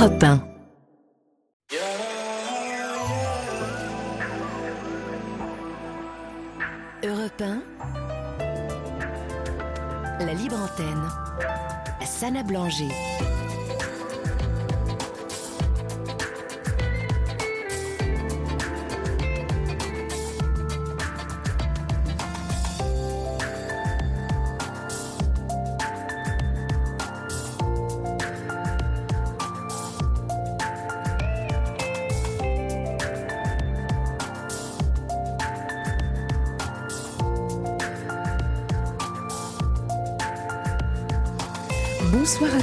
[0.00, 0.40] Europe 1.
[7.02, 7.62] Europe 1.
[10.20, 11.06] La libre antenne.
[12.06, 12.88] Sana Blanger.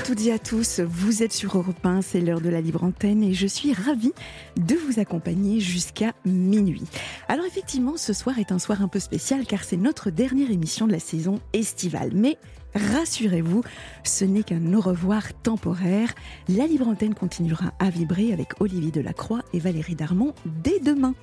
[0.08, 3.24] Toutes et à tous, vous êtes sur Europe 1, c'est l'heure de la libre antenne
[3.24, 4.14] et je suis ravie
[4.56, 6.86] de vous accompagner jusqu'à minuit.
[7.28, 10.88] Alors effectivement, ce soir est un soir un peu spécial car c'est notre dernière émission
[10.88, 12.12] de la saison estivale.
[12.14, 12.38] Mais
[12.74, 13.64] rassurez-vous,
[14.06, 16.16] ce n'est qu'un au revoir temporaire.
[16.48, 21.16] La libre antenne continuera à vibrer avec Olivier Delacroix et Valérie Darmon dès demain.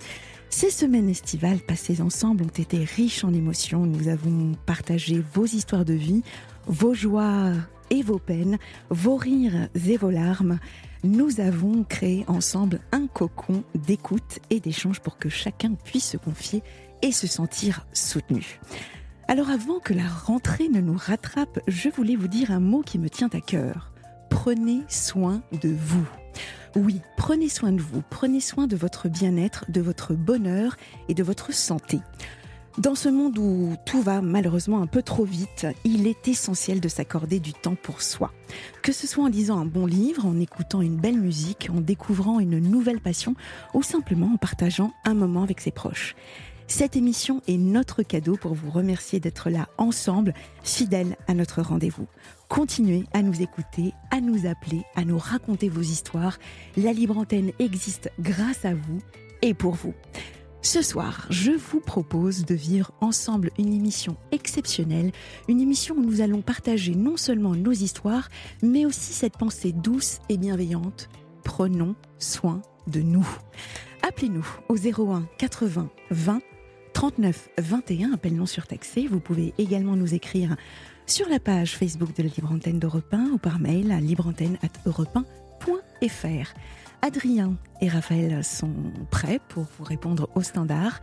[0.50, 3.86] Ces semaines estivales passées ensemble ont été riches en émotions.
[3.86, 6.22] Nous avons partagé vos histoires de vie,
[6.66, 7.54] vos joies
[7.90, 8.58] et vos peines,
[8.90, 10.58] vos rires et vos larmes.
[11.02, 16.62] Nous avons créé ensemble un cocon d'écoute et d'échange pour que chacun puisse se confier
[17.02, 18.60] et se sentir soutenu.
[19.28, 22.98] Alors avant que la rentrée ne nous rattrape, je voulais vous dire un mot qui
[22.98, 23.92] me tient à cœur.
[24.30, 26.06] Prenez soin de vous.
[26.76, 30.76] Oui, prenez soin de vous, prenez soin de votre bien-être, de votre bonheur
[31.08, 32.00] et de votre santé.
[32.76, 36.88] Dans ce monde où tout va malheureusement un peu trop vite, il est essentiel de
[36.88, 38.32] s'accorder du temps pour soi.
[38.82, 42.40] Que ce soit en lisant un bon livre, en écoutant une belle musique, en découvrant
[42.40, 43.36] une nouvelle passion
[43.74, 46.16] ou simplement en partageant un moment avec ses proches.
[46.66, 52.08] Cette émission est notre cadeau pour vous remercier d'être là ensemble, fidèles à notre rendez-vous.
[52.48, 56.38] Continuez à nous écouter, à nous appeler, à nous raconter vos histoires.
[56.76, 58.98] La libre antenne existe grâce à vous
[59.42, 59.94] et pour vous.
[60.64, 65.12] Ce soir, je vous propose de vivre ensemble une émission exceptionnelle,
[65.46, 68.30] une émission où nous allons partager non seulement nos histoires,
[68.62, 71.10] mais aussi cette pensée douce et bienveillante.
[71.44, 73.28] Prenons soin de nous.
[74.08, 76.40] Appelez-nous au 01 80 20
[76.94, 79.06] 39 21, appel non surtaxé.
[79.06, 80.56] Vous pouvez également nous écrire
[81.04, 86.54] sur la page Facebook de la Libre Antenne d'Europe 1 ou par mail à libreantenne.europe1.fr.
[87.04, 88.72] Adrien et Raphaël sont
[89.10, 91.02] prêts pour vous répondre au standard.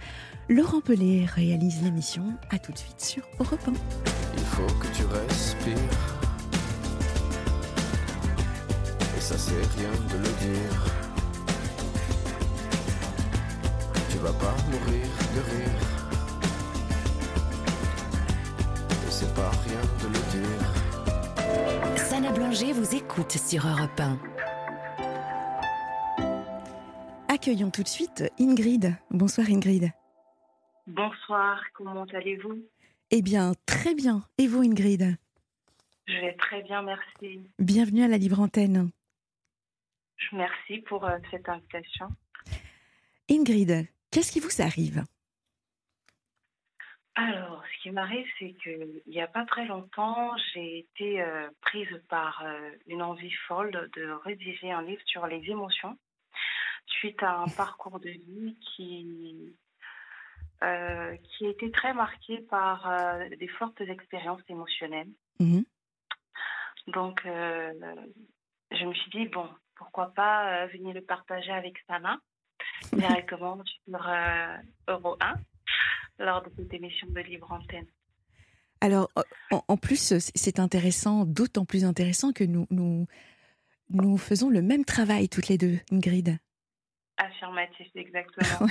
[0.49, 2.23] Laurent Pelé réalise l'émission.
[2.49, 3.73] À tout de suite sur Europe 1.
[4.35, 5.75] Il faut que tu respires.
[9.15, 10.85] Et ça c'est rien de le dire.
[14.09, 15.81] Tu vas pas mourir de rire.
[18.89, 20.65] Et c'est pas rien de le dire.
[21.95, 24.30] Sana Blanger vous écoute sur Europe 1.
[27.41, 28.95] Accueillons tout de suite Ingrid.
[29.09, 29.89] Bonsoir Ingrid.
[30.85, 32.63] Bonsoir, comment allez-vous?
[33.09, 34.21] Eh bien, très bien.
[34.37, 35.17] Et vous Ingrid?
[36.05, 37.39] Je vais très bien, merci.
[37.57, 38.91] Bienvenue à la Libre Antenne.
[40.33, 42.09] Merci pour euh, cette invitation.
[43.27, 45.03] Ingrid, qu'est-ce qui vous arrive?
[47.15, 52.03] Alors, ce qui m'arrive, c'est qu'il n'y a pas très longtemps, j'ai été euh, prise
[52.07, 55.97] par euh, une envie folle de rédiger un livre sur les émotions
[56.91, 59.53] suite à un parcours de vie qui,
[60.63, 65.09] euh, qui a été très marqué par euh, des fortes expériences émotionnelles.
[65.39, 65.65] Mhm.
[66.87, 67.73] Donc, euh,
[68.71, 72.19] je me suis dit, bon, pourquoi pas venir le partager avec Sana
[72.93, 74.11] directement sur
[74.87, 75.33] Euro 1
[76.19, 77.87] lors de cette émission de Libre Antenne.
[78.81, 79.09] Alors,
[79.51, 83.07] en, en plus, c'est intéressant, d'autant plus intéressant que nous, nous,
[83.89, 86.39] nous faisons le même travail toutes les deux, Ingrid.
[87.21, 88.67] Affirmatif, exactement.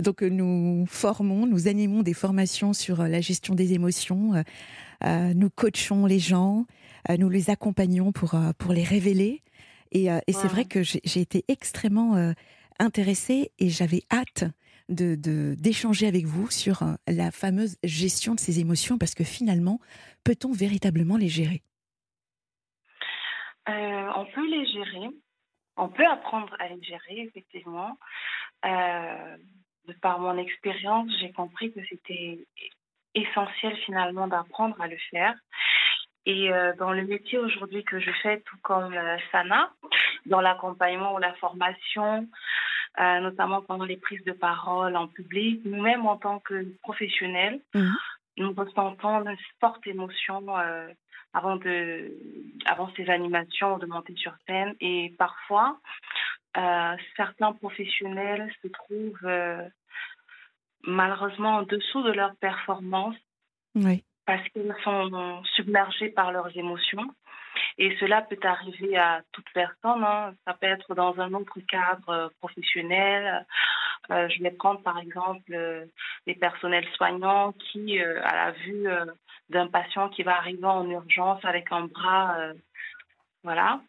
[0.00, 4.42] Donc nous formons, nous animons des formations sur la gestion des émotions,
[5.04, 6.66] euh, nous coachons les gens,
[7.08, 9.42] euh, nous les accompagnons pour, euh, pour les révéler.
[9.92, 12.34] Et, et c'est vrai que j'ai été extrêmement
[12.78, 14.44] intéressée et j'avais hâte
[14.90, 15.14] de
[15.58, 19.80] d'échanger avec vous sur la fameuse gestion de ces émotions parce que finalement,
[20.24, 21.62] peut-on véritablement les gérer?
[23.66, 25.08] On peut les gérer,
[25.78, 27.96] on peut apprendre à les gérer, effectivement.
[28.64, 29.36] Euh,
[29.86, 32.46] de par mon expérience, j'ai compris que c'était
[33.14, 35.34] essentiel finalement d'apprendre à le faire.
[36.26, 39.72] Et euh, dans le métier aujourd'hui que je fais, tout comme euh, Sana,
[40.26, 42.28] dans l'accompagnement ou la formation,
[42.98, 47.92] notamment pendant les prises de parole en public, nous-mêmes en tant que professionnels, mmh.
[48.38, 50.44] nous ressentons une forte émotion
[51.32, 52.12] avant, de,
[52.66, 54.74] avant ces animations, de monter sur scène.
[54.80, 55.78] Et parfois,
[57.16, 59.70] certains professionnels se trouvent
[60.84, 63.16] malheureusement en dessous de leur performance
[63.74, 64.04] oui.
[64.26, 67.08] parce qu'ils sont submergés par leurs émotions.
[67.76, 70.02] Et cela peut arriver à toute personne.
[70.04, 70.34] Hein.
[70.46, 73.46] Ça peut être dans un autre cadre euh, professionnel.
[74.10, 75.84] Euh, je vais prendre par exemple euh,
[76.26, 78.86] les personnels soignants qui, à la vue
[79.50, 82.36] d'un patient qui va arriver en urgence avec un bras,
[83.42, 83.80] voilà,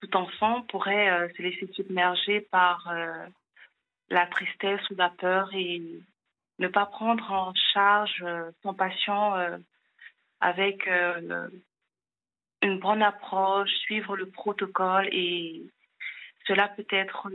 [0.00, 2.92] tout enfant pourrait se laisser submerger par
[4.10, 5.82] la tristesse ou la peur et
[6.58, 8.24] ne pas prendre en charge
[8.62, 9.36] son patient
[10.40, 15.62] avec une bonne approche, suivre le protocole et
[16.46, 17.28] cela peut être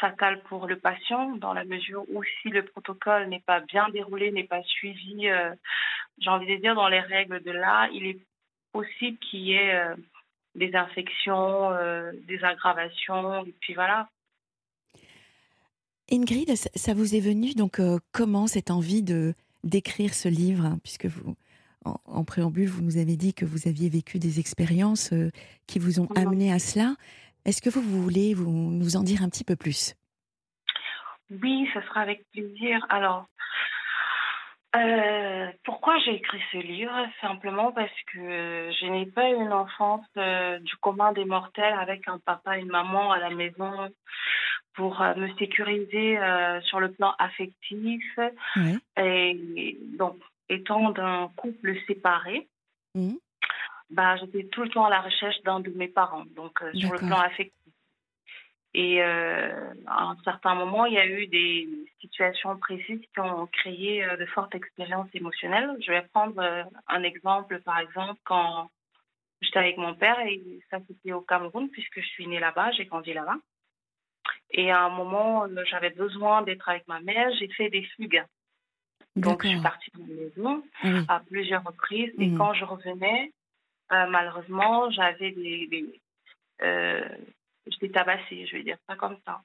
[0.00, 4.32] fatal pour le patient dans la mesure où si le protocole n'est pas bien déroulé,
[4.32, 5.54] n'est pas suivi, euh,
[6.18, 8.18] j'ai envie de dire dans les règles de l'art, il est
[8.72, 9.94] possible qu'il y ait euh,
[10.54, 14.08] des infections, euh, des aggravations, et puis voilà.
[16.10, 17.80] Ingrid, ça vous est venu donc
[18.12, 21.34] comment cette envie de d'écrire ce livre, hein, puisque vous
[21.86, 25.12] en, préambule, vous nous avez dit que vous aviez vécu des expériences
[25.66, 26.96] qui vous ont amené à cela.
[27.44, 29.94] Est-ce que vous, voulez vous, nous en dire un petit peu plus?
[31.42, 32.86] Oui, ce sera avec plaisir.
[32.88, 33.26] Alors,
[34.76, 37.06] euh, pourquoi j'ai écrit ce livre?
[37.20, 42.08] Simplement parce que je n'ai pas eu une enfance euh, du commun des mortels avec
[42.08, 43.90] un papa et une maman à la maison
[44.74, 46.18] pour me sécuriser
[46.64, 48.18] sur le plan affectif.
[48.96, 50.16] Et donc,
[50.48, 52.48] étant d'un couple séparé,
[52.96, 53.14] mmh.
[53.94, 56.92] Bah, j'étais tout le temps à la recherche d'un de mes parents, donc euh, sur
[56.92, 57.54] le plan affectif.
[58.76, 61.68] Et euh, à un certain moment, il y a eu des
[62.00, 65.76] situations précises qui ont créé euh, de fortes expériences émotionnelles.
[65.80, 66.42] Je vais prendre
[66.88, 68.68] un exemple, par exemple, quand
[69.40, 72.86] j'étais avec mon père, et ça c'était au Cameroun, puisque je suis née là-bas, j'ai
[72.86, 73.36] grandi là-bas.
[74.50, 78.24] Et à un moment, j'avais besoin d'être avec ma mère, j'ai fait des fugues.
[79.14, 80.64] Donc, je suis partie de la maison
[81.08, 82.12] à plusieurs reprises.
[82.18, 82.36] Et mmh.
[82.36, 83.30] quand je revenais,
[83.92, 85.66] euh, malheureusement, j'avais des.
[85.66, 86.00] des
[86.62, 87.08] euh,
[87.66, 89.40] J'étais tabassée, je vais dire ça comme ça.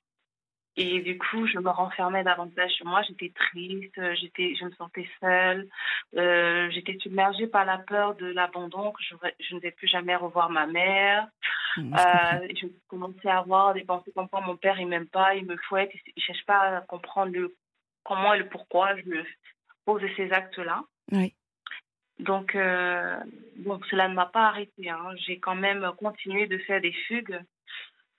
[0.75, 3.01] Et du coup, je me renfermais davantage sur moi.
[3.03, 5.69] J'étais triste, j'étais, je me sentais seule.
[6.15, 10.15] Euh, j'étais submergée par la peur de l'abandon, que je, je, ne vais plus jamais
[10.15, 11.27] revoir ma mère.
[11.77, 15.35] Mmh, euh, je commençais à avoir des pensées comme quoi mon père, il m'aime pas,
[15.35, 17.55] il me fouette, il ne cherche pas à comprendre le
[18.03, 19.23] comment et le pourquoi je me
[19.97, 20.83] de ces actes-là.
[21.11, 21.33] Oui.
[22.19, 23.17] Donc, euh,
[23.55, 24.89] donc, cela ne m'a pas arrêté.
[24.89, 25.11] Hein.
[25.25, 27.39] J'ai quand même continué de faire des fugues.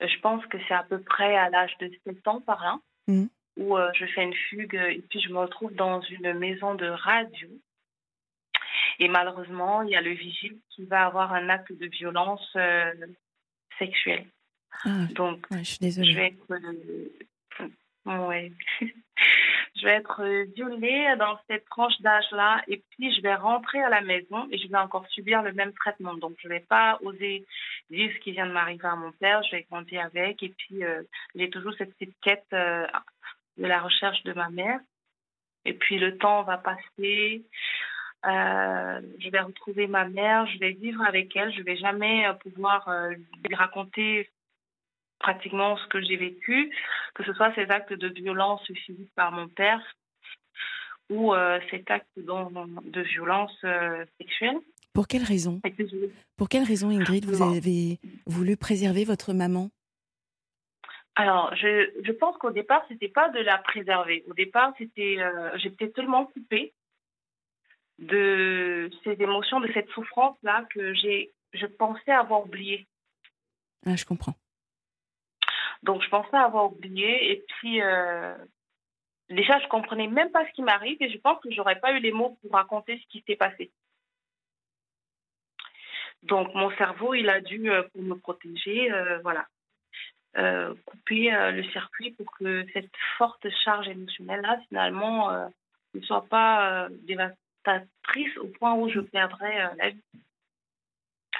[0.02, 2.78] Euh, je pense que c'est à peu près à l'âge de 7 ans par là,
[3.08, 3.26] mmh.
[3.58, 6.86] où euh, je fais une fugue et puis je me retrouve dans une maison de
[6.86, 7.48] radio.
[8.98, 12.56] Et malheureusement, il y a le vigile qui va avoir un acte de violence
[13.78, 14.26] sexuelle.
[14.84, 16.12] Ah, Donc, je suis désolée.
[16.12, 18.28] Je vais être.
[18.28, 18.52] ouais.
[19.80, 23.88] je vais être euh, violée dans cette tranche d'âge-là et puis je vais rentrer à
[23.88, 26.14] la maison et je vais encore subir le même traitement.
[26.14, 27.44] Donc, je ne vais pas oser
[27.90, 30.84] dire ce qui vient de m'arriver à mon père, je vais grandir avec et puis
[30.84, 31.02] euh,
[31.34, 32.86] j'ai toujours cette petite quête euh,
[33.56, 34.80] de la recherche de ma mère.
[35.64, 37.44] Et puis le temps va passer,
[38.24, 42.88] je vais retrouver ma mère, je vais vivre avec elle, je vais jamais pouvoir
[43.46, 44.30] lui raconter
[45.20, 46.74] pratiquement ce que j'ai vécu,
[47.14, 49.80] que ce soit ces actes de violence physique par mon père
[51.10, 54.58] ou euh, cet acte de violence euh, sexuelle.
[54.92, 55.60] Pour quelle raison?
[56.36, 59.70] Pour quelle raison, Ingrid, vous avez voulu préserver votre maman?
[61.16, 64.24] Alors, je, je pense qu'au départ, c'était pas de la préserver.
[64.28, 66.72] Au départ, c'était, euh, j'étais tellement coupée
[67.98, 72.86] de ces émotions, de cette souffrance-là que j'ai, je pensais avoir oublié.
[73.84, 74.34] Ah, je comprends.
[75.82, 77.32] Donc, je pensais avoir oublié.
[77.32, 78.34] Et puis, euh,
[79.28, 82.00] déjà, je comprenais même pas ce qui m'arrive et je pense que j'aurais pas eu
[82.00, 83.70] les mots pour raconter ce qui s'est passé.
[86.22, 89.46] Donc, mon cerveau, il a dû, euh, pour me protéger, euh, voilà,
[90.84, 95.28] couper le circuit pour que cette forte charge émotionnelle-là, finalement,
[95.92, 100.00] ne soit pas dévastatrice au point où je perdrais la vie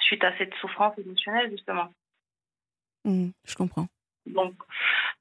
[0.01, 1.95] suite à cette souffrance émotionnelle, justement.
[3.05, 3.87] Mmh, je comprends.
[4.27, 4.55] Donc,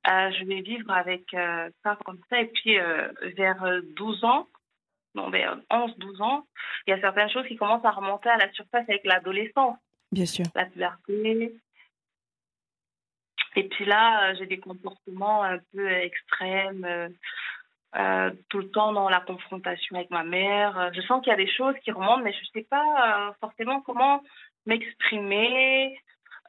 [0.07, 2.39] euh, je vais vivre avec euh, ça comme ça.
[2.39, 3.63] Et puis, euh, vers
[3.95, 4.47] 12 ans,
[5.15, 6.45] non, vers 11-12 ans,
[6.85, 9.77] il y a certaines choses qui commencent à remonter à la surface avec l'adolescence.
[10.11, 10.45] Bien sûr.
[10.55, 11.55] La puberté.
[13.55, 17.15] Et puis là, j'ai des comportements un peu extrêmes.
[18.49, 20.91] tout le temps dans la confrontation avec ma mère.
[20.93, 23.81] Je sens qu'il y a des choses qui remontent, mais je ne sais pas forcément
[23.81, 24.21] comment
[24.67, 25.99] m'exprimer,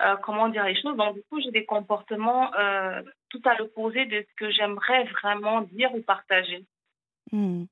[0.03, 0.97] euh, comment dire les choses.
[0.97, 5.63] Donc, du coup, j'ai des comportements euh, tout à l'opposé de ce que j'aimerais vraiment
[5.63, 6.65] dire ou partager.
[7.33, 7.65] Hmm.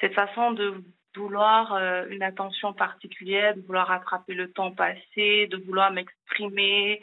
[0.00, 0.82] Cette façon de
[1.14, 7.02] vouloir euh, une attention particulière, de vouloir rattraper le temps passé, de vouloir m'exprimer.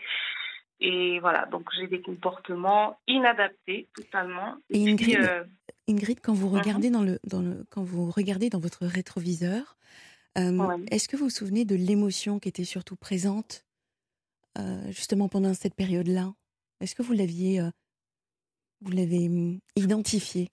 [0.80, 4.56] Et voilà, donc j'ai des comportements inadaptés totalement.
[4.70, 5.46] Et Ingrid,
[5.90, 6.60] Ingrid, quand vous Mhm.
[6.60, 9.76] regardez dans le, dans le, quand vous regardez dans votre rétroviseur,
[10.40, 10.76] Ouais.
[10.92, 13.66] est-ce que vous vous souvenez de l'émotion qui était surtout présente
[14.58, 16.34] euh, justement pendant cette période-là
[16.82, 17.70] Est-ce que vous l'aviez, euh,
[18.82, 20.50] vous l'avez hum, identifiée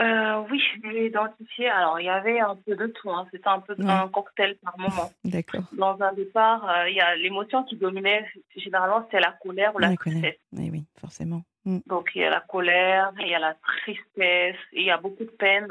[0.00, 1.68] Euh, oui, je l'ai identifié.
[1.68, 3.10] Alors, il y avait un peu de tout.
[3.10, 3.26] hein.
[3.32, 3.90] C'était un peu Ouais.
[3.90, 5.10] un cocktail par moment.
[5.24, 5.64] D'accord.
[5.72, 8.24] Dans un départ, il y a l'émotion qui dominait.
[8.56, 10.36] Généralement, c'était la colère ou la tristesse.
[10.52, 11.42] Oui, oui, forcément.
[11.64, 11.80] Hmm.
[11.86, 15.24] Donc, il y a la colère, il y a la tristesse, il y a beaucoup
[15.24, 15.68] de peine.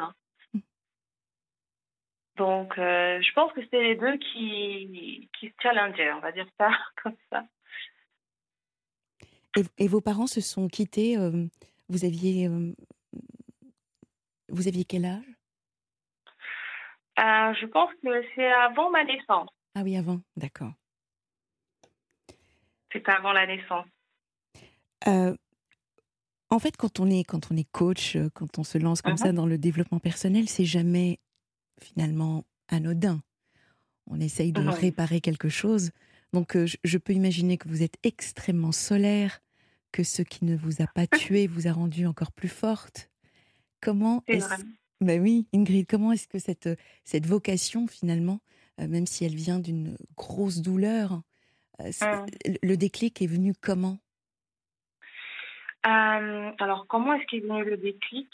[2.38, 6.48] Donc, euh, je pense que c'était les deux qui, qui se challengeaient, on va dire
[6.58, 6.70] ça
[7.03, 7.46] comme ça.
[9.58, 11.17] Et, et vos parents se sont quittés.
[11.17, 11.46] euh,
[11.89, 12.74] vous aviez, euh,
[14.50, 15.24] vous aviez quel âge?
[17.17, 19.50] Je pense que c'est avant ma naissance.
[19.74, 20.20] Ah oui, avant.
[20.36, 20.74] D'accord.
[22.91, 23.86] C'était avant la naissance.
[26.50, 29.17] En fait, quand on est quand on est coach, quand on se lance comme Mhm.
[29.17, 31.20] ça dans le développement personnel, c'est jamais
[31.82, 33.22] finalement anodin.
[34.08, 35.92] On essaye de réparer quelque chose.
[36.34, 39.42] Donc, euh, je, je peux imaginer que vous êtes extrêmement solaire,
[39.92, 43.10] que ce qui ne vous a pas tué vous a rendu encore plus forte.
[43.82, 44.64] Comment est-ce.
[45.00, 46.70] Ben oui, Ingrid, comment est-ce que cette,
[47.04, 48.40] cette vocation, finalement,
[48.80, 51.22] euh, même si elle vient d'une grosse douleur,
[51.82, 51.92] euh,
[52.46, 54.00] le- le déclic est venu comment?
[55.86, 58.28] Euh, alors, comment est-ce qu'est venu le déclic?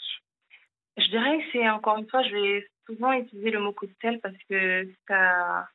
[0.96, 4.36] Je dirais que c'est, encore une fois, je vais souvent utiliser le mot cocktail parce
[4.48, 5.68] que ça...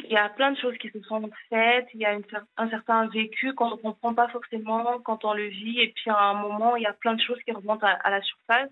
[0.00, 2.24] Il y a plein de choses qui se sont faites, il y a une
[2.56, 6.18] un certain vécu qu'on ne comprend pas forcément quand on le vit, et puis à
[6.18, 8.70] un moment, il y a plein de choses qui remontent à, à la surface.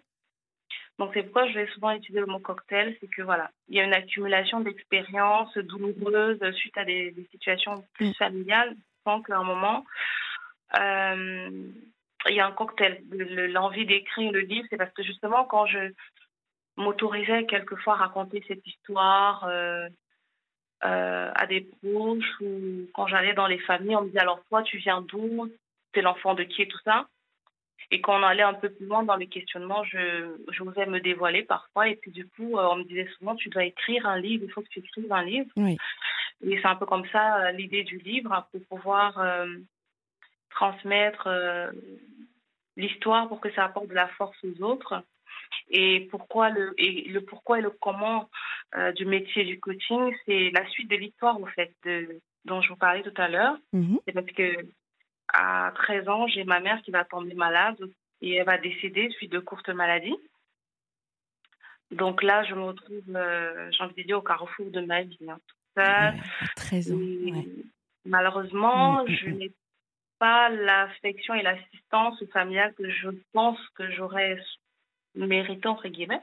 [0.99, 3.81] Donc c'est pourquoi je vais souvent utiliser le mot cocktail, c'est que voilà, il y
[3.81, 8.15] a une accumulation d'expériences douloureuses suite à des, des situations plus Mm.
[8.15, 9.85] familiales, sans qu'à un moment,
[10.79, 11.51] euh,
[12.29, 13.03] il y a un cocktail.
[13.11, 15.93] Le- le- L'envie d'écrire le livre, c'est parce que justement, quand je
[16.76, 19.88] m'autorisais quelquefois à raconter cette histoire euh,
[20.85, 24.62] euh, à des proches ou quand j'allais dans les familles, on me disait alors toi,
[24.62, 25.50] tu viens d'où?
[25.93, 27.07] T'es l'enfant de qui et tout ça?
[27.91, 31.43] Et quand on allait un peu plus loin dans les questionnements, je, j'osais me dévoiler
[31.43, 31.88] parfois.
[31.88, 34.50] Et puis du coup, euh, on me disait souvent, tu dois écrire un livre, il
[34.50, 35.50] faut que tu écrives un livre.
[35.57, 35.76] Oui.
[36.45, 39.47] Et c'est un peu comme ça l'idée du livre, hein, pour pouvoir euh,
[40.50, 41.29] transmettre
[42.76, 45.05] l'histoire pour que ça apporte de la force aux autres.
[45.71, 48.29] Et pourquoi le et le pourquoi et le comment
[48.77, 52.69] euh, du métier du coaching, c'est la suite de l'histoire au fait de, dont je
[52.69, 53.57] vous parlais tout à l'heure.
[53.73, 53.99] Mhm.
[54.07, 54.67] C'est parce que
[55.33, 57.79] à 13 ans, j'ai ma mère qui va tomber malade
[58.21, 60.17] et elle va décéder suite de courtes maladies.
[61.91, 65.19] Donc là, je me retrouve, euh, j'ai envie de dire, au carrefour de ma vie.
[65.29, 66.15] hein, toute seule.
[66.15, 66.99] Ouais, à 13 ans.
[67.01, 67.47] Et ouais.
[68.05, 69.33] Malheureusement, Mm, mm, je mm.
[69.39, 69.53] n'ai
[70.19, 74.39] pas l'affection et l'assistance familiale que je pense que j'aurais
[75.14, 76.23] mérité, entre guillemets.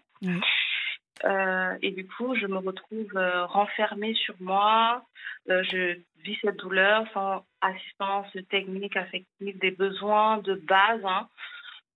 [1.26, 5.04] Euh, et du coup, je me retrouve euh, renfermée sur moi.
[5.50, 11.28] Euh, je vis cette douleur sans assistance technique, affective, des besoins de base hein,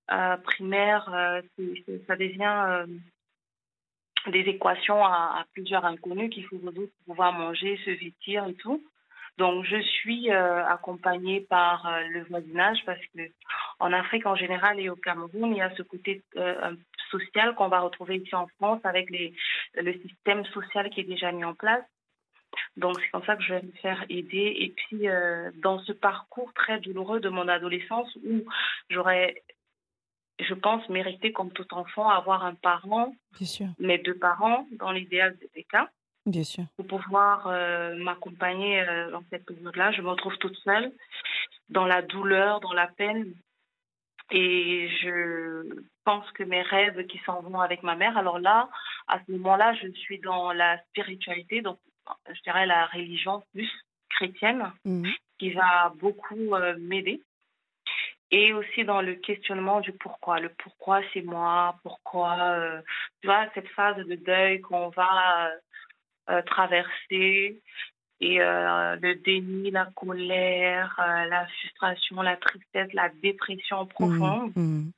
[0.07, 0.37] ça
[2.15, 2.85] devient
[4.27, 8.53] des équations à, à plusieurs inconnus qu'il faut résoudre pour pouvoir manger, se vêtir et
[8.55, 8.83] tout.
[9.37, 13.21] Donc, je suis euh, accompagnée par euh, le voisinage parce que
[13.79, 16.75] en Afrique en général et au Cameroun, il y a ce côté euh,
[17.09, 19.33] social qu'on va retrouver ici en France avec les,
[19.73, 21.83] le système social qui est déjà mis en place.
[22.77, 24.53] Donc, c'est comme ça que je vais me faire aider.
[24.59, 25.07] Et puis,
[25.63, 28.45] dans ce parcours très douloureux de mon adolescence où
[28.91, 29.41] j'aurais,
[30.39, 33.15] je pense, mérité, comme tout enfant, avoir un parent,
[33.79, 35.89] mes deux parents, dans l'idéal des cas
[36.25, 36.63] bien sûr.
[36.77, 39.91] pour pouvoir euh, m'accompagner euh, dans cette période-là.
[39.91, 40.91] Je me retrouve toute seule,
[41.69, 43.33] dans la douleur, dans la peine.
[44.31, 48.69] Et je pense que mes rêves qui s'en vont avec ma mère, alors là,
[49.07, 51.77] à ce moment-là, je suis dans la spiritualité, donc
[52.29, 53.69] je dirais la religion plus
[54.09, 55.11] chrétienne, Mhm.
[55.39, 57.21] qui va beaucoup euh, m'aider.
[58.31, 60.39] Et aussi dans le questionnement du pourquoi.
[60.39, 62.81] Le pourquoi c'est moi, pourquoi, euh,
[63.21, 65.51] tu vois, cette phase de deuil qu'on va
[66.29, 67.61] euh, traverser
[68.23, 74.53] et euh, le déni, la colère, euh, la frustration, la tristesse, la dépression profonde.
[74.55, 74.91] Mhm.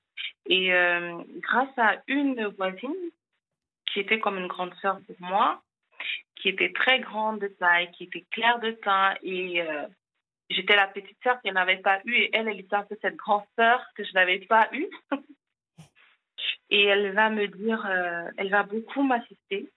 [0.47, 2.93] Et euh, grâce à une voisine
[3.87, 5.63] qui était comme une grande sœur pour moi,
[6.35, 9.63] qui était très grande de taille, qui était claire de teint et
[10.49, 13.15] j'étais la petite sœur qu'elle n'avait pas eue et elle, elle était un peu cette
[13.15, 14.89] grande sœur que je n'avais pas eue.
[16.69, 17.89] et elle va me dire,
[18.37, 19.71] elle va beaucoup m'assister.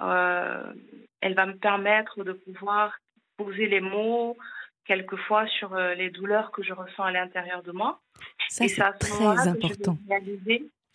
[0.00, 0.72] Euh,
[1.20, 2.98] elle va me permettre de pouvoir
[3.36, 4.36] poser les mots
[4.84, 8.00] quelquefois sur euh, les douleurs que je ressens à l'intérieur de moi.
[8.48, 9.98] Ça, c'est très important.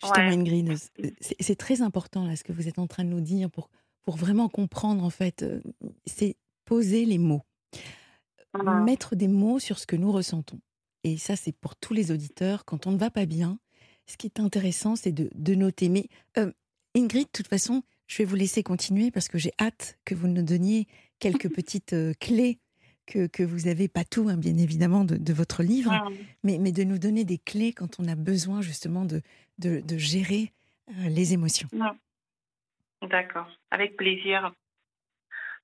[0.02, 0.74] Justement, Ingrid,
[1.20, 3.70] c'est très important là ce que vous êtes en train de nous dire pour,
[4.02, 5.44] pour vraiment comprendre en fait.
[6.04, 7.42] C'est poser les mots,
[8.84, 10.60] mettre des mots sur ce que nous ressentons.
[11.04, 12.64] Et ça, c'est pour tous les auditeurs.
[12.64, 13.58] Quand on ne va pas bien,
[14.06, 15.88] ce qui est intéressant, c'est de, de, noter.
[15.88, 16.08] Mais
[16.94, 20.28] Ingrid, de toute façon, je vais vous laisser continuer parce que j'ai hâte que vous
[20.28, 20.86] nous donniez
[21.18, 22.58] quelques petites euh, clés
[23.06, 25.92] que, que, vous avez, pas tout, hein, bien évidemment, de, de votre livre,
[26.42, 29.20] mais, mais, de nous donner des clés quand on a besoin justement de,
[29.58, 30.52] de, de gérer
[30.88, 31.68] euh, les émotions.
[33.02, 34.54] D'accord, avec plaisir.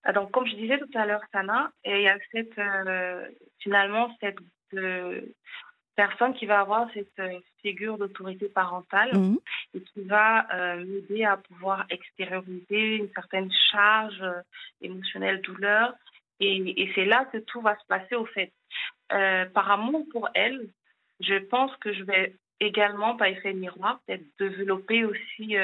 [0.05, 3.27] Ah, donc, comme je disais tout à l'heure, Sana, il y a cette, euh,
[3.59, 4.37] finalement cette
[5.97, 9.39] personne qui va avoir cette euh, figure d'autorité parentale mhm.
[9.75, 14.41] et qui va euh, m'aider à pouvoir extérioriser une certaine charge euh,
[14.81, 15.95] émotionnelle, douleur.
[16.41, 18.53] Et, et c'est là que tout va se passer au fait.
[19.09, 20.69] par amour pour elle,
[21.21, 25.57] je pense que je vais également, par effet miroir, peut-être développer aussi,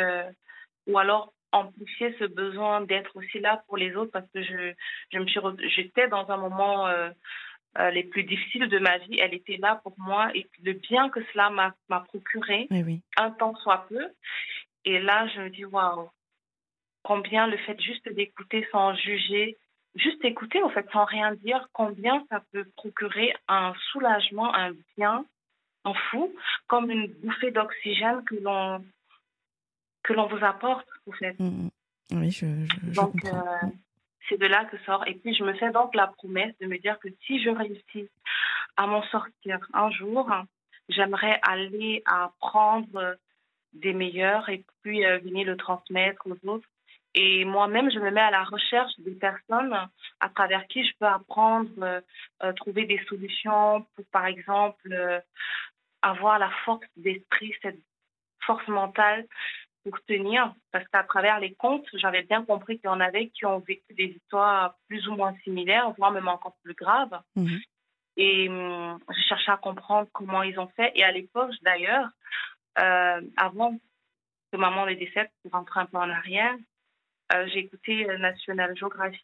[0.86, 4.74] ou alors amplifier ce besoin d'être aussi là pour les autres parce que je,
[5.12, 5.40] je me suis,
[5.74, 6.86] j'étais dans un moment
[7.78, 11.08] euh, les plus difficiles de ma vie, elle était là pour moi et le bien
[11.10, 12.68] que cela m'a procuré,
[13.16, 14.08] un temps soit peu.
[14.84, 16.08] Et là, je me dis, waouh,
[17.02, 19.56] combien le fait juste d'écouter sans juger,
[19.94, 25.24] juste écouter en fait sans rien dire, combien ça peut procurer un soulagement, un bien,
[25.84, 26.32] un fou,
[26.68, 28.84] comme une bouffée d'oxygène que l'on
[30.02, 31.38] que l'on vous apporte, en fait.
[31.40, 31.70] Mmh, mmh.
[32.12, 32.46] Oui, je,
[32.92, 33.38] je, comprends.
[33.38, 33.66] Euh,
[34.28, 35.06] c'est de là que sort.
[35.06, 38.08] Et puis, je me fais donc la promesse de me dire que si je réussis
[38.76, 40.30] à m'en sortir un jour,
[40.88, 43.16] j'aimerais aller apprendre
[43.72, 46.68] des meilleurs et puis euh, venir le transmettre aux autres.
[47.14, 49.74] Et moi-même, je me mets à la recherche des personnes
[50.20, 52.00] à travers qui je peux apprendre, euh,
[52.42, 55.22] euh, trouver des solutions pour, par exemple,
[56.02, 57.80] avoir la force d'esprit, cette
[58.40, 59.26] force mentale
[59.86, 63.46] pour tenir, parce qu'à travers les contes, j'avais bien compris qu'il y en avait qui
[63.46, 67.20] ont vécu des histoires plus ou moins similaires, voire même encore plus graves.
[67.36, 67.60] Mhm.
[68.16, 70.90] Et hum, je cherchais à comprendre comment ils ont fait.
[70.96, 72.08] Et à l'époque, d'ailleurs,
[72.80, 73.78] euh, avant
[74.50, 76.56] que maman les décède, pour rentrer un peu en arrière,
[77.32, 79.22] euh, j'ai écouté National Geographic,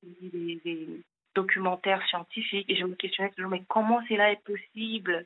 [0.65, 1.03] des,
[1.35, 5.15] documentaires scientifiques, et je me questionnais toujours, mais comment cela est possible?
[5.15, 5.25] euh,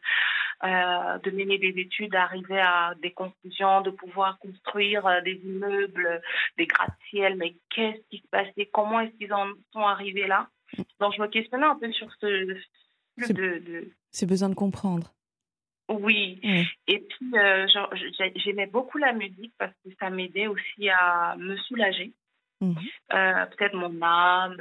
[0.62, 6.22] de mener des études, d'arriver à des conclusions, de pouvoir construire euh, des immeubles,
[6.56, 8.66] des gratte-ciel, mais qu'est-ce qui se passait?
[8.72, 10.48] Comment est-ce qu'ils en sont arrivés là?
[11.00, 12.56] Donc je me questionnais un peu sur ce...
[13.18, 15.12] ce de, C'est besoin de comprendre.
[15.88, 16.40] Oui.
[16.88, 17.66] Et puis, euh,
[18.34, 22.12] j'aimais beaucoup la musique parce que ça m'aidait aussi à me soulager.
[22.60, 22.74] Mmh.
[23.08, 24.56] Peut-être mon âme.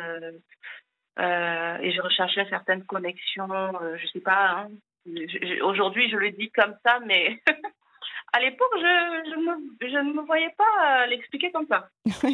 [1.18, 4.68] et je recherchais certaines connexions, je ne sais pas, hein,
[5.64, 7.40] Aujourd'hui, je le dis comme ça, mais
[8.34, 9.30] à l'époque, je,
[9.82, 11.90] je, ne me voyais pas euh, l'expliquer comme ça.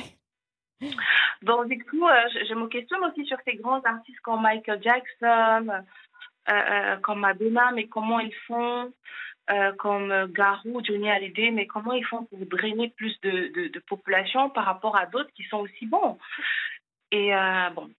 [1.41, 5.83] Donc, du coup, euh, je, me questionne aussi sur ces grands artistes comme Michael Jackson,
[6.49, 8.93] euh, comme Madonna, mais comment ils font,
[9.79, 14.49] comme Garou, Johnny Hallyday, mais comment ils font pour drainer plus de, de, de population
[14.49, 16.17] par rapport à d'autres qui sont aussi bons.
[17.11, 17.31] Et
[17.75, 17.91] bon,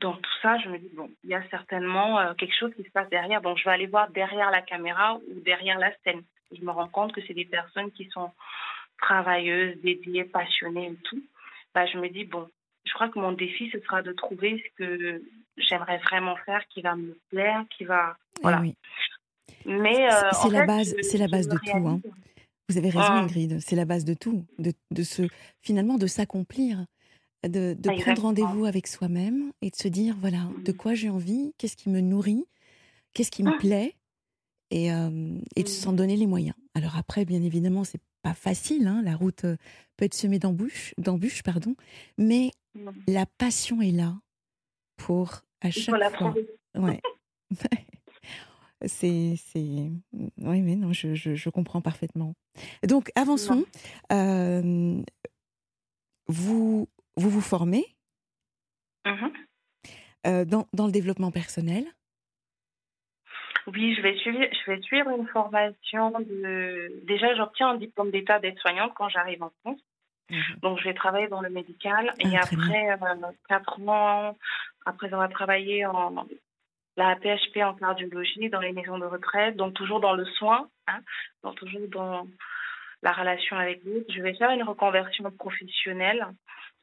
[0.00, 2.84] donc tout ça, je me dis, bon, il y a certainement euh, quelque chose qui
[2.84, 3.42] se passe derrière.
[3.42, 6.22] Donc je vais aller voir derrière la caméra ou derrière la scène.
[6.52, 8.30] Je me rends compte que c'est des personnes qui sont
[9.00, 11.22] travailleuses, dédiées, passionnées et tout.
[11.74, 12.48] Bah, je me dis, bon,
[12.86, 15.22] je crois que mon défi, ce sera de trouver ce que
[15.56, 18.16] j'aimerais vraiment faire, qui va me plaire, qui va...
[18.38, 18.62] Eh voilà.
[19.66, 21.76] Mais euh, c'est la, base, c'est la base de tout.
[21.76, 22.00] Hein.
[22.68, 23.20] Vous avez raison, ah.
[23.20, 23.60] Ingrid.
[23.60, 25.22] C'est la base de tout, de, de se,
[25.60, 26.84] finalement, de s'accomplir
[27.46, 30.76] de, prendre rendez-vous avec soi-même et de se dire voilà de mmh.
[30.76, 32.44] quoi j'ai envie, qu'est-ce qui me nourrit,
[33.14, 33.58] qu'est-ce qui me ah.
[33.58, 33.94] plaît
[34.70, 34.88] et,
[35.56, 35.96] et de s'en mmh.
[35.96, 36.56] donner les moyens.
[36.74, 41.42] Alors après, bien évidemment, c'est pas facile, hein, la route peut être semée d'embûches, d'embûches
[41.42, 41.74] pardon,
[42.18, 42.90] mais mmh.
[43.06, 44.18] la passion est là
[44.96, 46.34] pour à chaque fois.
[46.74, 47.00] Ouais.
[48.86, 49.90] c'est, c'est,
[50.38, 52.34] oui, mais non, je, je, comprends parfaitement.
[52.86, 53.64] Donc, avançons.
[56.28, 57.84] vous, vous vous formez
[59.04, 59.26] mmh
[60.26, 61.84] euh, dans, dans, le développement personnel?
[63.68, 66.92] Oui, je vais suivre, je vais suivre une formation de.
[67.06, 69.80] Déjà, j'obtiens un diplôme d'état d'aide-soignante quand j'arrive en France.
[70.30, 70.58] Mhm.
[70.60, 72.12] Donc, je vais travailler dans le médical.
[72.18, 74.34] et ah, après euh, quatre mois,
[74.86, 76.26] après avoir travaillé en
[76.96, 80.98] la PHP en cardiologie, dans les maisons de retraite, donc toujours dans le soin, hein,
[81.44, 82.26] donc toujours dans
[83.02, 86.26] la relation avec l'autre, je vais faire une reconversion professionnelle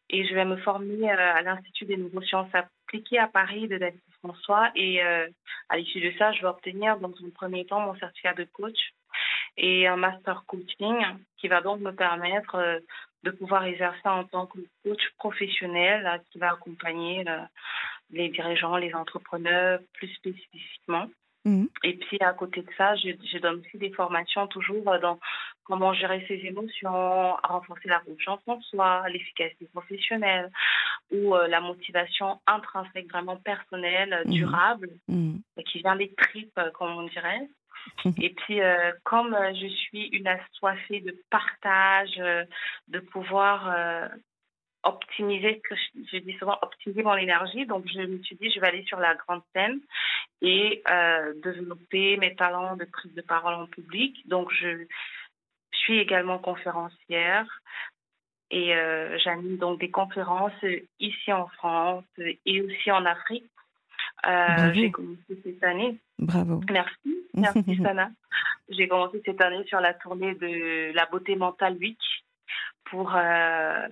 [0.09, 4.01] et je vais me former euh, à l'Institut des neurosciences appliquées à Paris de David
[4.19, 4.71] François.
[4.75, 5.27] Et euh,
[5.69, 8.77] à l'issue de ça, je vais obtenir dans un premier temps mon certificat de coach
[9.57, 10.97] et un master coaching
[11.37, 12.79] qui va donc me permettre euh,
[13.23, 17.25] de pouvoir exercer en tant que coach professionnel qui va accompagner
[18.11, 21.07] les dirigeants, les entrepreneurs plus spécifiquement.
[21.43, 21.69] Mhm.
[21.83, 25.19] Et puis à côté de ça, je, je, donne aussi des formations toujours dans
[25.65, 30.51] comment gérer ses émotions, renforcer la confiance en soi, l'efficacité professionnelle
[31.12, 34.32] ou euh, la motivation intrinsèque vraiment personnelle, mhm.
[34.32, 35.41] durable, mhm.
[35.65, 37.49] qui vient des tripes, euh, comme on dirait.
[38.19, 42.15] Et puis, euh, comme je suis une assoiffée de partage,
[42.88, 44.10] de pouvoir
[44.86, 45.75] optimiser, que
[46.12, 47.65] je, dis souvent optimiser mon énergie.
[47.65, 49.82] Donc, je me suis dit, je vais aller sur la grande scène
[50.41, 54.15] et euh, développer mes talents de prise de parole en public.
[54.28, 54.86] Donc, je
[55.85, 57.45] suis également conférencière
[58.51, 60.53] et euh, j'anime donc des conférences
[60.99, 62.05] ici en France
[62.45, 63.45] et aussi en Afrique.
[64.27, 65.97] Euh, j'ai commencé cette année.
[66.19, 66.61] Bravo.
[66.71, 68.09] Merci, merci Sana.
[68.69, 71.99] J'ai commencé cette année sur la tournée de la beauté mentale week
[72.85, 73.87] pour euh,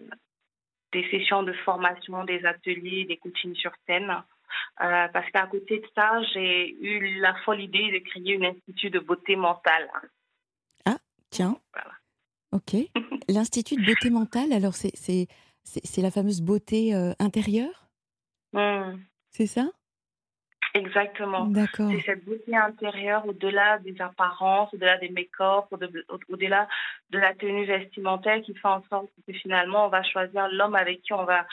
[0.92, 4.12] des sessions de formation, des ateliers, des coachings sur scène.
[4.82, 8.90] Euh, parce qu'à côté de ça, j'ai eu la folle idée de créer un institut
[8.90, 9.90] de beauté mentale.
[11.34, 11.58] Tiens.
[12.52, 12.76] Ok.
[13.28, 15.28] L'Institut de beauté mentale, alors c'est
[15.98, 17.90] la fameuse beauté euh, intérieure?
[18.54, 19.00] Mmh.
[19.32, 19.66] C'est ça?
[20.76, 21.46] Exactement.
[21.46, 21.90] D'accord.
[21.92, 25.66] C'est cette beauté intérieure au-delà des apparences, au-delà des make-up,
[26.30, 26.68] au-delà
[27.10, 31.02] de la tenue vestimentaire qui fait en sorte que finalement on va choisir l'homme avec
[31.02, 31.48] qui on va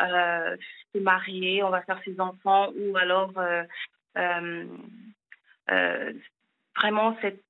[0.00, 0.56] euh,
[0.94, 3.64] se marier, on va faire ses enfants ou alors euh,
[5.70, 6.12] euh,
[6.76, 7.42] vraiment cette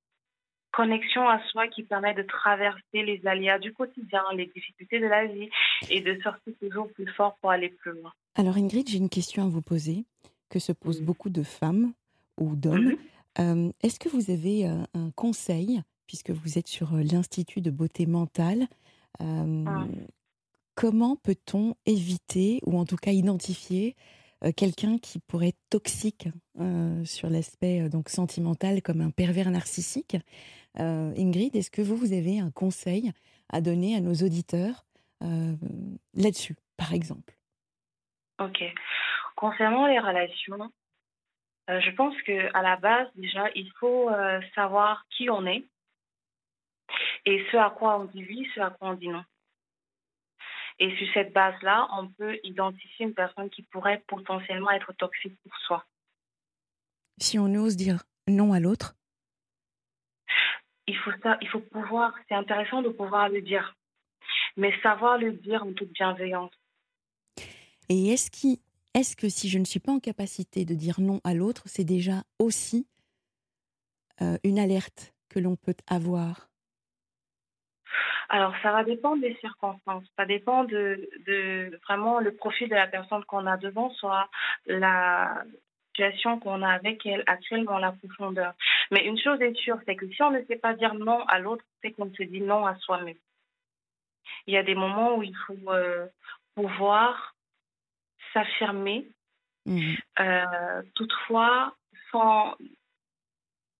[0.77, 5.27] connexion à soi qui permet de traverser les aléas du quotidien, les difficultés de la
[5.27, 5.49] vie
[5.91, 8.13] et de sortir toujours plus fort pour aller plus loin.
[8.35, 10.05] Alors Ingrid, j'ai une question à vous poser
[10.51, 11.07] que se posent mmh.
[11.07, 11.93] beaucoup de femmes
[12.39, 12.93] ou d'hommes.
[12.93, 12.99] Mmh
[13.83, 18.69] est-ce que vous avez un, conseil, puisque vous êtes sur l'Institut de beauté mentale,
[19.19, 19.87] ah.
[20.77, 23.97] comment peut-on éviter, ou en tout cas identifier,
[24.57, 26.29] quelqu'un qui pourrait être toxique
[27.05, 30.17] sur l'aspect donc sentimental comme un pervers narcissique
[30.77, 33.13] Ingrid, est-ce que vous, avez un conseil
[33.49, 34.85] à donner à nos auditeurs
[36.15, 37.35] là-dessus, par exemple?
[38.41, 38.63] Ok.
[39.37, 40.71] Concernant les relations,
[41.71, 45.65] euh, je pense que à la base déjà, il faut euh, savoir qui on est
[47.25, 49.25] et ce à quoi on dit oui, ce à quoi on dit non.
[50.79, 55.57] Et sur cette base-là, on peut identifier une personne qui pourrait potentiellement être toxique pour
[55.67, 55.85] soi.
[57.19, 58.97] Si on ose dire non à l'autre
[60.87, 63.77] il faut, ça, il faut pouvoir, c'est intéressant de pouvoir le dire,
[64.57, 66.53] mais savoir le dire en toute bienveillance.
[67.89, 68.59] Et est-ce qu'il
[68.95, 71.85] est-ce que si je ne suis pas en capacité de dire non à l'autre, c'est
[71.85, 72.87] déjà aussi
[74.23, 76.49] euh, une alerte que l'on peut avoir
[78.29, 80.05] alors, ça va dépendre des circonstances.
[80.17, 81.09] Ça dépend de,
[81.87, 84.29] vraiment le profil de la personne qu'on a devant, soit
[84.67, 85.45] la
[85.89, 88.55] situation qu'on a avec elle actuellement, la profondeur.
[88.91, 91.39] Mais une chose est sûre, c'est que si on ne sait pas dire non à
[91.39, 93.17] l'autre, c'est qu'on se dit non à soi-même.
[94.47, 96.07] Il y a des moments où il faut euh,
[96.55, 97.35] pouvoir
[98.33, 99.07] s'affirmer,
[99.67, 99.95] mmh.
[100.21, 101.75] euh, toutefois
[102.11, 102.57] sans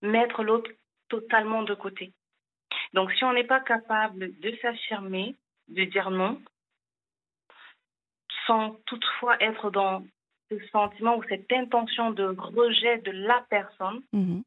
[0.01, 0.71] mettre l'autre
[1.09, 2.13] totalement de côté.
[2.95, 5.35] Donc si on n'est pas capable de s'affirmer,
[5.67, 6.41] de dire non,
[8.47, 10.05] sans toutefois être dans
[10.49, 14.39] ce sentiment ou cette intention de rejet de la personne, mmh.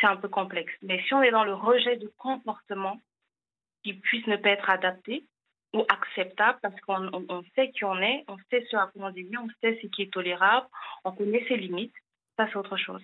[0.00, 0.72] c'est un peu complexe.
[0.82, 3.00] Mais si on est dans le rejet de comportement
[3.82, 5.24] qui puisse ne pas être adapté,
[5.72, 9.28] ou acceptable parce qu'on sait qui on est, on sait ce à quoi on dit,
[9.38, 10.66] on sait ce qui est tolérable,
[11.04, 11.94] on connaît ses limites.
[12.36, 13.02] Ça, c'est autre chose.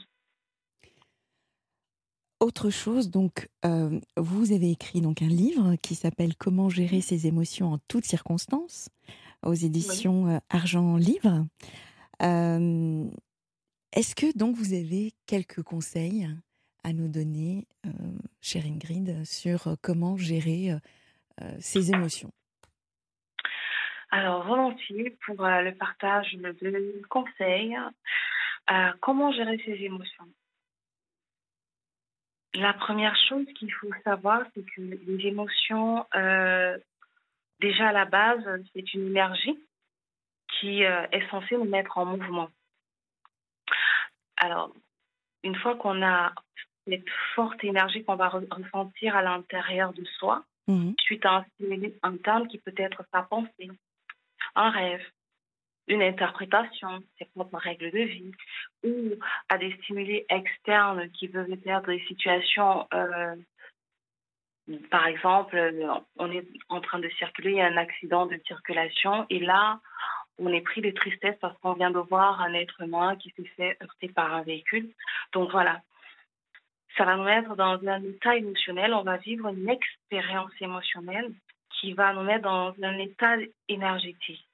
[2.46, 7.26] Autre chose, donc, euh, vous avez écrit donc un livre qui s'appelle Comment gérer ses
[7.26, 8.88] émotions en toutes circonstances
[9.42, 11.44] aux éditions euh, Argent Livre.
[12.22, 13.04] Euh,
[13.92, 16.28] est-ce que donc vous avez quelques conseils
[16.84, 17.66] à nous donner,
[18.40, 20.70] chère Ingrid, sur comment gérer
[21.58, 22.30] ses émotions?
[24.12, 27.76] Alors, volontiers, pour le partage de conseils,
[29.00, 30.28] comment gérer ses émotions?
[32.56, 36.78] La première chose qu'il faut savoir, c'est que les émotions, euh,
[37.60, 39.58] déjà à la base, c'est une énergie
[40.58, 42.48] qui euh, est censée nous mettre en mouvement.
[44.38, 44.72] Alors,
[45.42, 46.32] une fois qu'on a
[46.86, 50.94] cette forte énergie qu'on va ressentir à l'intérieur de soi, mhm.
[50.98, 53.70] suite à un stimulus interne qui peut être sa pensée,
[54.54, 55.04] un rêve,
[55.88, 58.32] une interprétation, ses propres règles de vie,
[58.84, 59.14] ou
[59.48, 63.36] à des stimuli externes qui peuvent être des situations, euh,
[64.90, 65.56] par exemple,
[66.16, 69.80] on est en train de circuler, il y a un accident de circulation, et là,
[70.38, 73.50] on est pris de tristesse parce qu'on vient de voir un être humain qui s'est
[73.56, 74.92] fait heurter par un véhicule.
[75.32, 75.80] Donc voilà,
[76.96, 81.32] ça va nous mettre dans un état émotionnel, on va vivre une expérience émotionnelle
[81.80, 83.36] qui va nous mettre dans un état
[83.68, 84.45] énergétique.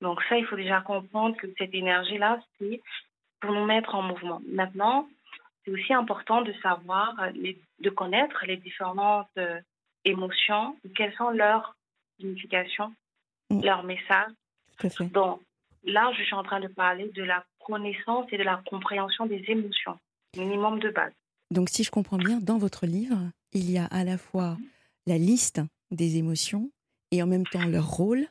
[0.00, 2.80] Donc ça, il faut déjà comprendre que cette énergie-là, c'est
[3.40, 4.40] pour nous mettre en mouvement.
[4.46, 5.08] Maintenant,
[5.64, 9.60] c'est aussi important de savoir, de connaître les différentes euh,
[10.04, 11.76] émotions, quelles sont leurs
[12.18, 12.92] significations,
[13.50, 13.62] mm.
[13.62, 14.32] leurs messages.
[15.12, 15.40] Donc
[15.84, 19.44] là, je suis en train de parler de la connaissance et de la compréhension des
[19.48, 19.98] émotions,
[20.36, 21.12] minimum de base.
[21.50, 23.18] Donc si je comprends bien, dans votre livre,
[23.52, 24.56] il y a à la fois
[25.06, 25.60] la liste
[25.90, 26.70] des émotions
[27.10, 28.26] et en même temps leur rôle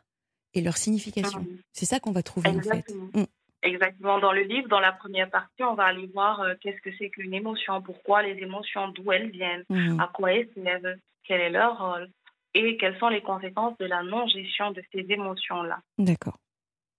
[0.54, 1.46] et leur signification.
[1.72, 2.86] C'est ça qu'on va trouver en fait.
[3.14, 3.26] Mm.
[3.62, 4.20] Exactement.
[4.20, 7.10] Dans le livre, dans la première partie, on va aller voir euh, qu'est-ce que c'est
[7.10, 10.00] qu'une émotion, pourquoi les émotions, d'où elles viennent, mm.
[10.00, 12.10] à quoi elles servent, quel est leur rôle
[12.54, 15.80] et quelles sont les conséquences de la non-gestion de ces émotions-là.
[15.98, 16.38] D'accord.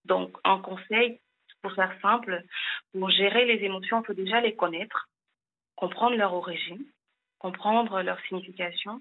[0.04, 1.20] Donc, un conseil,
[1.62, 2.42] pour faire simple,
[2.92, 5.08] pour gérer les émotions, il faut déjà les connaître,
[5.76, 6.84] comprendre leur origine,
[7.38, 9.00] comprendre leur signification.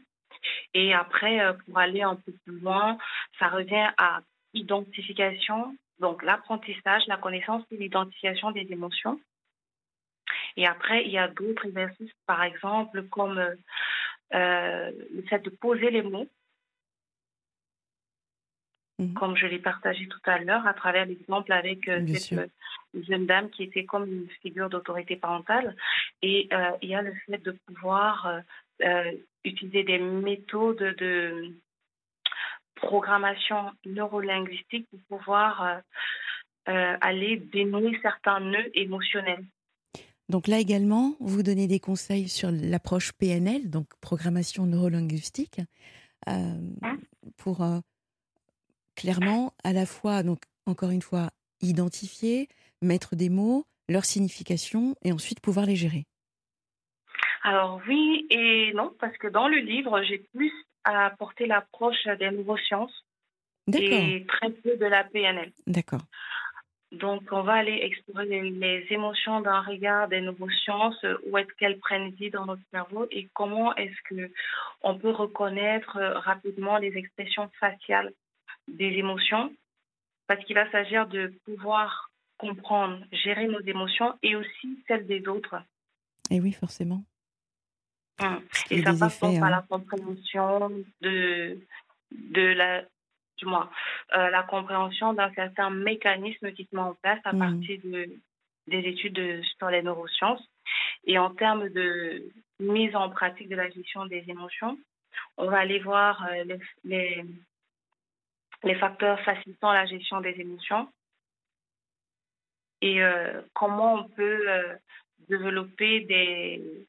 [0.74, 2.98] Et après, euh, pour aller un peu plus loin,
[3.38, 4.22] ça revient à
[4.54, 9.20] identification, donc l'apprentissage, la connaissance et l'identification des émotions.
[10.58, 13.40] Et après, il y a d'autres exercices, par exemple, comme
[14.34, 16.28] euh, le fait de poser les mots,
[19.00, 19.14] mhm.
[19.14, 22.48] comme je l'ai partagé tout à l'heure à travers l'exemple avec euh, cette euh,
[23.08, 25.76] jeune dame qui était comme une figure d'autorité parentale.
[26.22, 26.50] Et
[26.82, 28.42] il y a le fait de pouvoir
[29.44, 31.54] utiliser des méthodes de
[32.82, 35.78] programmation neurolinguistique pour pouvoir euh,
[36.70, 39.46] euh, aller dénouer certains nœuds émotionnels.
[40.30, 45.60] Donc là également, vous donnez des conseils sur l'approche PNL, donc programmation neurolinguistique,
[46.28, 46.32] euh,
[46.84, 46.98] hein?
[47.38, 47.66] pour
[48.96, 52.48] clairement à la fois, donc encore une fois, identifier,
[52.82, 56.06] mettre des mots, leur signification et ensuite pouvoir les gérer.
[57.42, 62.32] Alors oui et non, parce que dans le livre, j'ai plus à apporter l'approche des
[62.32, 63.06] neurosciences
[63.74, 65.52] et très peu de la PNL.
[65.68, 66.02] D'accord.
[66.92, 72.10] Donc, on va aller explorer les, émotions d'un regard des neurosciences, où est-ce qu'elles prennent
[72.12, 74.32] vie dans notre cerveau et comment est-ce que
[74.82, 78.12] on peut reconnaître euh, rapidement les expressions faciales
[78.68, 79.54] des émotions,
[80.26, 85.62] parce qu'il va s'agir de pouvoir comprendre, gérer nos émotions et aussi celles des autres.
[86.32, 87.04] Et oui, forcément.
[88.22, 88.42] Hum.
[88.70, 89.50] Et ça passe par hein.
[89.50, 91.58] la compréhension de,
[92.12, 92.84] de la,
[93.38, 93.70] du moins,
[94.16, 97.40] euh, la compréhension d'un certain mécanisme qui se met en place à hum.
[97.40, 98.10] partir de,
[98.68, 100.44] des études sur les neurosciences.
[101.06, 102.24] Et en termes de
[102.60, 104.78] mise en pratique de la gestion des émotions,
[105.38, 107.26] on va aller voir euh, les, les,
[108.64, 110.88] les, facteurs facilitant la gestion des émotions
[112.82, 114.48] et euh, comment on peut
[115.28, 116.88] développer des,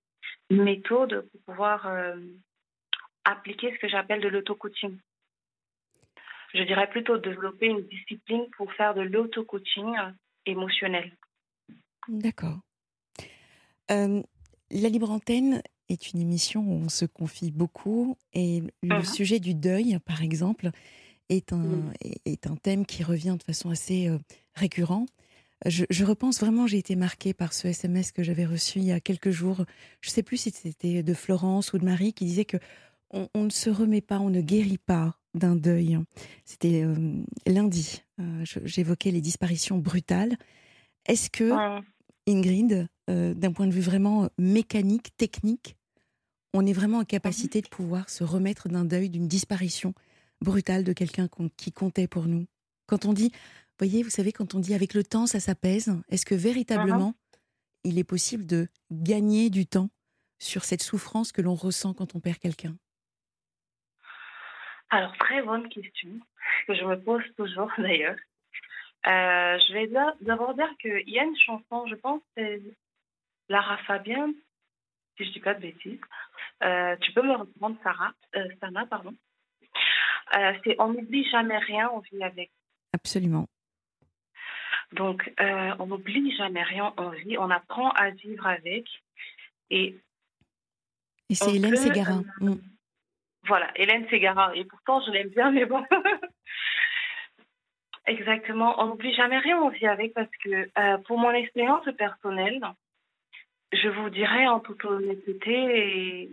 [0.51, 2.17] méthode pour pouvoir euh,
[3.25, 4.99] appliquer ce que j'appelle de l'auto-coaching.
[6.55, 9.95] Je dirais plutôt développer une discipline pour faire de l'auto-coaching
[10.47, 11.13] émotionnel.
[12.09, 12.59] D'accord.
[13.91, 14.23] Euh,
[14.71, 19.05] la Libre Antenne est une émission où on se confie beaucoup et le mhm.
[19.05, 20.71] sujet du deuil, par exemple,
[21.29, 21.93] est un,
[22.25, 24.19] est un thème qui revient de façon assez euh,
[24.55, 25.09] récurrente.
[25.67, 29.01] Je, repense vraiment, j'ai été marquée par ce SMS que j'avais reçu il y a
[29.01, 29.65] quelques jours.
[30.01, 32.57] Je ne sais plus si c'était de Florence ou de Marie qui disait que
[33.13, 35.99] on, ne se remet pas, on ne guérit pas d'un deuil.
[36.45, 38.03] C'était euh, lundi.
[38.21, 40.37] Euh, j'évoquais les disparitions brutales.
[41.07, 41.53] Est-ce que,
[42.29, 45.77] Ingrid, euh, d'un point de vue vraiment mécanique, technique,
[46.55, 49.93] on est vraiment en capacité de pouvoir se remettre d'un deuil, d'une disparition
[50.41, 52.47] brutale de quelqu'un qui comptait pour nous?
[52.87, 53.33] Quand on dit
[53.81, 57.39] voyez, vous savez, quand on dit avec le temps, ça s'apaise, est-ce que véritablement, uh-huh.
[57.85, 59.89] il est possible de gagner du temps
[60.39, 62.77] sur cette souffrance que l'on ressent quand on perd quelqu'un?
[64.91, 66.11] Alors, très bonne question,
[66.67, 68.17] que je me pose toujours d'ailleurs.
[69.07, 69.87] Euh, je vais
[70.21, 72.61] d'abord dire qu'il y a une chanson, je pense, c'est
[73.49, 74.33] Lara Fabian,
[75.17, 76.01] si je dis pas de bêtises.
[76.63, 79.15] Euh, tu peux me reprendre, Sarah, euh, Sana, pardon.
[80.65, 82.51] C'est on n'oublie jamais rien, on vit avec.
[82.93, 83.49] Absolument.
[84.93, 88.87] Donc, euh, on n'oublie jamais rien, on vit, on apprend à vivre avec.
[89.71, 89.97] Et
[91.29, 92.15] Et c'est Hélène Ségara.
[92.15, 92.61] euh, Mm.
[93.45, 94.55] Voilà, Hélène Ségara.
[94.57, 95.85] Et pourtant, je l'aime bien, mais bon.
[98.07, 98.81] Exactement.
[98.83, 102.61] On n'oublie jamais rien, on vit avec parce que euh, pour mon expérience personnelle,
[103.73, 106.29] je vous dirais en toute honnêteté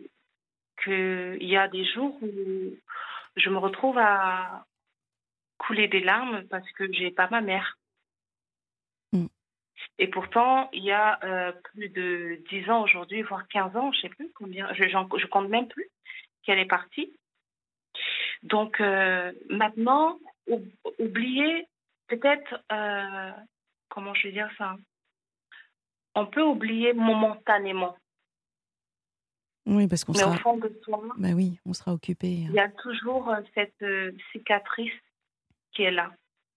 [0.83, 2.75] qu'il y a des jours où
[3.35, 4.65] je me retrouve à
[5.59, 7.77] couler des larmes parce que j'ai pas ma mère.
[9.99, 14.01] Et pourtant, il y a euh, plus de 10 ans aujourd'hui, voire 15 ans, je
[14.01, 15.87] sais plus combien, je, je compte même plus
[16.43, 17.13] qu'elle est partie.
[18.43, 20.63] Donc euh, maintenant, ou-
[20.99, 21.67] oublier
[22.07, 23.31] peut-être, euh,
[23.89, 24.75] comment je vais dire ça?
[26.15, 27.95] On peut oublier momentanément,
[29.65, 30.31] Oui, parce qu'on mais sera.
[30.35, 32.27] au fond de soi, Bah oui, on sera occupé.
[32.27, 33.83] il y a toujours cette
[34.31, 34.93] cicatrice
[35.73, 36.11] qui est là.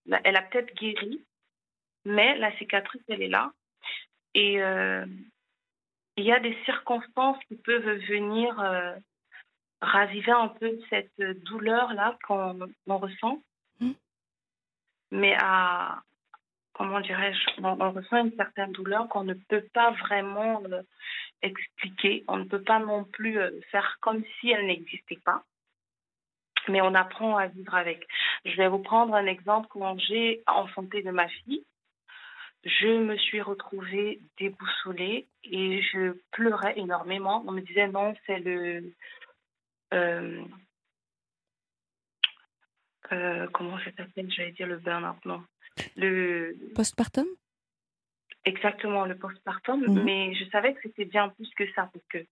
[0.07, 1.21] Là, Elle a peut-être guéri,
[2.05, 3.51] mais la cicatrice, elle est là.
[4.33, 5.05] Et euh,
[6.17, 8.95] il y a des circonstances qui peuvent venir euh,
[9.81, 13.41] raviver un peu cette douleur-là qu'on on ressent.
[13.79, 13.91] Mm.
[15.11, 16.01] Mais à,
[16.73, 20.81] comment dirais-je, on, on ressent une certaine douleur qu'on ne peut pas vraiment euh,
[21.41, 22.23] expliquer.
[22.27, 23.37] On ne peut pas non plus
[23.71, 25.43] faire comme si elle n'existait pas.
[26.67, 28.07] Mais on apprend à vivre avec.
[28.45, 29.67] Je vais vous prendre un exemple.
[29.71, 31.65] Quand j'ai enfanté de ma fille,
[32.63, 37.43] je me suis retrouvée déboussolée et je pleurais énormément.
[37.47, 38.93] On me disait non, c'est le.
[39.93, 40.43] euh,
[43.11, 44.31] euh, comment ça s'appelle?
[44.31, 45.43] J'allais dire le burn-out, non.
[45.95, 47.25] Le, Postpartum?
[48.45, 49.81] Exactement, le postpartum.
[49.81, 50.03] Mhm.
[50.03, 52.25] Mais je savais que c'était bien plus que ça parce que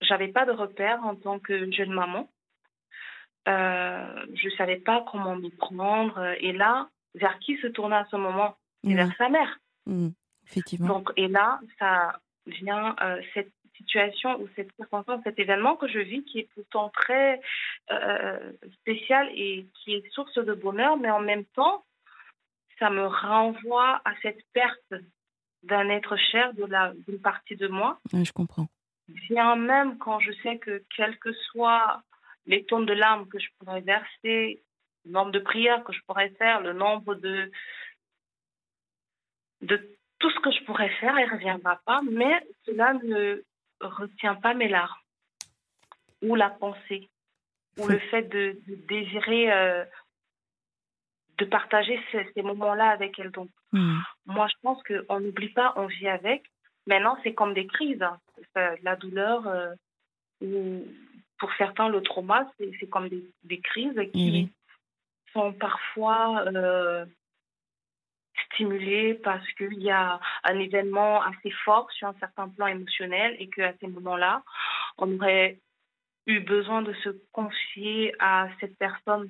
[0.00, 2.30] j'avais pas de repère en tant que jeune maman.
[3.48, 6.34] Euh, je savais pas comment m'y prendre.
[6.40, 8.56] Et là, vers qui se tourner à ce moment?
[8.84, 8.94] Oui.
[8.94, 9.58] Vers sa mère.
[9.88, 10.10] Mm.
[10.46, 10.88] Effectivement.
[10.88, 15.98] Donc, et là, ça vient, euh, cette situation ou cette circonstance, cet événement que je
[15.98, 17.40] vis qui est pourtant très
[17.90, 21.84] euh, spécial et qui est source de bonheur, mais en même temps,
[22.78, 24.94] ça me renvoie à cette perte
[25.62, 27.98] d'un être cher, d'une partie de moi.
[28.12, 28.68] Ouais, je comprends.
[29.08, 32.02] Bien même quand je sais que quelles que soient
[32.46, 34.62] les tonnes de larmes que je pourrais verser,
[35.04, 37.50] le nombre de prières que je pourrais faire, le nombre de,
[39.62, 39.76] de
[40.18, 43.42] tout ce que je pourrais faire, il ne reviendra pas, mais cela ne
[43.80, 44.96] retient pas mes larmes
[46.22, 47.08] ou la pensée
[47.78, 49.84] ou le fait de, de désirer euh,
[51.38, 53.30] de partager ces, ces moments-là avec elle.
[53.30, 53.98] Donc, Mm.
[54.24, 56.42] moi, je pense qu'on n'oublie pas, on vit avec.
[56.86, 58.00] Maintenant, c'est comme des crises.
[58.02, 58.18] hein.
[58.82, 59.74] La douleur, euh,
[60.40, 60.86] ou
[61.38, 64.50] pour certains, le trauma, c'est comme des, des crises qui
[65.34, 67.04] sont parfois euh,
[68.58, 73.48] stimulées parce qu'il y a un événement assez fort sur un certain plan émotionnel et
[73.48, 74.42] qu'à ces moments-là,
[74.98, 75.60] on aurait
[76.26, 79.28] eu besoin de se confier à cette personne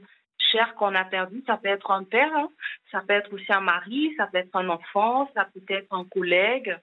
[0.51, 1.43] chère qu'on a perdue.
[1.47, 2.49] Ça peut être un père, hein.
[2.91, 6.05] ça peut être aussi un mari, ça peut être un enfant, ça peut être un
[6.05, 6.77] collègue,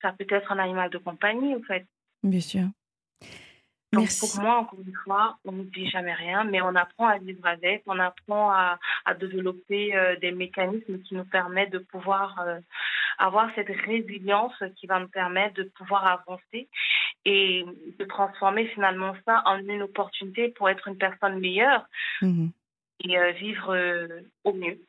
[0.00, 1.86] ça peut être un animal de compagnie, en fait.
[2.22, 2.64] Bien sûr.
[3.92, 4.20] Donc Merci.
[4.20, 7.82] pour moi, encore une fois, on n'oublie jamais rien, mais on apprend à vivre avec,
[7.86, 12.58] on apprend à, à développer euh, des mécanismes qui nous permettent de pouvoir euh,
[13.18, 16.68] avoir cette résilience qui va nous permettre de pouvoir avancer
[17.26, 17.64] et
[17.98, 21.84] de transformer finalement ça en une opportunité pour être une personne meilleure
[22.22, 22.50] Mhm.
[23.04, 24.80] et euh, vivre euh, au mieux.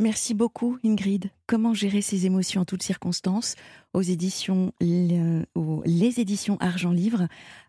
[0.00, 1.30] Merci beaucoup, Ingrid.
[1.46, 3.54] Comment gérer ses émotions en toutes circonstances
[3.92, 7.28] aux éditions, le- aux- les éditions Argent Livre?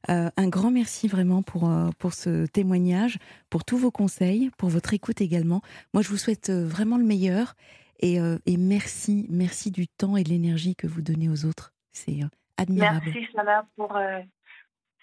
[0.09, 3.17] Euh, un grand merci vraiment pour, euh, pour ce témoignage,
[3.49, 5.61] pour tous vos conseils, pour votre écoute également.
[5.93, 7.53] Moi, je vous souhaite euh, vraiment le meilleur
[7.99, 11.73] et, euh, et merci, merci du temps et de l'énergie que vous donnez aux autres.
[11.91, 13.01] C'est euh, admirable.
[13.07, 14.21] Merci Sana pour euh,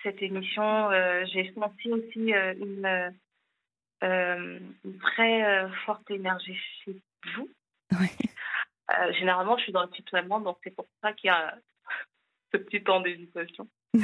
[0.02, 0.90] cette émission.
[0.90, 3.12] Euh, J'ai senti aussi euh, une,
[4.02, 6.56] euh, une très euh, forte énergie
[7.36, 7.48] vous.
[7.92, 8.10] Ouais.
[8.90, 11.54] Euh, généralement, je suis dans le tutoiement, donc c'est pour ça qu'il y a
[12.52, 13.68] ce petit temps d'hésitation.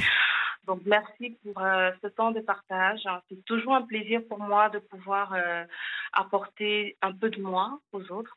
[0.67, 3.03] Donc, merci pour euh, ce temps de partage.
[3.29, 5.65] C'est toujours un plaisir pour moi de pouvoir euh,
[6.13, 8.37] apporter un peu de moi aux autres.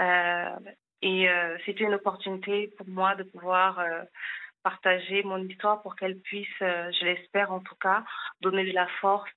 [0.00, 0.56] Euh,
[1.00, 1.28] et
[1.64, 3.80] c'était une opportunité pour moi de pouvoir
[4.64, 8.02] partager mon histoire pour qu'elle puisse, je l'espère en tout cas,
[8.40, 9.30] donner de la force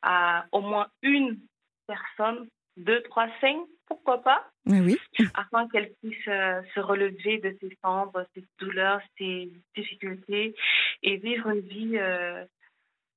[0.00, 1.38] à au moins une
[1.86, 4.46] personne, deux, trois, cinq pourquoi pas?
[4.66, 4.96] Ah oui.
[5.34, 10.54] afin qu'elle puisse euh, se relever de ses cendres, ses douleurs, ses difficultés
[11.02, 12.44] et vivre une vie euh,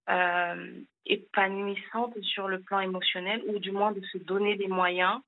[0.09, 0.73] euh,
[1.05, 5.21] épanouissante sur le plan émotionnel ou du moins de se donner des moyens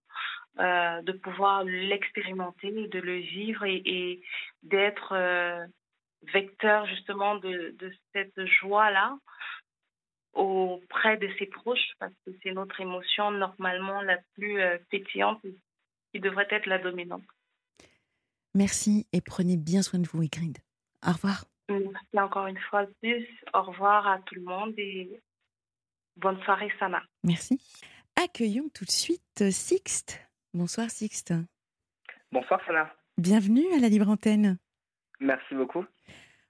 [0.58, 4.22] de pouvoir l'expérimenter, de le vivre et, et
[4.62, 5.16] d'être
[6.34, 9.16] vecteur justement de, de cette joie-là
[10.34, 15.42] auprès de ses proches parce que c'est notre émotion normalement la plus euh, pétillante
[16.12, 17.24] qui devrait être la dominante.
[18.56, 20.58] Merci et prenez bien soin de vous, Ingrid.
[21.06, 21.46] Au revoir.
[21.70, 23.28] Merci encore une fois plus.
[23.54, 25.22] Au revoir à tout le monde et
[26.18, 27.04] bonne soirée, Sana.
[27.24, 27.60] Merci.
[28.16, 30.20] Accueillons tout de suite Sixte.
[30.54, 31.34] Bonsoir Sixte.
[32.32, 32.92] Bonsoir Sana.
[33.18, 34.58] Bienvenue à la Libre Antenne.
[35.20, 35.86] Merci beaucoup.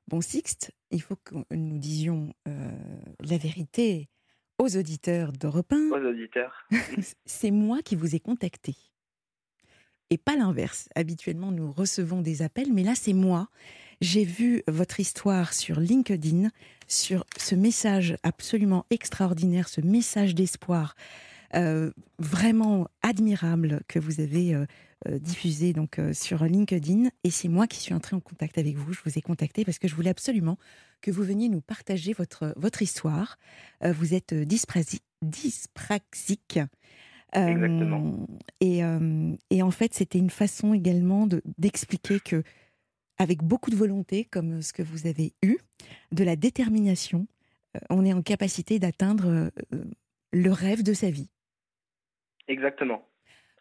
[0.07, 2.71] Bon Sixte, il faut que nous disions euh,
[3.19, 4.09] la vérité
[4.57, 5.89] aux auditeurs d'Europe 1.
[5.91, 6.67] Aux auditeurs.
[7.25, 8.75] C'est moi qui vous ai contacté.
[10.09, 10.89] Et pas l'inverse.
[10.95, 13.47] Habituellement, nous recevons des appels, mais là, c'est moi.
[14.01, 16.49] J'ai vu votre histoire sur LinkedIn,
[16.87, 20.95] sur ce message absolument extraordinaire, ce message d'espoir
[21.55, 24.65] euh, vraiment admirable que vous avez euh,
[25.07, 27.09] euh, diffusé donc euh, sur LinkedIn.
[27.23, 28.93] Et c'est moi qui suis entrée en contact avec vous.
[28.93, 30.57] Je vous ai contacté parce que je voulais absolument
[31.01, 33.37] que vous veniez nous partager votre, votre histoire.
[33.83, 35.03] Euh, vous êtes dyspraxique.
[37.31, 38.25] Exactement.
[38.59, 38.81] et,
[39.51, 42.41] et en fait, c'était une façon également de- d'expliquer que,
[43.17, 45.57] avec beaucoup de volonté, comme ce que vous avez eu,
[46.11, 47.27] de la détermination,
[47.91, 49.51] on est en capacité d'atteindre
[50.33, 51.29] le rêve de sa vie.
[52.47, 53.07] Exactement.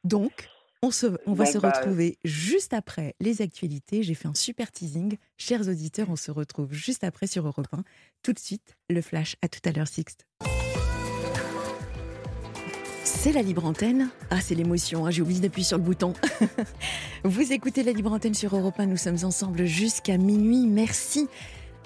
[0.03, 0.49] Donc,
[0.83, 4.03] on, se, on va Donc, se bah, retrouver juste après les actualités.
[4.03, 5.17] J'ai fait un super teasing.
[5.37, 7.83] Chers auditeurs, on se retrouve juste après sur Europe 1.
[8.23, 9.37] Tout de suite, le flash.
[9.43, 10.27] À tout à l'heure, Sixte.
[13.05, 14.11] C'est la libre antenne.
[14.31, 16.13] Ah, c'est l'émotion, hein, j'ai oublié d'appuyer sur le bouton.
[17.25, 18.87] Vous écoutez la libre antenne sur Europe 1.
[18.87, 20.67] Nous sommes ensemble jusqu'à minuit.
[20.67, 21.27] Merci.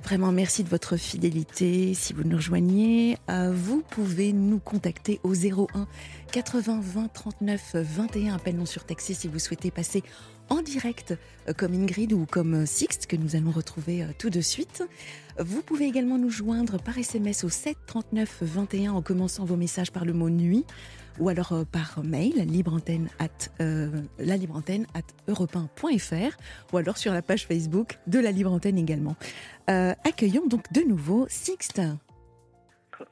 [0.04, 1.94] Vraiment, merci de votre fidélité.
[1.94, 5.86] Si vous nous rejoignez, euh, vous pouvez nous contacter au 01
[6.32, 8.34] 80 20 39 21.
[8.34, 10.02] Appel non surtaxé si vous souhaitez passer
[10.48, 11.14] en direct
[11.48, 14.82] euh, comme Ingrid ou comme euh, Sixte que nous allons retrouver tout de suite.
[15.38, 19.92] Vous pouvez également nous joindre par SMS au 7 39 21 en commençant vos messages
[19.92, 20.64] par le mot nuit
[21.18, 23.28] ou alors euh, par mail libreantenne at
[23.60, 26.36] euh, la libreantenne at europe1.fr
[26.72, 29.16] ou alors sur la page Facebook de la Libre Antenne également.
[29.70, 31.80] Euh, accueillons donc de nouveau Sixte.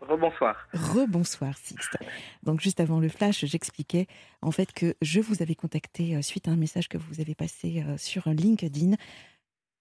[0.01, 0.69] Rebonsoir.
[0.73, 1.97] Rebonsoir Sixte.
[2.43, 4.07] Donc juste avant le flash, j'expliquais
[4.41, 7.35] en fait que je vous avais contacté euh, suite à un message que vous avez
[7.35, 8.97] passé sur LinkedIn.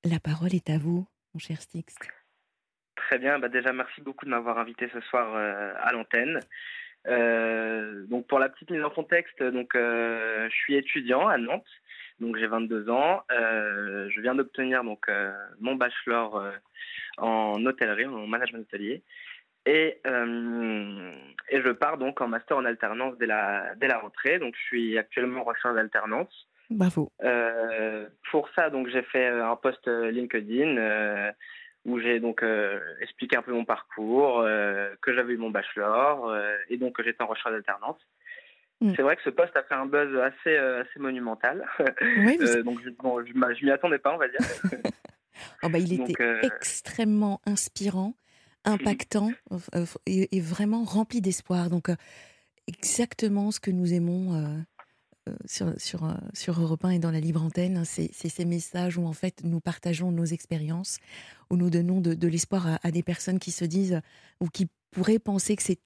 [0.03, 2.07] La parole est à vous, mon cher Sixte.
[2.95, 3.39] Très bien.
[3.39, 6.39] Bah déjà, merci beaucoup de m'avoir invité ce soir à l'antenne.
[7.07, 11.65] Euh, donc pour la petite mise en contexte, donc euh, je suis étudiant à Nantes,
[12.19, 13.23] donc j'ai 22 ans.
[13.31, 15.09] Euh, je viens d'obtenir donc
[15.59, 16.43] mon bachelor
[17.17, 19.03] en hôtellerie, en management hôtelier,
[19.65, 24.39] et et je pars donc en master en alternance dès la dès la rentrée.
[24.39, 26.47] Donc je suis actuellement en recherche d'alternance.
[26.69, 27.11] Bravo.
[28.31, 31.31] Pour ça, donc j'ai fait un post LinkedIn
[31.89, 36.29] où j'ai donc euh, expliqué un peu mon parcours, euh, que j'avais eu mon bachelor
[36.29, 37.97] euh, et donc que j'étais en recherche d'alternance.
[38.81, 38.93] Mm.
[38.95, 41.65] C'est vrai que ce post a fait un buzz assez assez monumental.
[41.79, 44.39] Oui, Euh, donc je, bon, je, m'a- je m'y attendais pas, on va dire.
[45.63, 48.13] Oh, bah, il donc, était extrêmement inspirant,
[48.65, 49.31] impactant
[50.05, 51.69] et, et vraiment rempli d'espoir.
[51.69, 51.89] Donc,
[52.67, 54.63] exactement ce que nous aimons
[55.45, 57.77] sur, sur, euh, sur Europe 1 et dans la libre antenne.
[57.77, 60.99] hein, C'est ces messages où, en fait, nous partageons nos expériences,
[61.49, 64.01] où nous donnons de, l'espoir à, des personnes qui se disent
[64.39, 65.79] ou qui pourraient penser que c'est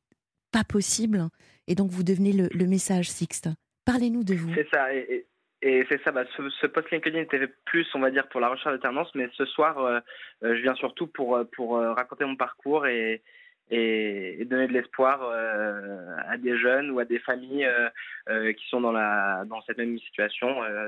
[0.51, 1.27] pas possible.
[1.67, 3.49] Et donc, vous devenez le, message, Sixte.
[3.85, 4.53] Parlez-nous de vous.
[4.55, 4.93] C'est ça.
[4.93, 5.25] Et,
[5.61, 6.11] c'est ça.
[6.11, 9.29] Bah, ce, ce post LinkedIn était plus, on va dire, pour la recherche d'alternance, mais
[9.37, 9.99] ce soir, euh,
[10.43, 13.23] euh, je viens surtout pour pour raconter mon parcours et
[13.69, 17.89] et, et donner de l'espoir euh, à des jeunes ou à des familles euh,
[18.29, 20.47] euh, qui sont dans la dans cette même situation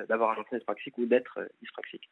[0.09, 2.09] d'avoir un enfant dyspraxique ou d'être dyspraxique.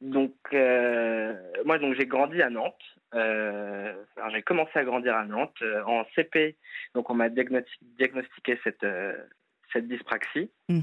[0.00, 1.34] Donc euh,
[1.66, 2.74] moi donc j'ai grandi à Nantes.
[3.14, 6.56] Euh, alors, j'ai commencé à grandir à Nantes euh, en CP.
[6.94, 8.86] Donc on m'a diagnosti- diagnostiqué cette
[9.72, 10.50] cette dyspraxie.
[10.68, 10.82] Mhm.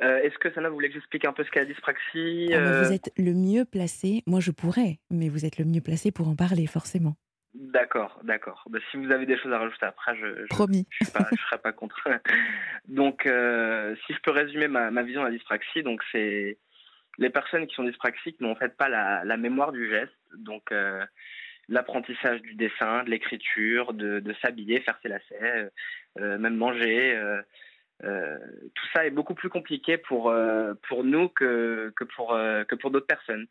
[0.00, 2.92] Est-ce que Sana vous voulez que j'explique un peu ce qu'est la dyspraxie Ah, Vous
[2.92, 4.22] êtes le mieux placé.
[4.26, 7.14] Moi, je pourrais, mais vous êtes le mieux placé pour en parler, forcément.
[7.54, 8.64] D'accord, d'accord.
[8.68, 10.86] Bah, si vous avez des choses à rajouter après, je, Promis.
[11.00, 12.08] je ne serai pas contre.
[12.88, 16.58] donc, euh, si je peux résumer ma, ma vision de la dyspraxie, donc c'est
[17.18, 20.72] les personnes qui sont dyspraxiques n'ont en fait pas la, la mémoire du geste, donc
[20.72, 21.04] euh,
[21.68, 25.70] l'apprentissage du dessin, de l'écriture, de, de s'habiller, faire ses lacets,
[26.18, 27.16] euh, même manger,
[28.02, 28.38] euh,
[28.74, 30.34] tout ça est beaucoup plus compliqué pour,
[30.88, 33.46] pour nous que, que pour, que pour d'autres personnes.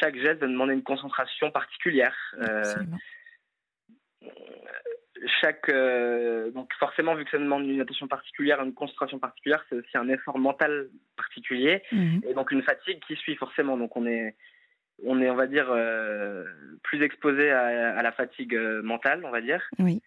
[0.00, 2.16] Chaque geste va demander une concentration particulière.
[5.40, 5.70] chaque
[6.54, 10.08] donc forcément vu que ça demande une attention particulière, une concentration particulière, c'est aussi un
[10.08, 12.22] effort mental particulier mhm.
[12.26, 13.76] et donc une fatigue qui suit forcément.
[13.76, 14.36] Donc on est
[15.04, 16.44] on est, on va dire, euh,
[16.82, 19.62] plus exposé à, la fatigue euh, mentale, on va dire.
[19.78, 20.02] Oui.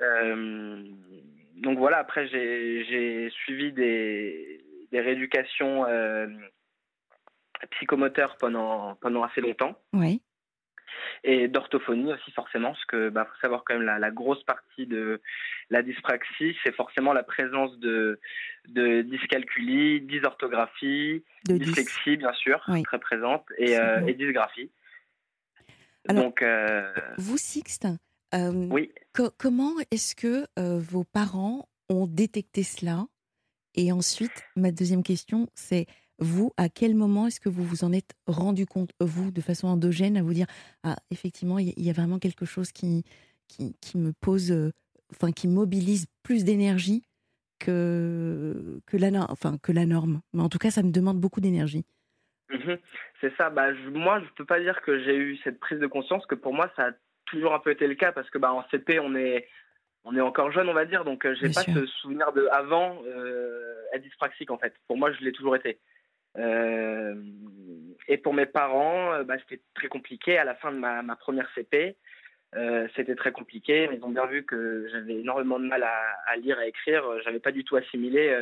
[0.00, 0.84] Euh,
[1.56, 4.60] donc voilà, après, j'ai suivi des,
[4.92, 5.84] des rééducations
[7.70, 9.78] psychomoteurs pendant, pendant assez longtemps.
[9.92, 10.22] Oui
[11.24, 14.86] et d'orthophonie aussi forcément, parce que bah faut savoir quand même la, la grosse partie
[14.86, 15.20] de
[15.70, 18.20] la dyspraxie, c'est forcément la présence de
[18.68, 24.70] de dyscalculie, dysorthographie, de dyslexie bien sûr, très présente, et, euh, et dysgraphie.
[26.08, 27.88] Donc euh, vous Sixte,
[28.34, 28.92] euh, oui.
[29.38, 33.06] comment est-ce que vos parents ont détecté cela?
[33.74, 35.86] Et ensuite, ma deuxième question, c'est
[36.18, 39.68] vous, à quel moment est-ce que vous vous en êtes rendu compte, vous, de façon
[39.68, 40.46] endogène, à vous dire
[40.82, 43.04] Ah, effectivement, il y, a vraiment quelque chose qui,
[43.48, 44.70] qui, me pose, euh,
[45.12, 47.02] enfin, qui mobilise plus d'énergie
[47.58, 50.20] que, que, la, enfin, que la norme.
[50.32, 51.84] Mais en tout cas, ça me demande beaucoup d'énergie.
[52.50, 52.78] Mhm.
[53.20, 53.50] c'est ça.
[53.50, 56.34] Bah, moi, je ne peux pas dire que j'ai eu cette prise de conscience, que
[56.34, 56.90] pour moi, ça a
[57.26, 59.48] toujours un peu été le cas, parce que bah, en CP, on est,
[60.04, 62.46] on est encore jeune, on va dire, donc je euh, j'ai pas ce souvenir de
[62.52, 64.74] avant euh, être dyspraxique, en fait.
[64.86, 65.80] Pour moi, je l'ai toujours été.
[66.38, 67.14] Euh,
[68.08, 70.38] et pour mes parents, euh, bah, c'était très compliqué.
[70.38, 71.96] À la fin de ma, ma première CP,
[72.54, 73.88] euh, c'était très compliqué.
[73.92, 77.04] Ils ont bien vu que j'avais énormément de mal à, à lire et écrire.
[77.24, 78.34] J'avais pas du tout assimilé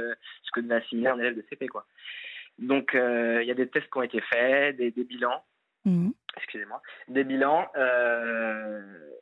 [0.42, 1.86] ce que devait assimiler un élève de CP, quoi.
[2.58, 5.42] Donc, il y a des tests qui ont été faits, des, des bilans.
[5.84, 6.10] Mmh.
[6.36, 7.68] Excusez-moi, des bilans,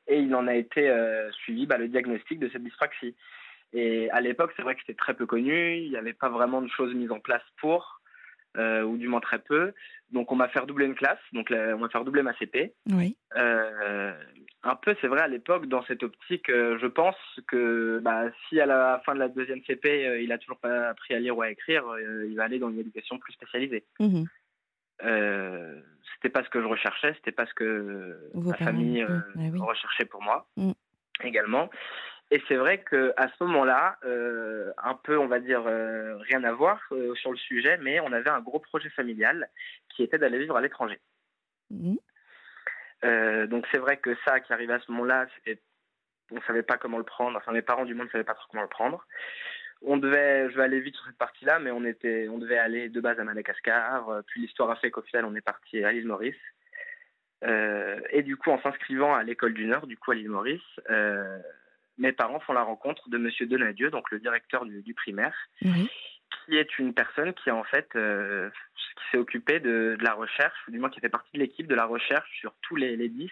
[0.06, 0.92] et il en a été
[1.32, 3.14] suivi bah, le diagnostic de cette dyspraxie.
[3.72, 6.60] Et à l'époque, c'est vrai que c'était très peu connu, il n'y avait pas vraiment
[6.60, 8.01] de choses mises en place pour.
[8.58, 9.72] Euh, ou du moins très peu.
[10.10, 12.74] Donc on m'a fait doubler une classe, donc on m'a fait doubler ma CP.
[12.90, 13.16] Oui.
[13.34, 14.12] Euh,
[14.62, 17.16] un peu, c'est vrai, à l'époque, dans cette optique, euh, je pense
[17.48, 21.14] que bah, si à la fin de la deuxième CP, il a toujours pas appris
[21.14, 21.82] à lire ou à écrire,
[22.28, 23.84] il va aller dans une éducation plus spécialisée.
[23.98, 24.24] Mmh.
[26.14, 30.22] c'était pas ce que je recherchais, c'était pas ce que ma famille ah recherchait pour
[30.22, 30.72] moi mmh.
[31.24, 31.70] également.
[32.32, 36.52] Et c'est vrai qu'à ce moment-là, euh, un peu, on va dire, euh, rien à
[36.52, 39.50] voir euh, sur le sujet, mais on avait un gros projet familial
[39.90, 40.98] qui était d'aller vivre à l'étranger.
[41.68, 41.96] Mmh.
[43.46, 45.26] donc c'est vrai que ça qui arrivait à ce moment-là,
[46.30, 47.36] on ne savait pas comment le prendre.
[47.36, 49.06] Enfin, mes parents du monde ne savaient pas trop comment le prendre.
[49.82, 52.88] On devait, je vais aller vite sur cette partie-là, mais on était, on devait aller
[52.88, 54.22] de base à Madagascar.
[54.26, 56.34] Puis l'histoire a fait qu'au final, on est parti à l'île Maurice.
[57.42, 60.80] et du coup, en s'inscrivant à l'école du Nord, du coup à l'île Maurice,
[61.98, 66.78] mes parents font la rencontre de Monsieur Donadieu, donc le directeur du, primaire, qui est
[66.78, 70.90] une personne qui en fait euh, qui s'est occupé de, la recherche, ou du moins
[70.90, 73.30] qui fait partie de l'équipe de la recherche sur tous les, les 10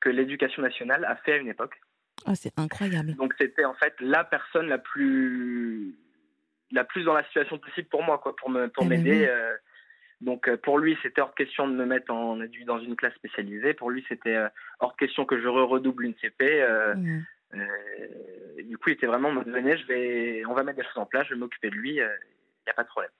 [0.00, 1.80] que l'éducation nationale a fait à une époque.
[2.26, 3.14] Ah, c'est incroyable.
[3.14, 5.96] Donc c'était en fait la personne la plus
[6.70, 9.26] la plus dans la situation possible pour moi, quoi, pour me pour eh ben m'aider.
[9.26, 9.56] Euh.
[10.20, 12.36] donc euh, pour lui, c'était hors question de me mettre en,
[12.66, 13.72] dans une classe spécialisée.
[13.72, 14.38] Pour lui, c'était
[14.80, 16.64] hors question que je redouble une CP.
[16.96, 17.20] Mmh.
[17.54, 21.06] Euh, du coup, il était vraiment me je vais, on va mettre des choses en
[21.06, 22.14] place, je vais m'occuper de lui, il euh,
[22.66, 23.10] n'y a pas de problème.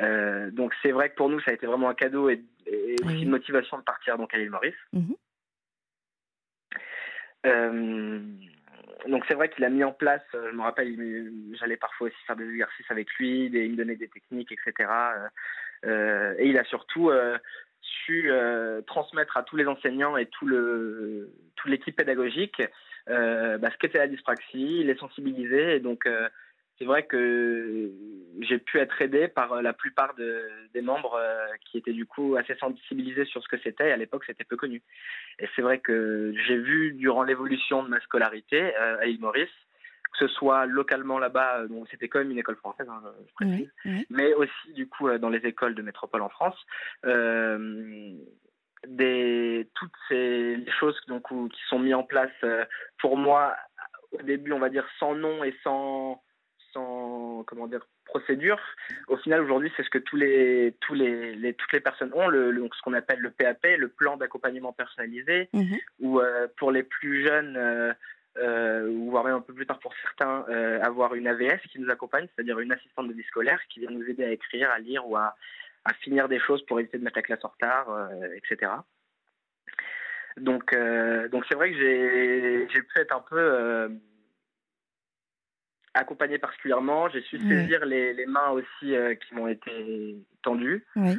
[0.00, 2.44] Euh, donc c'est vrai que pour nous, ça a été vraiment un cadeau et,
[3.04, 4.74] aussi une motivation de partir donc à l'île Maurice.
[4.92, 5.14] Mhm.
[9.08, 10.96] donc c'est vrai qu'il a mis en place, je me rappelle,
[11.60, 14.90] j'allais parfois aussi faire des exercices avec lui, il me donnait des techniques, etc.
[15.84, 17.12] et il a surtout
[17.82, 18.30] su
[18.86, 22.60] transmettre à tous les enseignants et tout le toute l'équipe pédagogique
[23.06, 25.76] bah, ce qu'était la dyspraxie, les sensibiliser.
[25.76, 26.28] Et donc, euh,
[26.78, 27.90] c'est vrai que
[28.40, 32.54] j'ai pu être aidé par la plupart des membres euh, qui étaient du coup assez
[32.56, 33.90] sensibilisés sur ce que c'était.
[33.90, 34.82] À l'époque, c'était peu connu.
[35.38, 39.48] Et c'est vrai que j'ai vu durant l'évolution de ma scolarité à île Maurice,
[40.12, 43.70] que ce soit localement là-bas, donc c'était quand même une école française, hein, je précise,
[44.08, 46.56] mais aussi du coup dans les écoles de métropole en France,
[48.88, 52.64] des, toutes ces choses donc, qui sont mises en place euh,
[52.98, 53.56] pour moi
[54.12, 56.22] au début on va dire sans nom et sans
[56.72, 58.58] sans comment dire procédure
[59.08, 62.52] au final aujourd'hui c'est ce que tous les tous les, toutes les personnes ont le,
[62.76, 65.78] ce qu'on appelle le PAP le plan d'accompagnement personnalisé mhm.
[66.00, 69.94] ou euh, pour les plus jeunes euh, ou voire même un peu plus tard pour
[70.02, 70.44] certains
[70.82, 74.04] avoir une AVS qui nous accompagne c'est-à-dire une assistante de vie scolaire qui vient nous
[74.04, 75.34] aider à écrire à lire ou à
[75.86, 78.72] à finir des choses pour éviter de mettre la classe en retard, euh, etc.
[80.36, 83.88] Donc, euh, donc c'est vrai que j'ai pu être un peu euh,
[85.94, 87.08] accompagner particulièrement.
[87.08, 88.94] J'ai su saisir les, les, mains aussi
[89.26, 90.84] qui m'ont été tendues.
[90.96, 91.16] Oui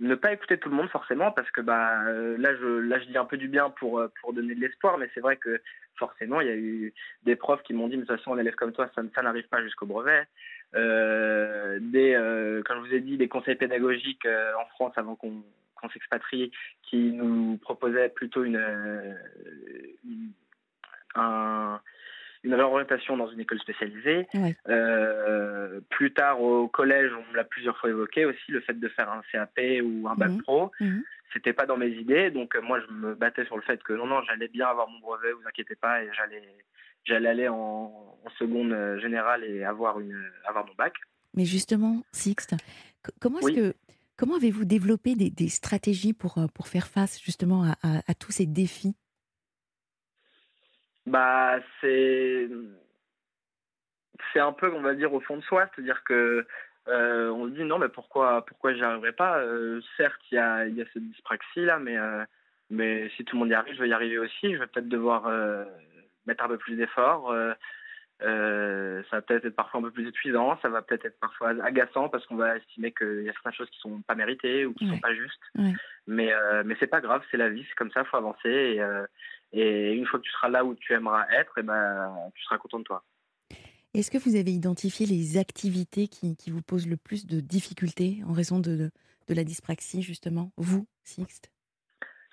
[0.00, 3.04] ne pas écouter tout le monde forcément parce que bah euh, là je là je
[3.06, 5.60] dis un peu du bien pour euh, pour donner de l'espoir mais c'est vrai que
[5.96, 6.92] forcément il y a eu
[7.22, 9.48] des profs qui m'ont dit de toute façon un élève comme toi ça, ça n'arrive
[9.48, 10.24] pas jusqu'au brevet euh,
[10.74, 15.42] des euh, comme je vous ai dit des conseils pédagogiques en France avant qu'on
[15.74, 16.50] qu'on s'expatrie
[16.82, 18.62] qui nous proposaient plutôt une,
[20.04, 20.32] une
[21.14, 21.80] un
[22.44, 24.28] une réorientation dans une école spécialisée.
[24.68, 29.10] Euh, plus tard au collège, on l'a plusieurs fois évoqué aussi, le fait de faire
[29.10, 30.42] un CAP ou un bac mhm.
[30.42, 30.70] pro.
[30.78, 31.02] Mhm.
[31.32, 33.92] C'était pas dans mes idées, donc euh, moi je me battais sur le fait que
[33.92, 36.42] non, non, j'allais bien avoir mon brevet, vous inquiétez pas, et j'allais,
[37.04, 38.00] j'allais aller en,
[38.38, 40.94] seconde euh, générale et avoir, une, avoir mon bac.
[41.34, 42.54] Mais justement, Sixte,
[43.20, 43.74] comment est-ce que
[44.16, 48.94] comment avez-vous développé des, stratégies pour, pour faire face justement à tous ces défis?
[51.06, 52.48] Bah, c'est
[54.32, 56.46] c'est un peu, on va dire, au fond de soi, c'est-à-dire que
[56.88, 59.38] euh, on se dit non, mais pourquoi pourquoi j'y arriverai pas?
[59.38, 62.24] Euh, Certes, il y a y a cette dyspraxie là, mais euh,
[62.70, 64.52] mais si tout le monde y arrive, je vais y arriver aussi.
[64.52, 65.24] Je vais peut-être devoir
[66.26, 67.34] mettre un peu plus d'efforts.
[68.22, 71.50] Euh, ça va peut-être être parfois un peu plus épuisant, ça va peut-être être parfois
[71.64, 74.72] agaçant parce qu'on va estimer qu'il y a certaines choses qui sont pas méritées ou
[74.72, 75.42] qui sont pas justes.
[76.06, 78.48] Mais euh, mais c'est pas grave, c'est la vie, c'est comme ça, faut avancer.
[78.48, 79.04] Et, euh,
[79.52, 82.42] et, une fois que tu seras là où tu aimeras être, et eh ben tu
[82.44, 83.04] seras content de toi.
[83.94, 88.22] Est-ce que vous avez identifié les activités qui, qui, vous posent le plus de difficultés
[88.26, 88.90] en raison de,
[89.28, 91.50] de, la dyspraxie justement, vous, Sixte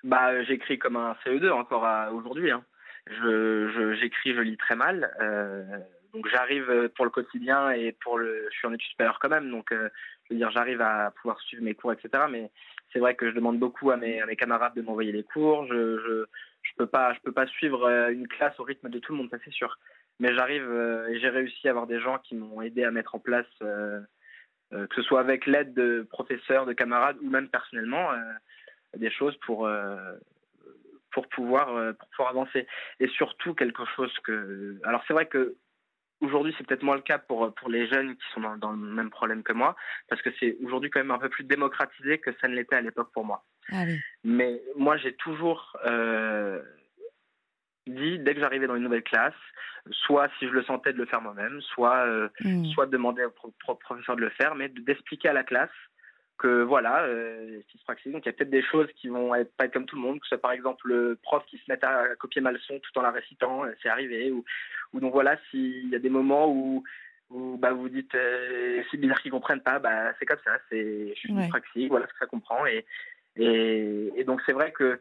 [0.04, 2.50] Bah j'écris comme un CE2 encore aujourd'hui.
[2.52, 2.64] Hein
[3.06, 5.14] j'écris, je, lis très mal.
[5.20, 5.78] Euh,
[6.12, 9.50] donc j'arrive pour le quotidien et pour le, je suis en études supérieures quand même,
[9.50, 9.88] donc euh,
[10.24, 12.24] je veux dire j'arrive à pouvoir suivre mes cours, etc.
[12.30, 12.50] Mais
[12.92, 15.66] c'est vrai que je demande beaucoup à mes, camarades de m'envoyer les cours.
[15.66, 16.24] Je, je,
[16.62, 19.30] je peux pas, peux pas suivre euh, une classe au rythme de tout le monde,
[19.30, 19.78] ça c'est sûr.
[20.18, 20.70] Mais j'arrive
[21.08, 24.94] et j'ai réussi à avoir des gens qui m'ont aidé à mettre en place, que
[24.94, 28.10] ce soit avec l'aide de professeurs, de camarades ou même personnellement,
[28.94, 29.66] des choses pour
[31.12, 32.66] pour pouvoir, euh, pour pouvoir avancer.
[33.00, 34.78] Et surtout quelque chose que...
[34.84, 35.56] Alors c'est vrai que
[36.20, 38.78] aujourd'hui c'est peut-être moins le cas pour, pour les jeunes qui sont dans, dans, le
[38.78, 39.76] même problème que moi,
[40.08, 42.80] parce que c'est aujourd'hui quand même un peu plus démocratisé que ça ne l'était à
[42.80, 43.44] l'époque pour moi.
[43.72, 43.84] Ah
[44.24, 46.62] Mais moi j'ai toujours euh,
[47.86, 49.34] dit, dès que j'arrivais dans une nouvelle classe,
[49.90, 52.66] soit si je le sentais de le faire moi-même, soit, euh, hmm.
[52.66, 55.70] soit de demander au professeur de le faire, mais d'expliquer à la classe
[56.42, 57.60] que voilà, euh,
[58.06, 60.02] donc il y a peut-être des choses qui vont être, pas être comme tout le
[60.02, 62.80] monde, que ce soit par exemple le prof qui se met à copier mal son
[62.80, 64.44] tout en la récitant, euh, c'est arrivé, ou,
[64.92, 66.82] ou donc voilà, s'il y a des moments où,
[67.30, 71.10] où bah, vous dites euh, c'est bizarre qu'ils comprennent pas, bah, c'est comme ça, c'est,
[71.14, 72.84] je suis dyspraxique, voilà ce que ça comprend, et,
[73.36, 74.98] et, et donc c'est vrai que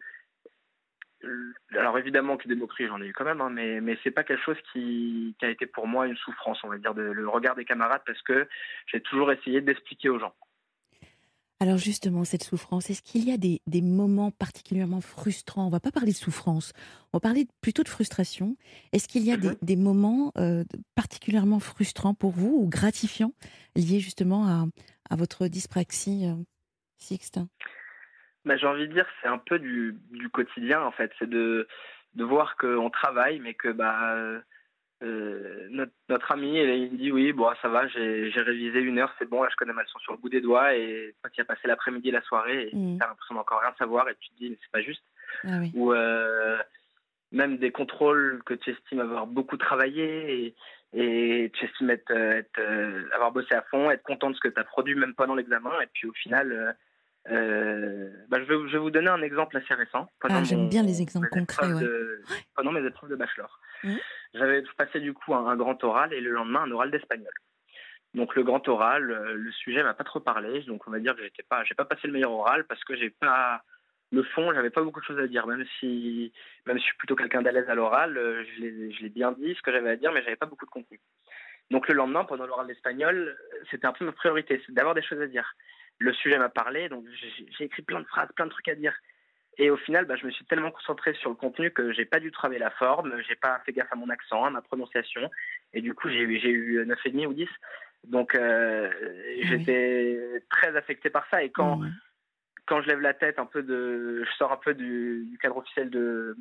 [1.73, 4.23] alors évidemment que des moqueries j'en ai eu quand même, hein, mais mais c'est pas
[4.23, 7.27] quelque chose qui, qui a été pour moi une souffrance, on va dire, de, le
[7.27, 8.47] regard des camarades parce que
[8.85, 10.33] j'ai toujours essayé d'expliquer aux gens.
[11.61, 15.67] Alors justement, cette souffrance, est-ce qu'il y a des, des, moments particulièrement frustrants?
[15.67, 16.73] On va pas parler de souffrance,
[17.13, 18.57] on va parler plutôt de frustration.
[18.93, 20.63] Est-ce qu'il y a des, mmh des, moments euh,
[20.95, 23.33] particulièrement frustrants pour vous ou gratifiants
[23.75, 24.65] liés justement à,
[25.11, 26.33] à votre dyspraxie, euh,
[26.97, 27.39] Sixte?
[28.43, 31.67] Bah, J'ai envie de dire c'est un peu du, du, quotidien en fait, c'est de,
[32.15, 34.41] de voir qu'on travaille mais que bah,
[35.03, 39.29] euh, notre, notre ami, il dit oui, bon, ça va, j'ai révisé une heure, c'est
[39.29, 40.75] bon, là, je connais ma leçon sur le bout des doigts.
[40.75, 42.97] Et quand il a passé l'après-midi et la soirée, et mmh.
[42.97, 45.03] tu as l'impression d'encore rien savoir, et tu te dis, c'est pas juste.
[45.43, 46.57] Ah Ou euh,
[47.31, 50.55] même des contrôles que tu estimes avoir beaucoup travaillé
[50.93, 54.41] et, et tu estimes être, être euh, avoir bossé à fond, être content de ce
[54.41, 55.71] que tu as produit, même pendant l'examen.
[55.81, 56.75] Et puis au final,
[57.29, 60.07] euh, bah, je, vais, je, vais, vous donner un exemple assez récent.
[60.23, 61.71] Ah, j'aime bien les exemples concrets.
[61.71, 61.85] Ouais.
[62.55, 63.59] pendant mes épreuves de bachelor.
[63.83, 63.95] Mmh.
[64.33, 67.33] J'avais passé du coup un, un, grand oral et le lendemain un oral d'espagnol.
[68.13, 71.15] Donc le grand oral, euh, le sujet m'a pas trop parlé, donc on va dire
[71.15, 73.63] que j'étais pas, j'ai pas passé le meilleur oral parce que j'ai pas
[74.11, 76.33] le fond, j'avais pas beaucoup de choses à dire, même si,
[76.65, 79.55] même si je suis plutôt quelqu'un d'à l'aise à l'oral, euh, je l'ai bien dit
[79.55, 80.99] ce que j'avais à dire, mais j'avais pas beaucoup de contenu.
[81.69, 83.37] Donc le lendemain, pendant l'oral d'espagnol,
[83.69, 85.55] c'était un peu ma priorité, c'est d'avoir des choses à dire.
[86.01, 87.05] Le sujet m'a parlé, donc
[87.57, 88.93] j'ai écrit plein de phrases, plein de trucs à dire.
[89.57, 92.19] Et au final, bah, je me suis tellement concentré sur le contenu que j'ai pas
[92.19, 95.29] dû travailler la forme, j'ai pas fait gaffe à mon accent, à ma prononciation,
[95.73, 97.47] et du coup j'ai eu eu 9,5 ou 10.
[98.05, 98.89] Donc euh,
[99.43, 101.43] j'étais très affecté par ça.
[101.43, 101.81] Et quand
[102.65, 105.57] quand je lève la tête un peu de, je sors un peu du, du cadre
[105.57, 106.37] officiel de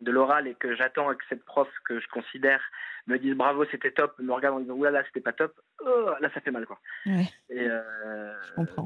[0.00, 2.60] de l'oral et que j'attends que cette prof que je considère
[3.06, 6.28] me dise bravo c'était top me regarde en disant oulala c'était pas top oh, là
[6.34, 7.24] ça fait mal quoi ouais.
[7.48, 8.34] et euh,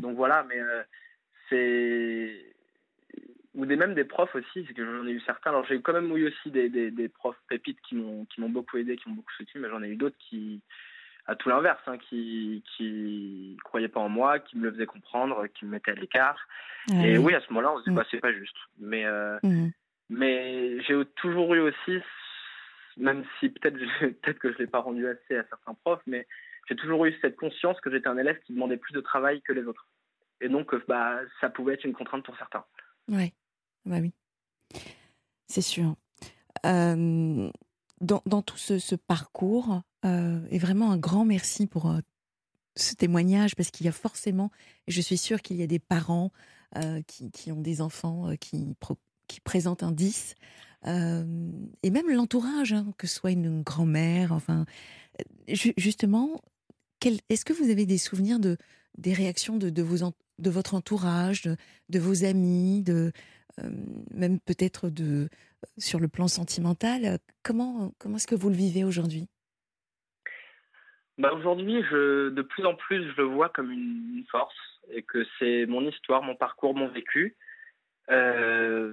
[0.03, 0.83] donc voilà mais euh,
[1.49, 2.55] c'est
[3.55, 5.51] ou des même des profs aussi, c'est que j'en ai eu certains.
[5.51, 8.97] Alors j'ai quand même eu aussi des, des, des profs pépites qui m'ont beaucoup aidé,
[8.97, 10.63] qui m'ont beaucoup soutenu, mais j'en ai eu d'autres qui
[11.27, 15.49] à tout l'inverse, hein, qui qui croyaient pas en moi, qui me le faisaient comprendre,
[15.49, 16.39] qui me mettaient à l'écart.
[16.93, 17.35] Ah et oui.
[17.35, 17.95] à ce moment-là, on se dit Mm.
[17.97, 18.57] bah c'est pas juste.
[18.79, 19.73] Mais euh, Mhm.
[20.11, 21.99] Mais j'ai toujours eu aussi,
[22.97, 23.79] même si peut-être
[24.21, 26.27] peut-être que je l'ai pas rendu assez à certains profs, mais
[26.69, 29.53] j'ai toujours eu cette conscience que j'étais un élève qui demandait plus de travail que
[29.53, 29.89] les autres.
[30.41, 32.65] Et donc, euh, bah, ça pouvait être une contrainte pour certains.
[33.09, 33.33] Ouais,
[33.85, 34.13] bah oui,
[35.47, 35.95] c'est sûr.
[36.67, 37.51] Euh,
[38.01, 41.93] dans, dans tout ce, ce parcours, euh, et vraiment un grand merci pour
[42.75, 44.51] ce témoignage, parce qu'il y a forcément,
[44.89, 46.33] je suis sûre qu'il y a des parents
[47.09, 48.77] qui, qui ont des enfants qui,
[49.31, 50.35] qui présentent un 10,
[50.87, 51.25] euh,
[51.85, 54.65] et même l'entourage, hein, que ce soit une grand-mère, enfin,
[55.21, 55.25] euh,
[55.55, 56.43] ju- justement,
[57.29, 58.57] est-ce que vous avez des souvenirs de,
[58.99, 59.83] des réactions de, de,
[60.51, 63.13] votre entourage, de, vos amis, de,
[63.63, 63.71] euh,
[64.13, 64.91] même peut-être
[65.79, 67.19] sur le plan sentimental.
[67.45, 69.29] Comment, comment est-ce que vous le vivez aujourd'hui?
[71.19, 74.57] Bah, Aujourd'hui, de plus en plus, je le vois comme une force
[74.93, 77.37] et que c'est mon histoire, mon parcours, mon vécu.
[78.11, 78.93] Euh,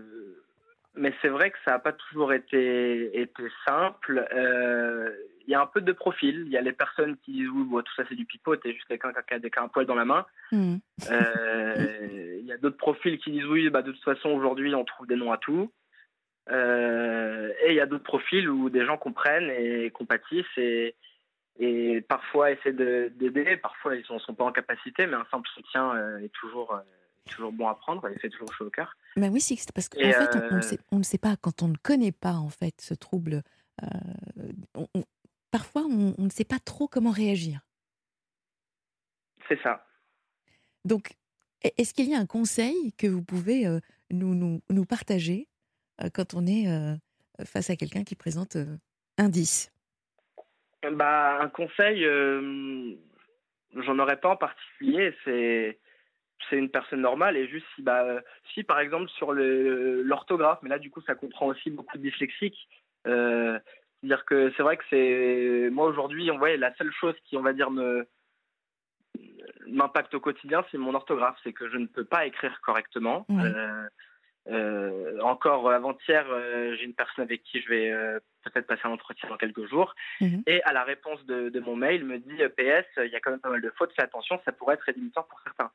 [0.96, 4.28] mais c'est vrai que ça n'a pas toujours été, été simple.
[4.34, 5.12] Euh,
[5.46, 6.44] Il y a un peu de profil.
[6.46, 8.74] Il y a les personnes qui disent oui, bon, tout ça c'est du pipeau, t'es
[8.74, 10.26] juste quelqu'un qui a, un poil dans la main.
[10.52, 10.80] Mhm.
[11.12, 14.86] Euh, Il y a d'autres profils qui disent oui, bah, de toute façon aujourd'hui on
[14.86, 15.72] trouve des noms à tout.
[16.50, 20.96] Et il y a d'autres profils où des gens comprennent et compatissent et,
[21.60, 25.26] et parfois essaient de- d'aider, parfois ils ne sont, sont pas en capacité, mais un
[25.30, 26.80] simple soutien est toujours,
[27.28, 28.96] toujours bon à prendre et fait toujours chaud au cœur.
[29.16, 31.36] Ben oui, Sixte, parce qu'en fait, on- on ne euh, sait, on ne sait pas,
[31.38, 33.44] quand on ne connaît pas en fait ce trouble,
[33.84, 33.88] euh,
[34.76, 35.04] on- on-
[35.52, 37.62] parfois on, on ne sait pas trop comment réagir.
[39.48, 39.86] C'est ça.
[40.86, 41.12] Donc,
[41.66, 43.80] e- est-ce qu'il y a un conseil que vous pouvez euh,
[44.12, 45.48] nous, nous, nous partager
[46.02, 46.96] euh, quand on est euh,
[47.46, 48.58] face à quelqu'un qui présente
[49.18, 49.72] un 10
[50.92, 52.04] Bah, un conseil,
[53.76, 55.14] j'en aurais pas en particulier.
[55.24, 55.80] C'est
[56.50, 58.06] c'est une personne normale et juste si bah
[58.54, 62.68] si par exemple sur l'orthographe, mais là du coup ça comprend aussi beaucoup de dyslexiques.
[63.08, 63.60] Euh,
[64.04, 67.42] dire que c'est vrai que c'est moi aujourd'hui on voit la seule chose qui on
[67.42, 68.08] va dire me
[69.68, 73.44] m'impacte au quotidien c'est mon orthographe c'est que je ne peux pas écrire correctement Ouais.
[73.44, 73.88] Euh,
[74.50, 78.92] euh, encore avant-hier euh, j'ai une personne avec qui je vais euh, peut-être passer un
[78.92, 80.44] entretien dans quelques jours Mhm.
[80.48, 83.32] et à la réponse de, de mon mail me dit PS il y a quand
[83.32, 85.72] même pas mal de fautes fais attention ça pourrait être rédhibitoire pour certains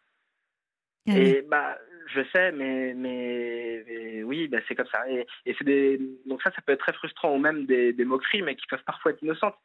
[1.08, 1.78] Ah et bah,
[2.14, 5.08] je sais, mais, mais, oui, bah, c'est comme ça.
[5.08, 8.56] Et, c'est des, donc ça, ça peut être très frustrant, ou même des, moqueries, mais
[8.56, 9.56] qui peuvent parfois être innocentes.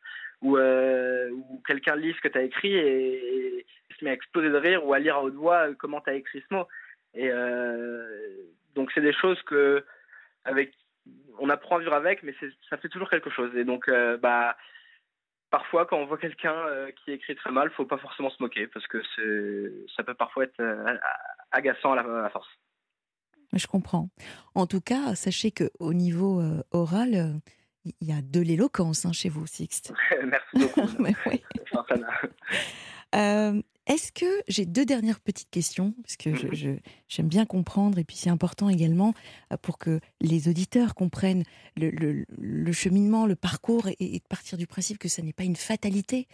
[0.42, 1.32] Ou euh,
[1.66, 3.66] quelqu'un lit ce que tu as écrit et,
[3.98, 6.12] se met à exploser de rire, ou à lire à haute voix euh, comment tu
[6.12, 6.68] as écrit ce mot.
[7.16, 8.06] Et euh,
[8.76, 9.84] donc, c'est des choses que,
[10.46, 10.74] avec,
[11.40, 12.36] on apprend à vivre avec, mais
[12.70, 13.56] ça fait toujours quelque chose.
[13.56, 13.90] Et donc,
[14.22, 14.56] bah,
[15.50, 18.68] parfois, quand on voit quelqu'un euh, qui écrit très mal, faut pas forcément se moquer
[18.68, 19.02] parce que
[19.96, 20.98] ça peut parfois être euh,
[21.52, 22.48] agaçant à la, à la force.
[23.54, 24.10] Je comprends.
[24.56, 27.40] En tout cas, sachez qu'au niveau euh, oral,
[27.86, 29.94] il y a de l'éloquence hein, chez vous, Sixte.
[30.24, 30.90] Merci beaucoup.
[31.00, 31.44] Mais oui.
[33.16, 35.94] Euh, Est-ce que j'ai deux dernières petites questions?
[36.04, 36.76] Parce que je-
[37.08, 39.14] j'aime bien comprendre et puis c'est important également
[39.54, 41.44] euh, pour que les auditeurs comprennent
[41.78, 45.32] le, le- le cheminement, le parcours et, et de partir du principe que ça n'est
[45.32, 46.28] pas une fatalité.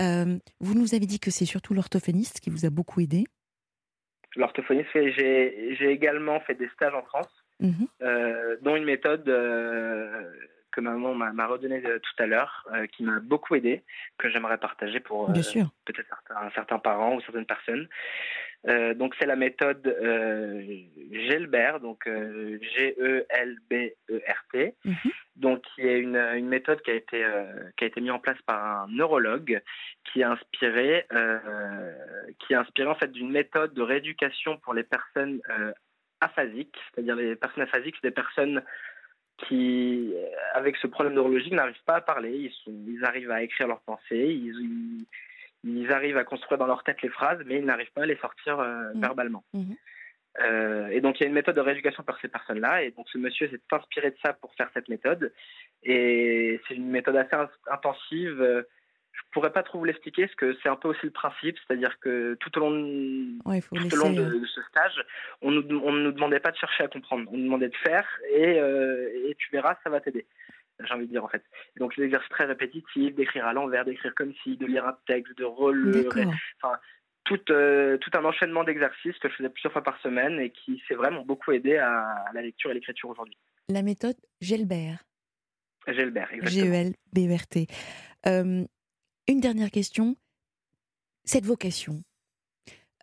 [0.00, 3.24] Euh, vous nous avez dit que c'est surtout l'orthophoniste qui vous a beaucoup aidé.
[4.34, 7.28] L'orthophoniste, j'ai également fait des stages en France,
[7.60, 7.86] Mhm.
[8.02, 10.32] euh, dont une méthode euh,
[10.74, 13.84] que maman m'a redonnée euh, tout à l'heure, euh, qui m'a beaucoup aidé,
[14.18, 15.32] que j'aimerais partager pour euh,
[15.84, 17.88] peut-être certains, certains parents ou certaines personnes.
[18.66, 19.84] Euh, donc c'est la méthode
[21.12, 22.08] Gelbert, donc
[23.54, 25.10] G-E-L-B-E-R-T, Mhm.
[25.36, 27.24] donc qui est une, une méthode qui a été
[27.76, 29.60] qui a été mise en place par un neurologue
[30.04, 31.06] qui a inspiré
[32.40, 35.40] qui a inspiré en fait d'une méthode de rééducation pour les personnes
[36.20, 38.62] aphasiques, c'est-à-dire les personnes aphasiques, c'est des personnes
[39.38, 42.32] qui, euh, avec ce problème neurologique, n'arrivent pas à parler.
[42.36, 45.06] Ils, sont, ils arrivent à écrire leurs pensées, ils,
[45.64, 48.06] ils, ils arrivent à construire dans leur tête les phrases, mais ils n'arrivent pas à
[48.06, 49.00] les sortir euh, Mhm.
[49.00, 49.44] verbalement.
[49.52, 49.76] Mhm.
[50.40, 53.08] Euh, et donc il y a une méthode de rééducation par ces personnes-là, et donc
[53.08, 55.32] ce monsieur s'est inspiré de ça pour faire cette méthode.
[55.84, 58.64] Et c'est une méthode assez in- intensive.
[59.14, 61.98] Je pourrais pas trop vous l'expliquer, parce que c'est un peu aussi le principe, c'est-à-dire
[62.00, 65.00] que tout au long de, Ouais, tout au long de, euh, de ce stage,
[65.42, 68.58] on ne nous demandait pas de chercher à comprendre, on nous demandait de faire et,
[68.58, 70.26] euh, et tu verras, ça va t'aider.
[70.80, 71.42] J'ai envie de dire en fait.
[71.78, 75.36] Donc les exercices très répétitifs, d'écrire à l'envers, d'écrire comme si, de lire un texte,
[75.38, 76.08] de relever.
[76.60, 76.76] Enfin,
[77.24, 80.82] tout, euh, tout un enchaînement d'exercices que je faisais plusieurs fois par semaine et qui
[80.88, 83.36] s'est vraiment beaucoup aidé à, à la lecture et l'écriture aujourd'hui.
[83.68, 85.04] La méthode Gelbert.
[85.86, 86.72] Gelbert, exactement.
[86.72, 87.66] G-E-L-B-E-R-T.
[88.26, 88.64] Euh,
[89.28, 90.16] une dernière question.
[91.24, 92.02] Cette vocation,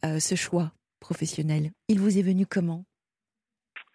[0.06, 2.86] euh, ce choix professionnel, il vous est venu comment?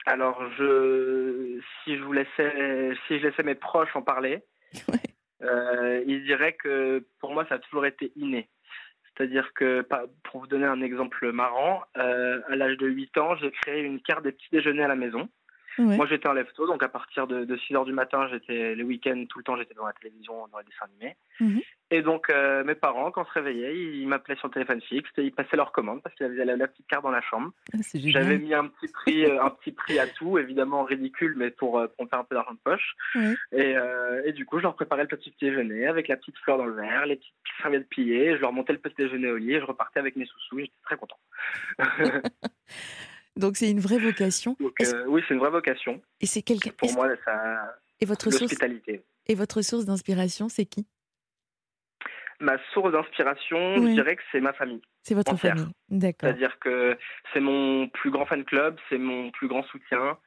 [0.06, 4.42] Alors, je, si je vous laissais, si je laissais mes proches en parler,
[4.88, 4.98] Ouais.
[5.42, 8.48] euh, ils diraient que pour moi, ça a toujours été inné.
[9.16, 9.86] C'est-à-dire que,
[10.24, 14.00] pour vous donner un exemple marrant, euh, à l'âge de 8 ans, j'ai créé une
[14.02, 15.28] carte des petits déjeuners à la maison.
[15.78, 15.96] Ouais.
[15.96, 18.82] Moi, j'étais un lève-tôt, donc à partir de, de 6 heures du matin, j'étais les
[18.82, 21.16] week-ends, tout le temps, j'étais dans la télévision, dans les dessins animés.
[21.40, 21.60] Mhm.
[21.90, 25.10] Et donc, euh, mes parents, quand on se réveillait, ils m'appelaient sur le téléphone fixe
[25.18, 27.52] et ils passaient leur commande parce qu'ils avaient la, la petite carte dans la chambre.
[27.72, 31.50] Ah, J'avais mis un petit prix, euh, un petit prix à tout, évidemment ridicule, mais
[31.50, 32.96] pour, euh, pour me faire un peu d'argent de poche.
[33.52, 36.58] Et, euh, et du coup, je leur préparais le petit déjeuner avec la petite fleur
[36.58, 38.36] dans le verre, les petites serviettes pliées.
[38.36, 40.58] Je leur montais le petit déjeuner au lit et je repartais avec mes sous-sous.
[40.58, 41.18] J'étais très content.
[43.36, 44.56] Donc c'est une vraie vocation.
[44.60, 46.00] Donc, euh, oui, c'est une vraie vocation.
[46.20, 46.70] Et c'est quelqu'un.
[46.76, 49.02] Pour moi, ça, Et votre source l'hospitalité.
[49.26, 50.86] et votre source d'inspiration, c'est qui?
[52.40, 53.88] Ma source d'inspiration, Oui.
[53.90, 54.82] je dirais que c'est ma famille.
[55.02, 55.56] C'est votre Entière.
[55.56, 55.72] famille.
[55.88, 56.28] D'accord.
[56.28, 56.96] C'est-à-dire que
[57.32, 60.18] c'est mon plus grand fan club, c'est mon plus grand soutien.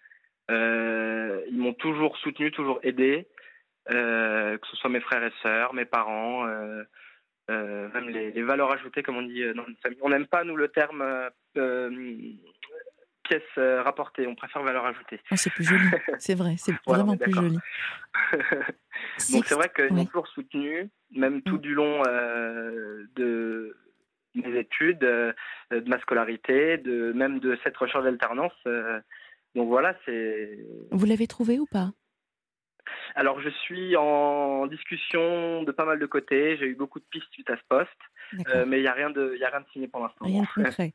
[0.49, 3.27] Euh, ils m'ont toujours soutenu, toujours aidé,
[3.91, 6.45] euh, que ce soit mes frères et sœurs, mes parents,
[7.47, 9.99] même les, les valeurs ajoutées, comme on dit dans une famille.
[10.01, 11.03] On n'aime pas, nous, le terme
[13.29, 15.19] pièce euh, rapportée, on préfère valeur ajoutée.
[15.31, 15.83] Oh, c'est plus joli.
[16.19, 16.55] C'est vrai.
[16.57, 17.57] C'est Voilà, vraiment plus joli.
[19.31, 20.07] Donc c'est vrai qu'ils m'ont oui.
[20.07, 21.61] toujours soutenu, même tout Mm.
[21.61, 23.77] du long euh, de
[24.35, 25.33] mes études, euh,
[25.71, 28.53] de ma scolarité, de même de cette recherche d'alternance.
[28.67, 28.99] euh,
[29.55, 30.57] donc voilà, c'est.
[30.91, 31.91] Vous l'avez trouvé ou pas?
[33.15, 36.57] Alors je suis en discussion de pas mal de côtés.
[36.57, 38.01] J'ai eu beaucoup de pistes suite à ce poste,
[38.49, 40.25] euh, mais il n'y a rien de, y a rien de signé pour l'instant.
[40.25, 40.93] Rien de concret.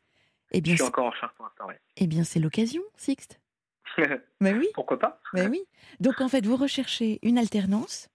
[0.55, 1.67] Eh Je bien, suis c'est- encore en recherche pour l'instant.
[1.67, 1.79] ouais.
[1.97, 3.41] eh bien, c'est l'occasion, Sixte.
[4.41, 4.69] Mais oui.
[4.75, 5.21] Pourquoi pas?
[5.35, 5.63] Mais oui.
[6.01, 8.09] Donc en fait, vous recherchez une alternance.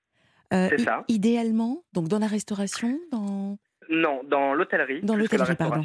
[0.54, 1.04] euh, C'est ça.
[1.10, 3.58] Idéalement, donc dans la restauration, dans.
[3.90, 5.02] Non, dans l'hôtellerie.
[5.02, 5.84] Dans l'hôtellerie, pardon.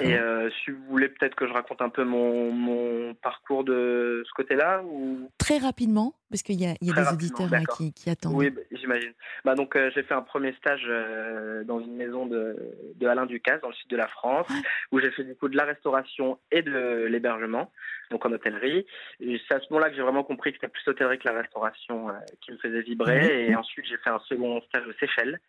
[0.00, 4.22] Et euh, si vous voulez peut-être que je raconte un peu mon, mon parcours de
[4.24, 5.28] ce côté-là ou?
[5.38, 7.78] Très rapidement, parce qu'il y a, y des auditeurs là, d'accord.
[7.78, 8.36] qui, qui attendent.
[8.36, 9.12] Oui, bah, j'imagine.
[9.44, 12.56] Bah, donc euh, j'ai fait un premier stage euh, dans une maison de,
[12.94, 14.46] de Alain Ducasse dans le sud de la France,
[14.92, 17.72] où j'ai fait du coup de la restauration et de l'hébergement,
[18.12, 18.86] donc en hôtellerie.
[19.18, 22.06] C'est à ce moment-là que j'ai vraiment compris que c'était plus l'hôtellerie que la restauration
[22.40, 23.48] qui me faisait vibrer.
[23.48, 25.40] Et ensuite j'ai fait un second stage aux Seychelles,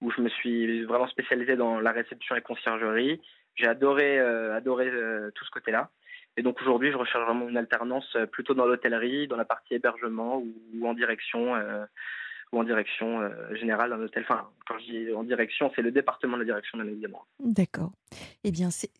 [0.00, 3.20] où je me suis vraiment spécialisé dans la réception et conciergerie.
[3.58, 5.90] J'ai adoré, euh, adoré euh, tout ce côté-là.
[6.36, 9.74] Et donc aujourd'hui, je recherche vraiment une alternance euh, plutôt dans l'hôtellerie, dans la partie
[9.74, 10.40] hébergement
[10.74, 11.84] ou, en direction, euh,
[12.52, 14.22] ou en direction euh, générale d'un hôtel.
[14.22, 17.24] Enfin, quand je dis en direction, c'est le département de la direction, bien évidemment.
[17.40, 17.90] D'accord.
[18.44, 18.92] Eh bien, c'est-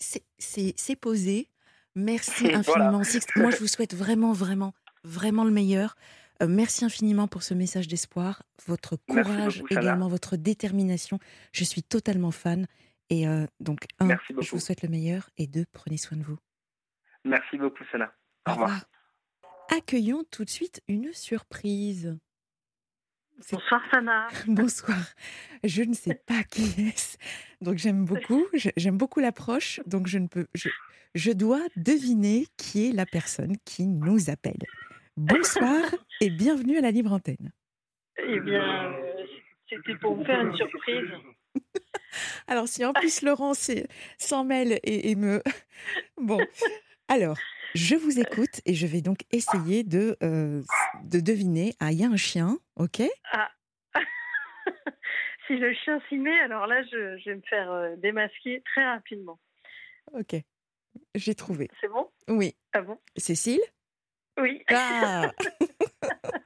[0.97, 1.49] posé.
[1.95, 2.59] Merci Voilà.
[2.59, 3.31] infiniment, Sixte.
[3.37, 5.95] Moi, je vous souhaite vraiment, vraiment, vraiment le meilleur.
[6.43, 11.19] Euh, merci infiniment pour ce message d'espoir, votre courage, beaucoup, également votre détermination.
[11.53, 12.67] Je suis totalement fan.
[13.11, 15.31] Et euh, donc, un, Merci je vous souhaite le meilleur.
[15.37, 16.39] Et deux, prenez soin de vous.
[17.25, 18.13] Merci beaucoup, Sana.
[18.47, 18.85] Au revoir.
[19.77, 22.19] Accueillons tout de suite une surprise.
[23.51, 24.29] Bonsoir Sana.
[24.49, 24.99] Bonsoir.
[25.63, 27.17] Je ne sais pas qui est-ce.
[27.61, 28.45] Donc j'aime beaucoup,
[28.77, 29.81] j'aime beaucoup l'approche.
[29.87, 30.69] Donc je ne peux, je,
[31.15, 34.59] je dois deviner qui est la personne qui nous appelle.
[35.17, 35.83] Bonsoir
[36.21, 37.53] et bienvenue à la libre antenne.
[38.19, 39.25] Eh bien, euh,
[39.69, 41.11] c'était pour vous faire une surprise.
[42.47, 43.53] Alors si en plus Laurent
[44.19, 45.43] s'en mêle et, et me,
[46.17, 46.45] bon,
[47.09, 47.37] alors
[47.75, 50.63] je vous écoute et je vais donc essayer de euh,
[51.05, 51.75] de deviner.
[51.81, 53.03] Ah, il y a un chien, ok?
[55.47, 58.85] Si le chien s'y met, alors là, je, je vais me faire euh, démasquer très
[58.85, 59.39] rapidement.
[60.13, 60.37] Ok,
[61.15, 61.71] j'ai trouvé.
[61.81, 62.11] C'est bon?
[62.29, 62.99] Oui, Ah bon?
[63.17, 63.63] Cécile?
[64.39, 64.63] Oui.
[64.69, 65.33] Ah,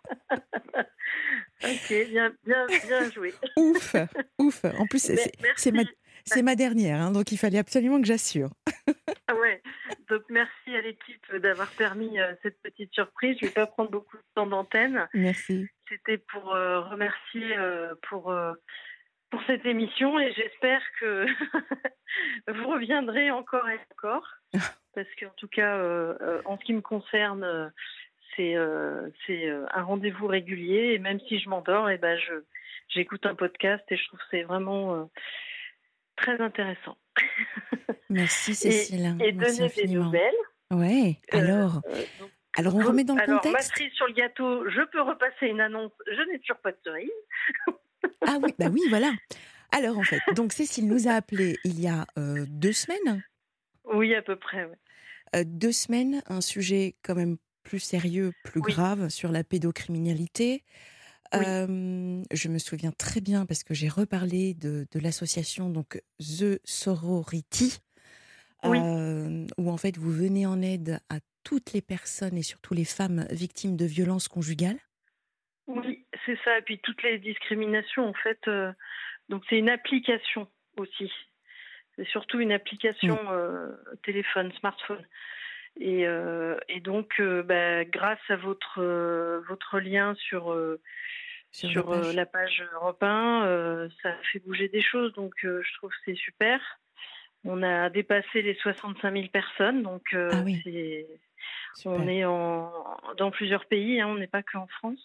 [1.65, 3.35] ok, bien, bien, bien joué.
[3.57, 3.95] ouf,
[4.39, 4.65] ouf.
[4.65, 8.51] En plus c'est- ma dernière, hein, donc il fallait absolument que j'assure.
[9.29, 9.63] Ah ouais.
[10.11, 13.37] Donc merci à l'équipe d'avoir permis euh, cette petite surprise.
[13.41, 15.09] Je vais pas prendre beaucoup de temps d'antenne.
[15.15, 15.69] Merci.
[15.89, 18.35] C'était pour euh, remercier euh, pour
[19.31, 21.25] pour cette émission et j'espère que
[22.49, 24.27] vous reviendrez encore et encore
[24.95, 25.79] parce qu'en tout cas
[26.45, 27.73] en ce qui me concerne
[28.37, 32.35] c'est euh, euh, un rendez-vous régulier et même si je m'endors et ben je
[32.89, 35.05] j'écoute un podcast et je trouve que c'est vraiment euh,
[36.17, 36.97] très intéressant
[38.11, 39.17] Merci Cécile.
[39.21, 40.33] et Merci donner des nouvelles
[40.71, 41.83] Ouais, alors,
[42.19, 45.03] donc, alors on remet dans le alors, ma contexte cerise sur le gâteau, je peux
[45.03, 45.93] repasser une annonce.
[46.07, 47.11] Je n'ai toujours pas de cerise.
[48.27, 49.13] Ah oui, bah oui, voilà.
[49.71, 53.23] Alors en fait, donc Cécile nous a appelé il y a euh, deux semaines.
[53.85, 54.65] Oui, à peu près.
[54.65, 54.77] ouais.
[55.35, 58.73] Euh, deux semaines, un sujet quand même plus sérieux, plus Oui.
[58.73, 60.65] grave sur la pédocriminalité.
[61.35, 61.45] Oui.
[61.47, 66.61] Euh, je me souviens très bien parce que j'ai reparlé de, de l'association donc The
[66.65, 67.79] Sorority,
[68.65, 68.79] Oui.
[68.79, 72.85] euh, où en fait vous venez en aide à toutes les personnes et surtout les
[72.85, 74.79] femmes victimes de violences conjugales.
[75.67, 76.59] Oui, c'est ça.
[76.59, 78.39] Et puis toutes les discriminations, en fait.
[78.49, 78.73] euh,
[79.29, 81.11] donc c'est une application aussi.
[81.97, 83.69] C'est surtout une application euh,
[84.03, 85.05] téléphone, smartphone.
[85.81, 90.55] Et, euh, et donc, euh, bah, grâce à votre euh, votre lien sur
[91.51, 92.15] Sur sur, la euh, page.
[92.15, 95.13] la page Europe 1, euh, ça fait bouger des choses.
[95.15, 96.61] Donc, euh, je trouve que c'est super.
[97.45, 99.83] On a dépassé les 65 000 personnes.
[99.83, 100.63] Donc, Ah oui.
[101.87, 102.73] on est en,
[103.17, 105.05] dans plusieurs pays, hein, on n'est pas qu'en France.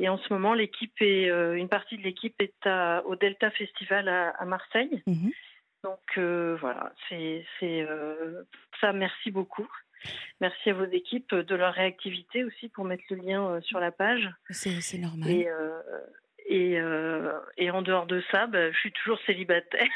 [0.00, 4.08] Et en ce moment, l'équipe est, une partie de l'équipe est à- au Delta Festival
[4.08, 5.02] à, à Marseille.
[5.06, 5.30] Mhm.
[5.84, 8.42] Donc euh, voilà, c'est euh,
[8.80, 8.92] ça.
[8.92, 9.68] Merci beaucoup.
[10.40, 13.92] Merci à vos équipes de leur réactivité aussi pour mettre le lien euh, sur la
[13.92, 14.28] page.
[14.50, 15.30] C'est normal.
[15.30, 15.48] Et,
[16.46, 19.88] et, euh, et en dehors de ça, bah, je suis toujours célibataire.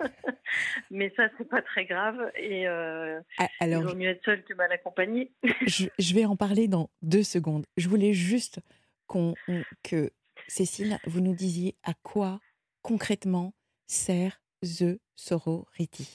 [0.90, 2.30] Mais ça, c'est pas très grave.
[2.36, 5.32] Et euh, Ah, il Alors, vaut mieux être seul que mal accompagné.
[5.66, 7.64] je, je vais en parler dans deux secondes.
[7.76, 8.60] Je voulais juste
[9.06, 10.10] qu'on, on- que
[10.48, 12.40] Cécile, vous nous disiez à quoi
[12.82, 13.54] concrètement
[13.86, 16.08] sert The Sorority.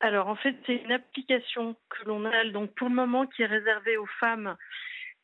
[0.00, 3.46] Alors en fait, c'est une application que l'on a donc pour le moment qui est
[3.46, 4.56] réservée aux femmes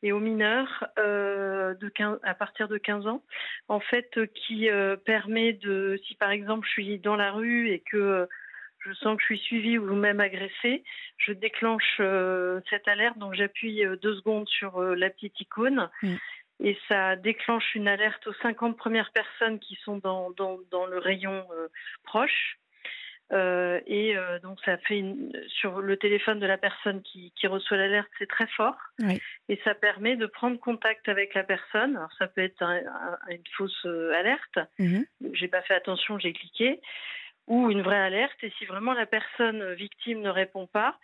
[0.03, 3.23] et aux mineurs euh, de 15, à partir de 15 ans,
[3.67, 7.69] en fait, euh, qui euh, permet de, si par exemple je suis dans la rue
[7.69, 8.25] et que euh,
[8.79, 10.83] je sens que je suis suivie ou même agressée,
[11.17, 12.01] je déclenche
[12.67, 15.87] cette alerte, donc j'appuie deux secondes sur la petite icône.
[16.01, 16.15] Mm.
[16.63, 20.99] Et ça déclenche une alerte aux 50 premières personnes qui sont dans, dans, dans le
[20.99, 21.67] rayon euh,
[22.03, 22.57] proche.
[23.31, 27.47] Euh, et euh, donc ça fait une, sur le téléphone de la personne qui, qui
[27.47, 28.75] reçoit l'alerte, c'est très fort.
[28.99, 29.21] Oui.
[29.47, 31.95] Et ça permet de prendre contact avec la personne.
[31.95, 34.59] Alors ça peut être un- un- une fausse alerte.
[34.79, 35.05] Mhm.
[35.33, 36.81] J'ai pas fait attention, j'ai cliqué.
[37.47, 38.37] Ou une vraie alerte.
[38.43, 40.97] Et si vraiment la personne victime ne répond pas,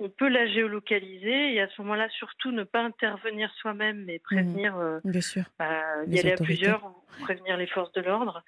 [0.00, 4.76] on peut la géolocaliser et à ce moment-là surtout ne pas intervenir soi-même, mais prévenir
[4.76, 5.44] euh, Bien sûr.
[5.58, 8.42] bah, y aller à plusieurs ou prévenir les forces de l'ordre.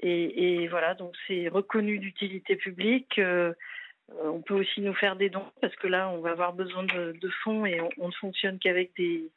[0.00, 3.18] Et, et voilà, donc c'est reconnu d'utilité publique.
[3.18, 3.52] Euh,
[4.12, 6.84] euh, on peut aussi nous faire des dons parce que là, on va avoir besoin
[6.84, 9.30] de, de fonds et on, on ne fonctionne qu'avec des,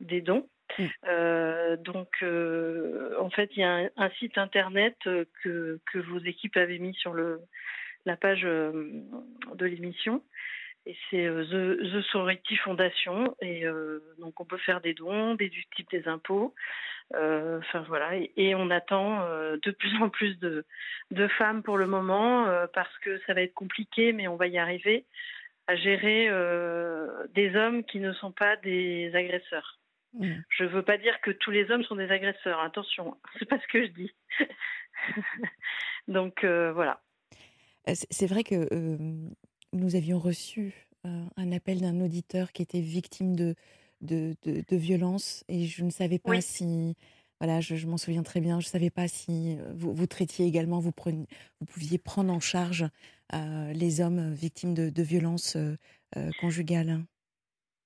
[0.00, 0.48] des dons.
[0.78, 0.84] Mm.
[1.08, 6.56] Euh, donc, euh, en fait, il y a un, site internet euh, que, vos équipes
[6.56, 10.22] avaient mis sur la page de l'émission.
[10.88, 13.34] Et c'est The, The Sorority Foundation.
[13.40, 13.64] Et
[14.18, 16.54] donc, on peut faire des dons, déductibles des impôts.
[17.12, 18.12] Enfin, voilà.
[18.36, 20.64] Et, on attend de plus en plus de,
[21.38, 25.06] femmes pour le moment parce que ça va être compliqué, mais on va y arriver
[25.66, 26.28] à gérer
[27.34, 29.80] des hommes qui ne sont pas des agresseurs.
[30.20, 32.60] Je ne veux pas dire que tous les hommes sont des agresseurs.
[32.60, 34.14] Attention, c'est pas ce que je dis.
[36.08, 37.02] Donc euh, voilà.
[37.88, 38.96] Euh, C'est vrai que euh,
[39.72, 40.74] nous avions reçu
[41.06, 43.54] euh, un appel d'un auditeur qui était victime de,
[44.00, 46.42] de, de, de violences et je ne savais pas Oui.
[46.42, 46.96] si,
[47.40, 50.46] voilà, je, je m'en souviens très bien, je ne savais pas si vous, vous traitiez
[50.46, 51.26] également, vous, preniez,
[51.60, 52.86] vous pouviez prendre en charge
[53.32, 55.56] les hommes victimes de, violences
[56.40, 57.00] conjugales.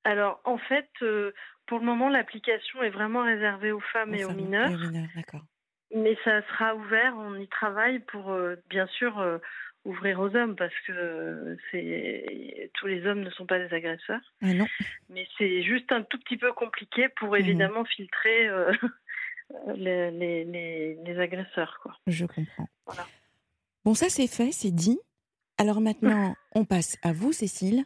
[0.04, 1.32] Alors en fait, euh,
[1.70, 4.70] pour le moment, l'application est vraiment réservée aux femmes et aux femmes mineurs.
[4.70, 5.44] et aux mineurs, d'accord.
[5.94, 9.38] Mais ça sera ouvert, on y travaille pour euh, bien sûr euh,
[9.84, 14.20] ouvrir aux hommes parce que euh, c'est tous les hommes ne sont pas des agresseurs.
[14.42, 14.66] Ah non,
[15.08, 17.40] Mais c'est juste un tout petit peu compliqué pour Mhm.
[17.40, 18.72] évidemment filtrer euh,
[19.76, 21.78] les, les, les, les agresseurs.
[21.82, 21.96] Quoi.
[22.06, 22.68] je comprends.
[22.86, 23.06] Voilà.
[23.84, 24.98] Bon, ça c'est fait, c'est dit.
[25.58, 27.84] Alors maintenant, on passe à vous, Cécile.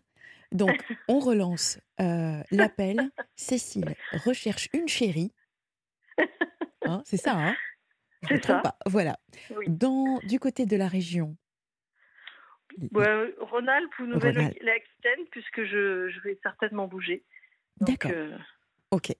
[0.54, 0.70] Donc,
[1.08, 3.10] on relance euh, l'appel.
[3.36, 3.94] Cécile
[4.24, 5.32] recherche une chérie.
[6.82, 7.56] Hein, c'est ça, hein?
[8.30, 8.60] Je ça.
[8.60, 8.78] pas.
[8.86, 9.18] Voilà.
[9.56, 9.66] Oui.
[9.68, 11.36] Dans, du côté de la région.
[12.92, 14.06] Ouais, Rhône-Alpes ou.
[14.06, 17.24] Nouvelle-Aquitaine, puisque je, je vais certainement bouger.
[17.80, 18.12] D'accord.
[18.14, 18.36] euh,
[18.90, 19.12] Ok.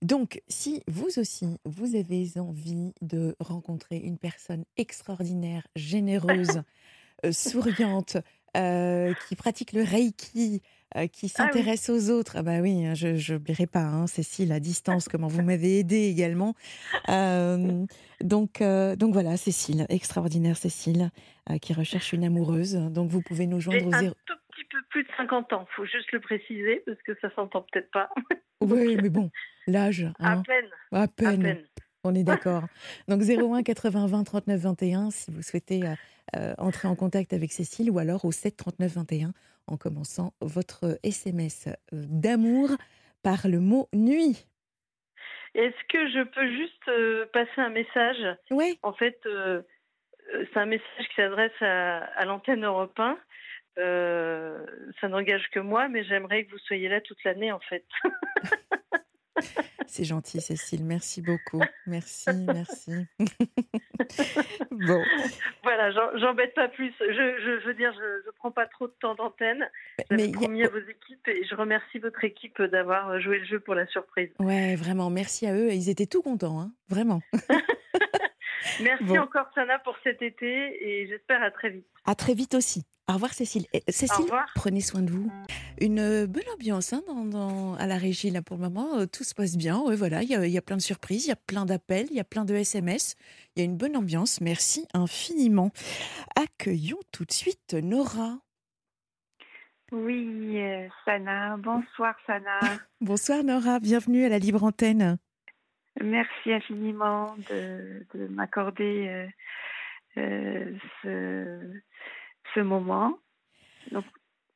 [0.00, 6.62] Donc, si vous aussi, vous avez envie de rencontrer une personne extraordinaire, généreuse,
[7.24, 8.16] euh, souriante,
[8.56, 10.62] euh, qui pratique le Reiki,
[10.96, 11.50] euh, qui Ah oui.
[11.52, 15.28] s'intéresse aux autres, ah bah oui, hein, je n'oublierai pas, hein, Cécile, à distance, comment
[15.28, 16.54] vous m'avez aidé également.
[17.08, 17.84] Euh,
[18.22, 21.10] donc, donc voilà, Cécile, extraordinaire Cécile,
[21.60, 22.74] qui recherche une amoureuse.
[22.74, 24.14] Donc, vous pouvez nous joindre au un zéro.
[24.26, 27.64] tout petit peu plus de 50 ans, faut juste le préciser parce que ça s'entend
[27.72, 28.08] peut-être pas.
[28.64, 29.28] Oui, mais bon,
[29.66, 31.42] l'âge, À hein, peine, à à peine.
[31.42, 31.64] peine.
[32.04, 32.22] On est
[32.62, 32.62] d'accord.
[33.08, 35.82] Donc 01 80 20 39 21 si vous souhaitez
[36.58, 39.32] entrer en contact avec Cécile ou alors au 7 39 21
[39.66, 42.70] en commençant votre SMS d'amour
[43.22, 44.46] par le mot nuit.
[45.54, 48.36] Est-ce que je peux juste passer un message?
[48.50, 48.78] Oui.
[48.82, 53.18] En fait, c'est un message qui s'adresse à, à l'antenne Europe 1.
[53.78, 54.66] Euh,
[55.00, 57.84] ça n'engage que moi, mais j'aimerais que vous soyez là toute l'année en fait.
[59.86, 60.84] C'est gentil, Cécile.
[60.84, 61.60] Merci beaucoup.
[61.86, 62.92] Merci, merci.
[64.70, 65.02] bon.
[65.62, 66.92] Voilà, j'embête pas plus.
[67.00, 69.68] Je, je, veux dire, je ne prends pas trop de temps d'antenne.
[70.10, 73.74] Mais promis à vos équipes et je remercie votre équipe d'avoir joué le jeu pour
[73.74, 74.30] la surprise.
[74.38, 75.10] Ouais, vraiment.
[75.10, 75.72] Merci à eux.
[75.72, 77.20] Ils étaient tout contents, hein vraiment.
[78.80, 81.86] Merci encore, Sana, pour cet été et j'espère à très vite.
[82.06, 82.84] À très vite aussi.
[83.12, 83.66] Au revoir Cécile.
[83.88, 85.30] Cécile, prenez soin de vous.
[85.78, 89.00] Une euh, bonne ambiance hein, dans, à la régie là pour le moment.
[89.00, 89.78] Euh, tout se passe bien.
[89.80, 92.16] Ouais, voilà, il y, y, a plein de surprises, il y a plein d'appels, il
[92.16, 93.16] y a plein de SMS.
[93.54, 94.40] Il y a une bonne ambiance.
[94.40, 95.72] Merci infiniment.
[96.36, 98.38] Accueillons tout de suite Nora.
[99.90, 101.58] Oui, euh, Sana.
[101.58, 102.60] Bonsoir Sana.
[103.02, 103.78] Bonsoir Nora.
[103.78, 105.18] Bienvenue à la Libre Antenne.
[106.02, 109.28] Merci infiniment de, de m'accorder
[110.16, 111.82] euh, ce
[112.54, 113.18] ce moment.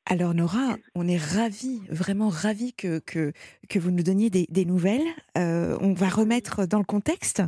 [0.07, 3.33] alors Nora, on est ravis, vraiment ravis que, que,
[3.69, 5.07] que vous nous donniez des, des nouvelles.
[5.37, 7.43] Euh, on va remettre dans le contexte,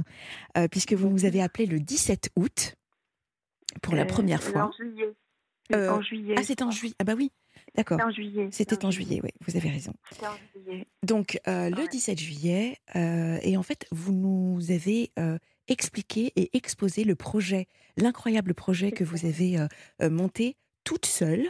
[0.57, 2.75] euh, puisque vous nous avez appelé le 17 août
[3.83, 4.65] pour la euh, première fois.
[4.65, 5.15] En juillet.
[5.73, 6.35] en juillet.
[6.39, 6.95] Ah, c'est en juillet.
[6.99, 7.31] Ah bah oui,
[7.75, 7.99] d'accord.
[7.99, 8.49] C'était en juillet.
[8.51, 9.93] C'était en juillet, oui, vous avez raison.
[10.23, 10.87] En juillet.
[11.03, 15.13] Donc, le 17 juillet, et en fait, vous nous avez
[15.69, 17.67] expliquer et exposer le projet,
[17.97, 19.67] l'incroyable projet que vous avez euh,
[20.03, 21.47] euh, monté toute seule,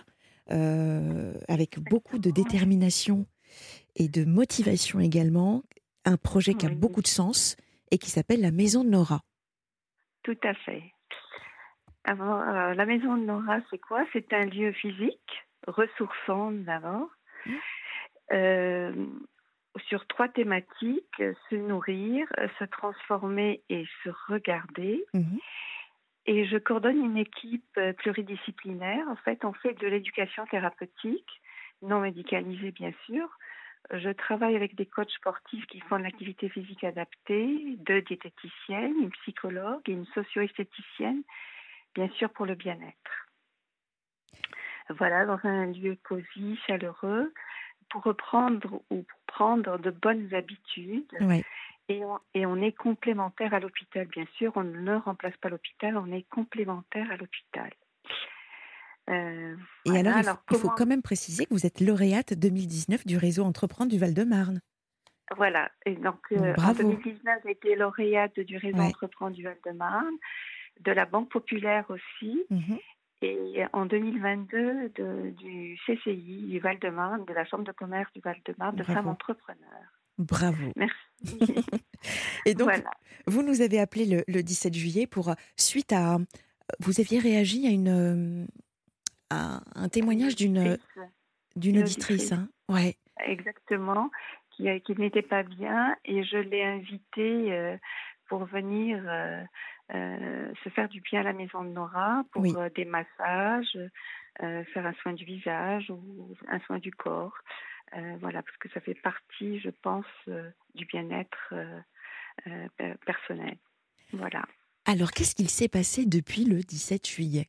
[0.51, 3.27] euh, avec beaucoup de détermination
[3.97, 5.63] et de motivation également.
[6.05, 7.57] Un projet qui a beaucoup de sens
[7.91, 9.21] et qui s'appelle la Maison de Nora.
[10.23, 10.83] Tout à fait.
[12.05, 14.05] Alors, la Maison de Nora, c'est quoi?
[14.13, 17.09] C'est un lieu physique, ressourçant d'abord.
[19.77, 22.27] Sur trois thématiques, se nourrir,
[22.59, 25.05] se transformer et se regarder.
[25.15, 25.39] Mhm.
[26.27, 29.07] Et je coordonne une équipe pluridisciplinaire.
[29.09, 31.41] En fait, on fait de l'éducation thérapeutique,
[31.83, 33.29] non médicalisée bien sûr.
[33.91, 39.11] Je travaille avec des coachs sportifs qui font de l'activité physique adaptée, deux diététiciennes, une
[39.23, 41.23] psychologue et une socio-esthéticienne,
[41.95, 43.29] bien sûr pour le bien-être.
[44.91, 47.33] Voilà, dans un lieu cosy, chaleureux,
[47.91, 51.13] pour reprendre ou pour prendre de bonnes habitudes.
[51.91, 54.53] Et, on, et on est complémentaire à l'hôpital, bien sûr.
[54.57, 57.71] On ne remplace pas l'hôpital, on est complémentaire à l'hôpital.
[59.09, 59.57] Euh,
[59.87, 63.91] et alors, il, faut quand même préciser que vous êtes lauréate 2019 du réseau Entreprendre
[63.91, 64.61] du Val-de-Marne.
[65.37, 70.15] Voilà, et donc euh, en 2019, j'ai été lauréate du réseau Entreprendre du Val-de-Marne,
[70.81, 72.79] de la Banque Populaire aussi, mhm
[73.23, 78.77] et en 2022 de, du CCI du Val-de-Marne, de la Chambre de commerce du Val-de-Marne,
[78.77, 79.59] de femmes entrepreneurs.
[80.19, 80.73] Bravo.
[80.77, 81.65] Merci.
[82.47, 82.71] et donc,
[83.27, 86.19] vous nous avez appelé le, le, 17 juillet pour, suite à,
[86.81, 88.49] vous aviez réagi à une,
[89.31, 90.79] à un témoignage d'une
[91.57, 92.97] d'une auditrice, hein ouais.
[93.27, 94.11] Exactement,
[94.53, 97.77] qui, qui n'était pas bien, et je l'ai invitée euh,
[98.29, 99.43] pour venir euh,
[99.95, 103.79] euh, se faire du bien à la maison de Nora pour euh, des massages,
[104.39, 107.37] faire un soin du visage ou un soin du corps.
[108.21, 110.07] voilà, parce que ça fait partie, je pense,
[110.77, 111.55] du bien-être
[113.05, 113.57] personnel.
[114.13, 114.45] Voilà.
[114.87, 117.49] Alors, qu'est-ce qu'il s'est passé depuis le 17 juillet?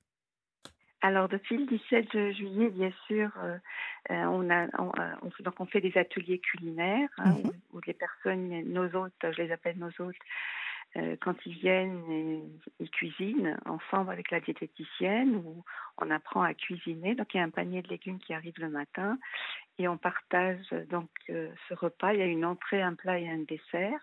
[1.01, 3.31] Alors depuis le 17 juillet, bien sûr,
[4.09, 4.91] on a on,
[5.39, 9.51] donc on fait des ateliers culinaires hein, mmh où, les personnes, nos hôtes, je les
[9.51, 10.17] appelle nos hôtes,
[11.21, 12.49] quand ils viennent,
[12.79, 15.63] ils, cuisinent ensemble avec la diététicienne où
[15.97, 17.15] on apprend à cuisiner.
[17.15, 19.19] Donc il y a un panier de légumes qui arrive le matin
[19.77, 22.13] et on partage donc euh, ce repas.
[22.13, 23.99] Il y a une entrée, un plat et un dessert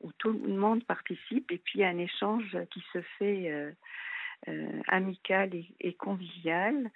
[0.00, 3.50] où tout le monde participe et puis il y a un échange qui se fait
[4.46, 5.50] euh, amical
[5.80, 6.90] et, convivial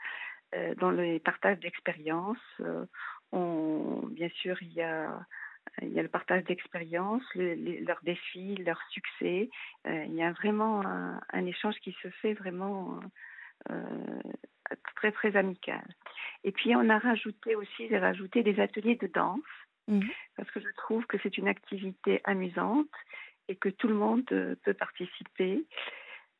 [0.76, 2.36] dans le partage d'expériences.
[3.32, 5.26] bien sûr, il y a
[5.80, 9.48] il y a le partage d'expériences, leurs défis, leurs succès.
[9.86, 13.00] Euh, il y a vraiment un, échange qui se fait vraiment
[13.70, 14.20] euh,
[14.96, 15.84] très très amical.
[16.44, 19.40] Et puis on a rajouté aussi, j'ai rajouté des ateliers de danse
[19.88, 20.08] mhm.
[20.36, 22.90] parce que je trouve que c'est une activité amusante
[23.48, 25.64] et que tout le monde euh, peut participer.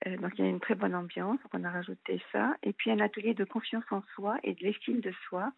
[0.07, 1.41] donc il y a une très bonne ambiance.
[1.53, 2.57] On a rajouté ça.
[2.63, 5.53] Et puis un atelier de confiance en soi et de l'estime de soi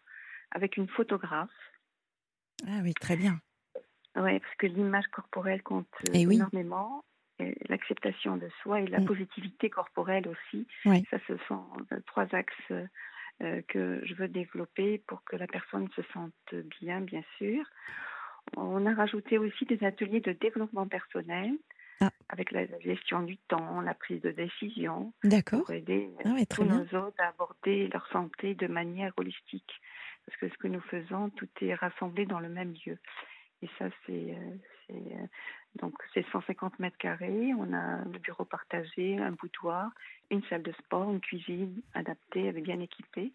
[0.51, 1.51] avec une photographe.
[2.67, 3.41] Ah oui, très bien.
[4.17, 7.05] Oui, parce que l'image corporelle compte eh énormément.
[7.69, 9.07] l'acceptation de soi et la mm.
[9.07, 10.67] positivité corporelle aussi.
[10.85, 11.65] Ça, ce sont
[12.07, 12.73] trois axes
[13.41, 17.65] que je veux développer pour que la personne se sente bien, bien sûr.
[18.57, 21.57] On a rajouté aussi des ateliers de développement personnel
[22.01, 22.11] ah.
[22.29, 25.13] avec la gestion du temps, la prise de décision,
[25.51, 29.81] pour aider ah tous nos autres à aborder leur santé de manière holistique.
[30.27, 32.99] Parce que ce que nous faisons, tout est rassemblé dans le même lieu.
[33.65, 34.57] Et ça, c'est euh,
[34.91, 35.27] euh,
[35.81, 37.53] donc c'est 150 mètres carrés.
[37.59, 39.91] On a le bureau partagé, un boudoir,
[40.31, 43.33] une salle de sport, une cuisine adaptée, bien équipée,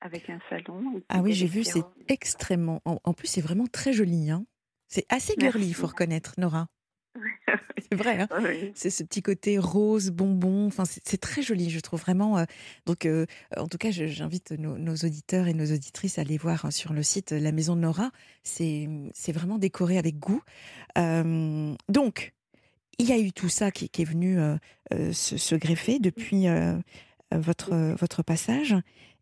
[0.00, 1.02] avec un salon.
[1.10, 2.80] Ah oui, j'ai vu, c'est extrêmement.
[2.86, 4.30] En, plus, c'est vraiment très joli.
[4.30, 4.46] Hein.
[4.88, 6.66] C'est assez girly, il faut reconnaître, Nora.
[7.90, 8.28] c'est vrai, hein.
[8.74, 10.66] c'est ce petit côté rose, bonbon.
[10.66, 12.38] Enfin, c'est très joli, je trouve vraiment.
[12.38, 12.44] Euh,
[12.86, 13.26] donc, euh,
[13.56, 17.02] en tout cas, j'invite nos, auditeurs et nos auditrices à aller voir hein, sur le
[17.02, 18.10] site La Maison de Nora.
[18.42, 18.88] C'est
[19.28, 20.42] vraiment décoré avec goût.
[20.98, 22.32] Euh, donc,
[22.98, 24.38] il y a eu tout ça qui, est venu
[24.90, 26.46] se, greffer depuis
[27.32, 28.76] votre, votre passage.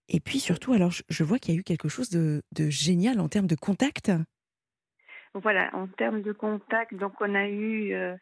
[0.08, 3.20] Et puis surtout, alors, je, vois qu'il y a eu quelque chose de, de génial
[3.20, 4.10] en termes de contact.
[5.40, 8.16] Voilà, en termes de contact, donc on a eu, euh,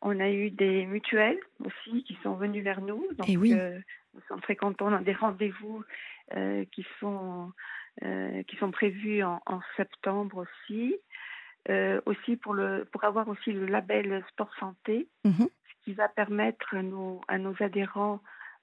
[0.00, 3.06] on a eu des mutuelles aussi qui sont venues vers nous.
[3.18, 3.52] Donc, Et eh oui.
[3.52, 3.78] Euh,
[4.14, 4.90] nous sommes très contents.
[5.00, 5.84] Des rendez-vous
[6.36, 7.52] euh, qui sont
[8.48, 9.40] qui sont prévus en,
[9.76, 10.96] septembre aussi.
[12.06, 16.74] aussi pour le pour avoir aussi le label sport santé, mmh ce qui va permettre
[16.74, 18.20] à nos, à nos adhérents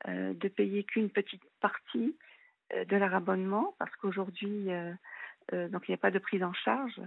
[0.08, 2.18] de payer qu'une petite partie
[2.76, 4.70] de leur abonnement parce qu'aujourd'hui
[5.54, 7.00] donc il n'y a pas de prise en charge.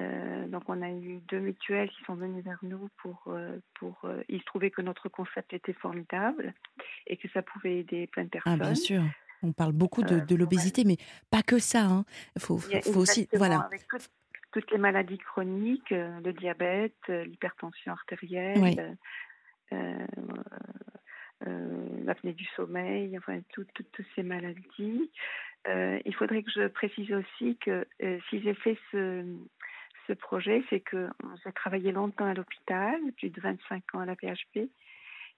[0.00, 3.98] Euh, donc on a eu deux mutuelles qui sont venues vers nous pour euh, pour
[4.04, 6.54] euh, ils trouvaient que notre concept était formidable
[7.06, 8.58] et que ça pouvait aider plein de personnes.
[8.60, 9.02] Ah bien sûr.
[9.42, 10.98] On parle beaucoup de, l'obésité, mais
[11.30, 11.86] pas que ça.
[11.86, 12.04] Hein.
[12.38, 13.60] Faut, faut, aussi voilà.
[13.60, 13.86] Avec
[14.52, 18.98] toutes les maladies chroniques, le diabète, l'hypertension artérielle,
[21.40, 25.10] l'apnée du sommeil, enfin toutes ces maladies.
[25.66, 27.86] il faudrait que je précise aussi que
[28.28, 29.24] si j'ai fait ce,
[30.10, 31.08] ce projet, c'est que
[31.44, 34.68] j'ai travaillé longtemps à l'hôpital, plus de 25 ans à la PHP,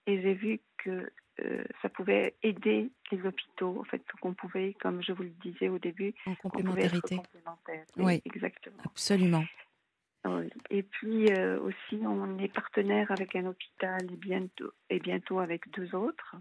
[0.06, 5.02] et j'ai vu que euh, ça pouvait aider les hôpitaux, en fait, qu'on pouvait, comme
[5.02, 7.20] je vous le disais au début, en complémentarité.
[7.98, 8.82] Oui, exactement.
[8.84, 9.44] Absolument.
[10.70, 15.68] Et puis euh, aussi, on est partenaire avec un hôpital et bientôt, et bientôt avec
[15.72, 16.36] deux autres.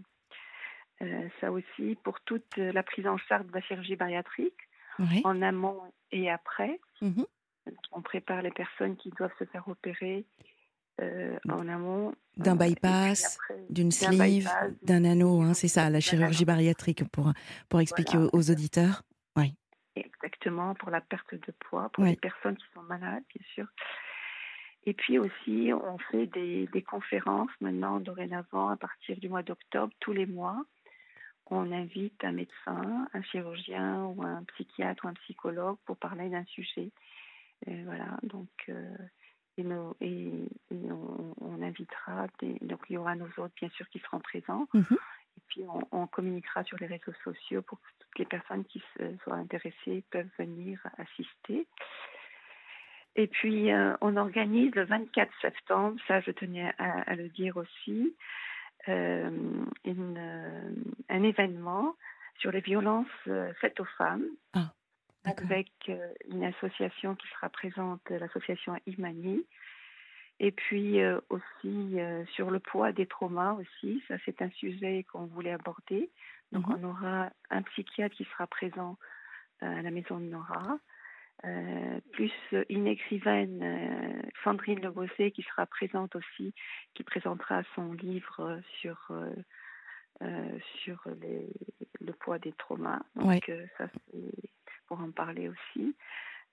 [1.02, 4.68] Euh, ça aussi pour toute la prise en charge de la chirurgie bariatrique,
[5.24, 5.80] en amont
[6.12, 6.78] et après.
[7.00, 7.26] Mm-hmm.
[7.92, 10.24] On prépare les personnes qui doivent se faire opérer
[11.00, 12.14] euh, en amont.
[12.36, 13.38] D'un euh, bypass,
[13.70, 14.48] d'une sleeve,
[14.82, 17.32] d'un anneau, hein, c'est ça, la chirurgie bariatrique pour,
[17.68, 19.02] pour expliquer aux, auditeurs.
[19.36, 19.54] Oui.
[19.96, 23.66] Exactement, pour la perte de poids, pour les personnes qui sont malades, bien sûr.
[24.84, 29.92] Et puis aussi, on fait des, des conférences maintenant, dorénavant, à partir du mois d'octobre,
[30.00, 30.64] tous les mois.
[31.46, 36.44] On invite un médecin, un chirurgien ou un psychiatre ou un psychologue pour parler d'un
[36.46, 36.90] sujet.
[37.66, 38.96] Et voilà, donc euh,
[39.58, 39.62] et,
[40.70, 44.66] et, on, invitera, des, donc il y aura nos autres bien sûr qui seront présents.
[44.74, 44.98] Mhm.
[45.36, 49.16] Et puis on, communiquera sur les réseaux sociaux pour que toutes les personnes qui se,
[49.22, 51.66] soient intéressées peuvent venir assister.
[53.14, 58.16] Et puis euh, on organise le 24 septembre, ça je tenais à, le dire aussi,
[58.88, 59.30] euh,
[59.84, 60.74] une,
[61.08, 61.94] un événement
[62.38, 63.06] sur les violences
[63.60, 64.26] faites aux femmes.
[64.54, 64.72] Ah
[65.24, 69.44] avec euh, une association qui sera présente, l'association Imani.
[70.40, 75.04] Et puis euh, aussi euh, sur le poids des traumas aussi, ça c'est un sujet
[75.04, 76.10] qu'on voulait aborder.
[76.50, 76.78] Donc mhm.
[76.78, 78.98] on aura un psychiatre qui sera présent
[79.60, 80.76] à la maison de Nora,
[82.10, 82.32] plus
[82.68, 86.52] une écrivaine, Sandrine Lebossé, qui sera présente aussi,
[86.94, 89.12] qui présentera son livre sur
[90.82, 91.48] sur les,
[92.00, 93.02] le poids des traumas.
[93.14, 94.50] Donc ça c'est
[94.92, 95.94] pour en parler aussi.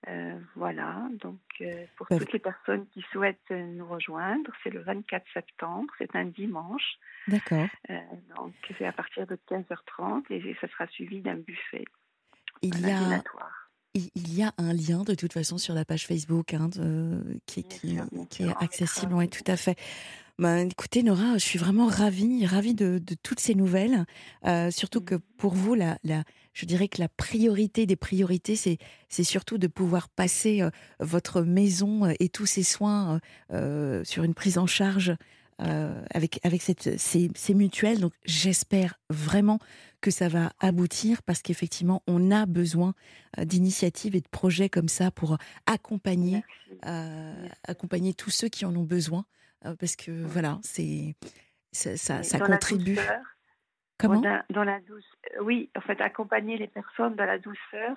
[0.08, 4.80] Euh, voilà, donc euh, pour bah, toutes les personnes qui souhaitent nous rejoindre, c'est le
[4.80, 6.94] 24 septembre, c'est un dimanche.
[7.28, 7.68] D'accord.
[7.90, 7.98] Euh,
[8.34, 11.84] donc c'est à partir de 15h30 et ça sera suivi d'un buffet.
[12.62, 13.22] Il y, a,
[13.94, 16.70] il y a un lien de toute façon sur la page Facebook hein,
[17.44, 17.98] qui, qui,
[18.30, 19.76] qui est accessible, oui, tout à fait.
[20.40, 24.06] Bah, écoutez, Nora, je suis vraiment ravie, ravie de, de toutes ces nouvelles.
[24.46, 28.78] Euh, surtout que pour vous, la, la, je dirais que la priorité des priorités, c'est,
[29.10, 33.20] c'est surtout de pouvoir passer euh, votre maison euh, et tous ces soins
[33.52, 35.14] euh, sur une prise en charge
[35.58, 38.00] avec, avec cette, ces, ces mutuelles.
[38.00, 39.58] Donc, j'espère vraiment
[40.00, 42.94] que ça va aboutir parce qu'effectivement, on a besoin
[43.38, 45.36] d'initiatives et de projets comme ça pour
[45.66, 46.42] accompagner,
[47.68, 49.26] accompagner tous ceux qui en ont besoin.
[49.62, 51.14] Parce que voilà, c'est
[51.72, 52.94] ça, ça, ça Dans la contribue.
[52.94, 53.22] douceur,
[53.98, 54.20] Comment?
[54.20, 55.10] dans, dans la douce,
[55.42, 57.96] oui, en fait, accompagner les personnes dans la douceur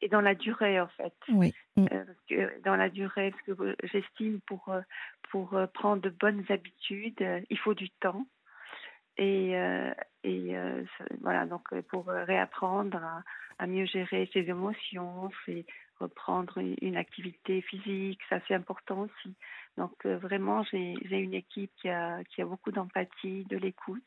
[0.00, 1.14] et dans la durée, en fait.
[1.28, 1.52] Oui.
[1.76, 1.86] Mm.
[1.92, 4.72] Euh, parce que dans la durée, parce que j'estime pour
[5.30, 8.26] pour prendre de bonnes habitudes, il faut du temps.
[9.18, 9.92] Et, euh,
[10.24, 10.84] euh,
[11.20, 13.22] voilà, donc pour réapprendre à,
[13.58, 15.66] à mieux gérer ses émotions, c'est
[16.02, 19.34] reprendre une, activité physique, ça c'est important aussi.
[19.76, 24.02] Donc euh, vraiment, j'ai une équipe qui a, qui a beaucoup d'empathie, de l'écoute.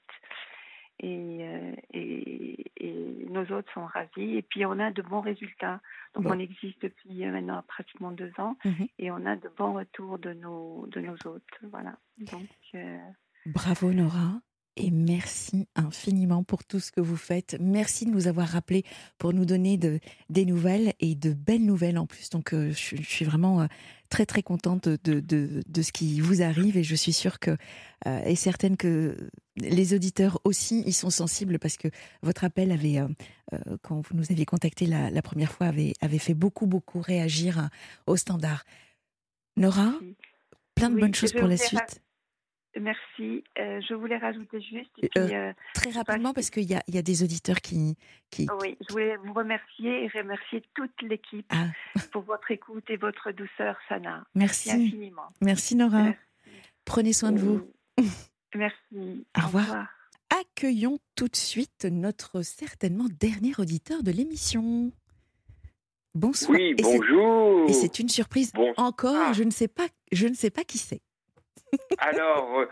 [0.99, 4.37] Et, euh, et, et nos autres sont ravis.
[4.37, 5.81] Et puis on a de bons résultats.
[6.13, 6.31] Donc Bon.
[6.35, 8.87] on existe depuis euh, maintenant pratiquement deux ans Mhm.
[8.99, 11.57] et on a de bons retours de nos, de nos hôtes.
[11.63, 11.97] Voilà.
[12.31, 12.97] Donc, euh,
[13.47, 14.39] Bravo Nora.
[14.77, 17.55] Et merci infiniment pour tout ce que vous faites.
[17.61, 18.83] Merci de nous avoir rappelé
[19.17, 22.29] pour nous donner de, des nouvelles et de belles nouvelles en plus.
[22.29, 23.67] Donc, euh, je, je suis vraiment euh,
[24.09, 27.51] très très contente de, de, ce qui vous arrive et je suis sûre que
[28.05, 29.15] euh, et certaine que
[29.55, 31.87] les auditeurs aussi y sont sensibles parce que
[32.21, 32.99] votre appel avait,
[33.81, 37.69] quand vous nous aviez contacté la, la première fois, avait, avait fait beaucoup beaucoup réagir
[38.07, 38.65] au standard.
[39.55, 39.93] Nora,
[40.75, 42.01] plein de Oui, bonnes choses pour la suite.
[42.79, 43.43] Merci.
[43.57, 44.91] Euh, je voulais rajouter juste.
[45.01, 47.61] Et Euh, puis, euh, Très rapidement, parce qu'il y a, il y a des auditeurs
[47.61, 47.95] qui.
[48.29, 48.47] qui...
[48.61, 51.67] oui, je voulais vous remercier et remercier toute l'équipe Ah.
[52.11, 54.25] pour votre écoute et votre douceur, Sana.
[54.35, 54.71] Merci.
[54.71, 55.29] infiniment.
[55.41, 56.03] Merci Nora.
[56.03, 56.19] Merci.
[56.83, 57.65] Prenez soin de vous.
[58.53, 59.25] Merci.
[59.37, 59.87] Au revoir.
[60.41, 64.91] Accueillons tout de suite notre certainement dernier auditeur de l'émission.
[66.13, 66.57] Bonsoir.
[66.57, 67.69] Oui, bonjour.
[67.69, 68.73] Et c'est une surprise Bonsoir.
[68.87, 69.33] encore.
[69.33, 69.87] Je ne sais pas.
[70.11, 71.01] Je ne sais pas qui c'est.
[71.97, 72.65] Alors, euh,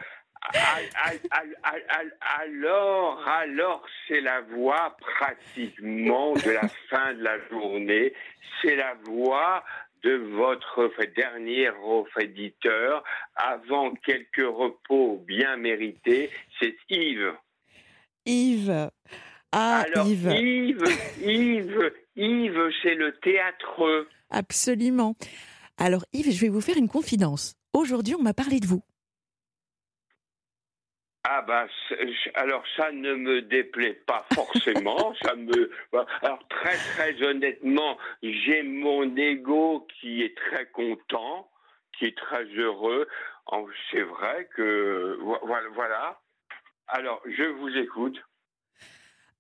[0.54, 7.24] al- al- al- al- al- alors, alors, c'est la voix pratiquement de la fin de
[7.24, 8.14] la journée.
[8.62, 9.64] C'est la voix
[10.04, 11.70] de votre dernier
[12.20, 13.04] éditeur
[13.36, 16.30] avant quelques repos bien mérités.
[16.60, 17.34] C'est Yves.
[18.26, 18.90] Yves.
[19.52, 20.32] Ah, alors, Yves.
[20.34, 20.84] Yves,
[21.22, 24.10] Yves, Yves, c'est le théâtreux.
[24.30, 25.16] Absolument.
[25.78, 27.56] Alors, Yves, je vais vous faire une confidence.
[27.74, 28.82] Aujourd'hui, on m'a parlé de vous.
[31.26, 31.68] Ah bah
[32.36, 35.72] alors ça ne me déplaît pas forcément, ça me
[36.22, 41.50] alors très très honnêtement, j'ai mon ego qui est très content,
[41.98, 43.08] qui est très heureux.
[43.91, 46.20] C'est vrai que vo- voilà voilà.
[46.88, 48.22] Alors je vous écoute.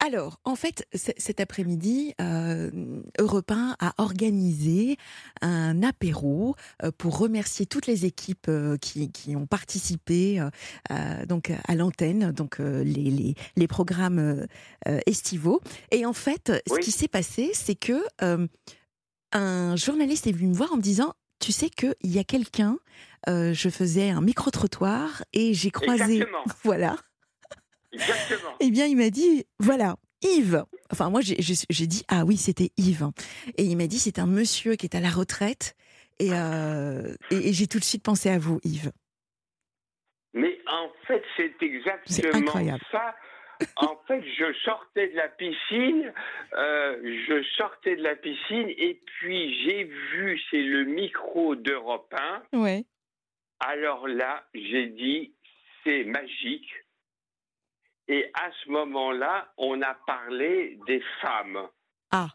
[0.05, 2.69] Alors, en fait, cet après-midi, euh,
[3.19, 4.97] Europe 1 a organisé
[5.39, 10.41] un apéro euh, pour remercier toutes les équipes euh, qui, qui ont participé
[10.91, 14.45] euh, donc à l'antenne, donc les, les, les programmes
[15.05, 15.61] estivaux.
[15.91, 18.03] Et en fait, ce qui s'est passé, c'est que
[19.31, 22.77] un journaliste est venu me voir en me disant, tu sais qu'il y a quelqu'un,
[23.27, 26.43] euh, je faisais un micro-trottoir et j'ai croisé, Exactement.
[26.63, 26.97] voilà.
[27.93, 28.55] Exactement.
[28.59, 30.63] Eh bien, il m'a dit, voilà, Yves.
[30.91, 31.35] Enfin, moi, j'ai-
[31.87, 33.09] dit, ah oui, c'était Yves.
[33.57, 35.75] Et il m'a dit, c'est un monsieur qui est à la retraite.
[36.19, 38.91] Et, euh, et, et j'ai tout de suite pensé à vous, Yves.
[40.33, 42.51] Mais en fait, c'est exactement
[42.91, 43.15] ça.
[43.77, 46.11] En fait, je sortais de la piscine,
[46.53, 52.13] euh, je sortais de la piscine et puis j'ai vu, c'est le micro d'Europe
[52.51, 52.57] 1.
[52.57, 52.85] Ouais.
[53.59, 55.33] Alors là, j'ai dit,
[55.83, 56.67] c'est magique.
[58.07, 61.67] Et à ce moment-là, on a parlé des femmes.
[62.11, 62.27] Ah.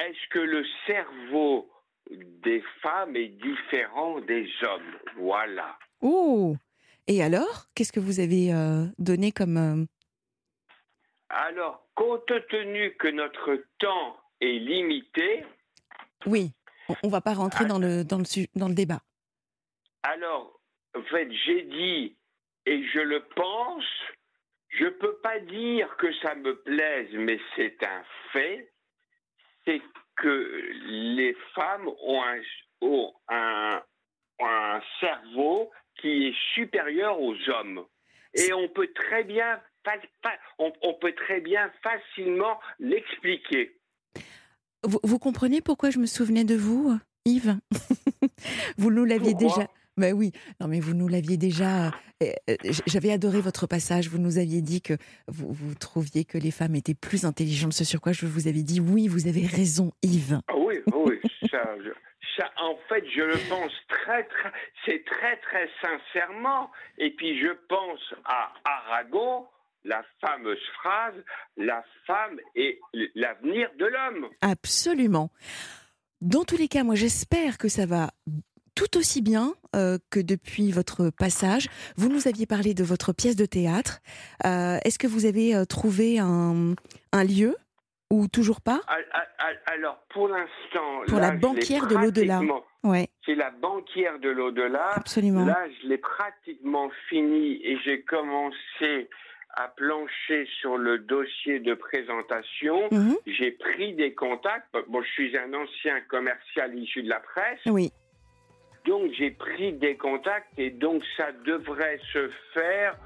[0.00, 1.70] Est-ce que le cerveau
[2.10, 4.98] des femmes est différent des hommes?
[5.18, 5.78] Voilà.
[6.00, 6.56] Oh
[7.06, 9.56] Et alors, qu'est-ce que vous avez euh, donné comme...
[9.56, 9.84] euh,
[11.28, 15.44] Alors, compte tenu que notre temps est limité,
[16.26, 16.50] Oui,
[16.88, 18.24] on, on va pas rentrer dans le, dans, le,
[18.58, 19.00] dans le débat.
[20.02, 20.58] alors,
[20.96, 22.16] en fait, j'ai dit,
[22.66, 23.84] et je le pense,
[24.72, 28.72] je peux pas dire que ça me plaise, mais c'est un fait,
[29.64, 29.80] c'est
[30.16, 32.40] que les femmes ont un,
[32.80, 33.82] ont un,
[34.40, 35.70] ont un cerveau
[36.00, 37.84] qui est supérieur aux hommes.
[38.34, 39.60] Et on peut très bien,
[40.58, 43.78] on- on peut très bien facilement l'expliquer.
[44.84, 47.56] Vous, vous comprenez pourquoi je me souvenais de vous, Yves?
[48.78, 49.68] Vous nous l'aviez déjà.
[50.02, 51.86] Ben oui, non mais vous nous l'aviez déjà.
[51.86, 52.56] euh, euh,
[52.88, 54.08] J'avais adoré votre passage.
[54.08, 54.94] Vous nous aviez dit que
[55.28, 57.72] vous, vous trouviez que les femmes étaient plus intelligentes.
[57.72, 60.40] Ce sur quoi je vous avais dit oui, vous avez raison, Yves.
[60.48, 61.20] Ah oui, oui,
[61.52, 61.90] ça, je-
[62.36, 64.50] ça, en fait, je le pense très, très,
[64.84, 66.70] c'est très, très sincèrement.
[66.98, 69.46] Et puis, je pense à Aragon,
[69.84, 71.14] la fameuse phrase,
[71.56, 72.80] la femme est
[73.14, 74.28] l'avenir de l'homme.
[74.40, 75.30] Absolument.
[76.20, 78.10] Dans tous les cas, moi j'espère que ça va
[78.86, 81.68] tout aussi bien euh, que depuis votre passage.
[81.96, 84.00] Vous nous aviez parlé de votre pièce de théâtre.
[84.44, 86.74] Euh, Est-ce que vous avez euh, trouvé un,
[87.12, 87.56] un lieu
[88.10, 88.80] ou toujours pas?
[89.66, 91.02] Alors, pour l'instant...
[91.06, 92.40] Pour là, la banquière de l'au-delà.
[92.82, 94.90] Ouais, C'est la banquière de l'au-delà.
[94.94, 95.44] absolument.
[95.44, 99.08] Là, je l'ai pratiquement fini et j'ai commencé
[99.54, 102.88] à plancher sur le dossier de présentation.
[102.90, 103.16] Mhm.
[103.26, 104.66] J'ai pris des contacts.
[104.88, 107.60] Bon, je suis un ancien commercial issu de la presse.
[107.66, 107.92] Oui,
[108.86, 112.96] Donc, j'ai pris des contacts et donc ça devrait se faire.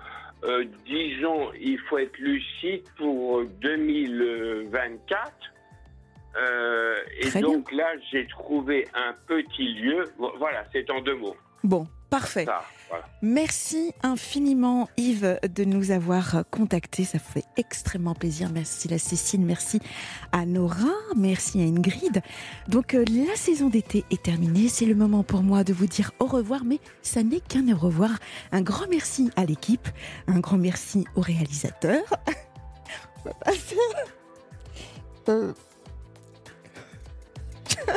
[0.44, 5.32] euh, disons, il faut être lucide pour 2024.
[6.39, 10.05] Euh, et Très donc là, j'ai trouvé un petit lieu.
[10.19, 11.36] Vo- Voilà, c'est en deux mots.
[11.65, 12.47] bon, parfait.
[12.89, 13.05] Voilà.
[13.20, 18.49] Merci infiniment Yves de nous avoir contactés, ça fait extrêmement plaisir.
[18.53, 19.81] Merci à Cécile, merci
[20.31, 22.23] à Nora, merci à Ingrid.
[22.69, 26.12] Donc euh, la saison d'été est terminée, c'est le moment pour moi de vous dire
[26.20, 28.11] au revoir, mais ça n'est qu'un au revoir.
[28.53, 29.89] Un grand merci à l'équipe,
[30.28, 32.03] un grand merci au réalisateur.
[33.24, 33.77] On va passer.
[35.28, 35.53] Euh.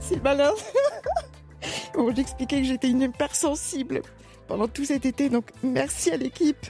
[0.00, 0.52] c'est malin.
[2.14, 4.02] J'expliquais que j'étais une hypersensible
[4.46, 6.66] pendant tout cet été, donc merci à l'équipe.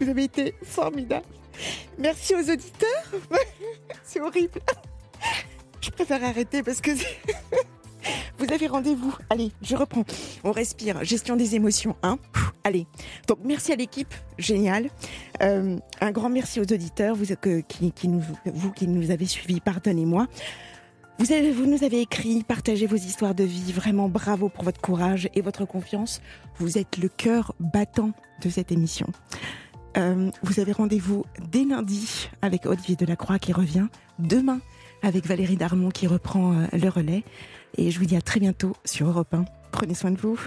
[0.00, 1.26] Vous avez été formidable.
[1.98, 3.04] Merci aux auditeurs.
[4.04, 4.60] C'est horrible.
[5.80, 6.90] Je préfère arrêter parce que
[8.38, 9.14] vous avez rendez-vous.
[9.30, 10.04] Allez, je reprends.
[10.42, 11.04] On respire.
[11.04, 11.96] Gestion des émotions.
[12.02, 12.18] Hein
[12.64, 12.86] Allez.
[13.28, 14.12] Donc merci à l'équipe.
[14.38, 14.90] Génial.
[15.42, 17.26] Euh, un grand merci aux auditeurs, vous,
[18.46, 19.60] vous qui nous avez suivis.
[19.60, 20.26] Pardonnez-moi.
[21.18, 23.72] Vous, avez, nous avez écrit, partagé vos histoires de vie.
[23.72, 26.20] Vraiment bravo pour votre courage et votre confiance.
[26.58, 28.10] Vous êtes le cœur battant
[28.42, 29.06] de cette émission.
[29.96, 33.86] Euh, vous avez rendez-vous dès lundi avec Haute-Vie de la Croix qui revient.
[34.18, 34.60] Demain
[35.02, 37.22] avec Valérie Darmon qui reprend euh, le relais.
[37.76, 39.44] Et je vous dis à très bientôt sur Europe 1.
[39.70, 40.38] Prenez soin de vous.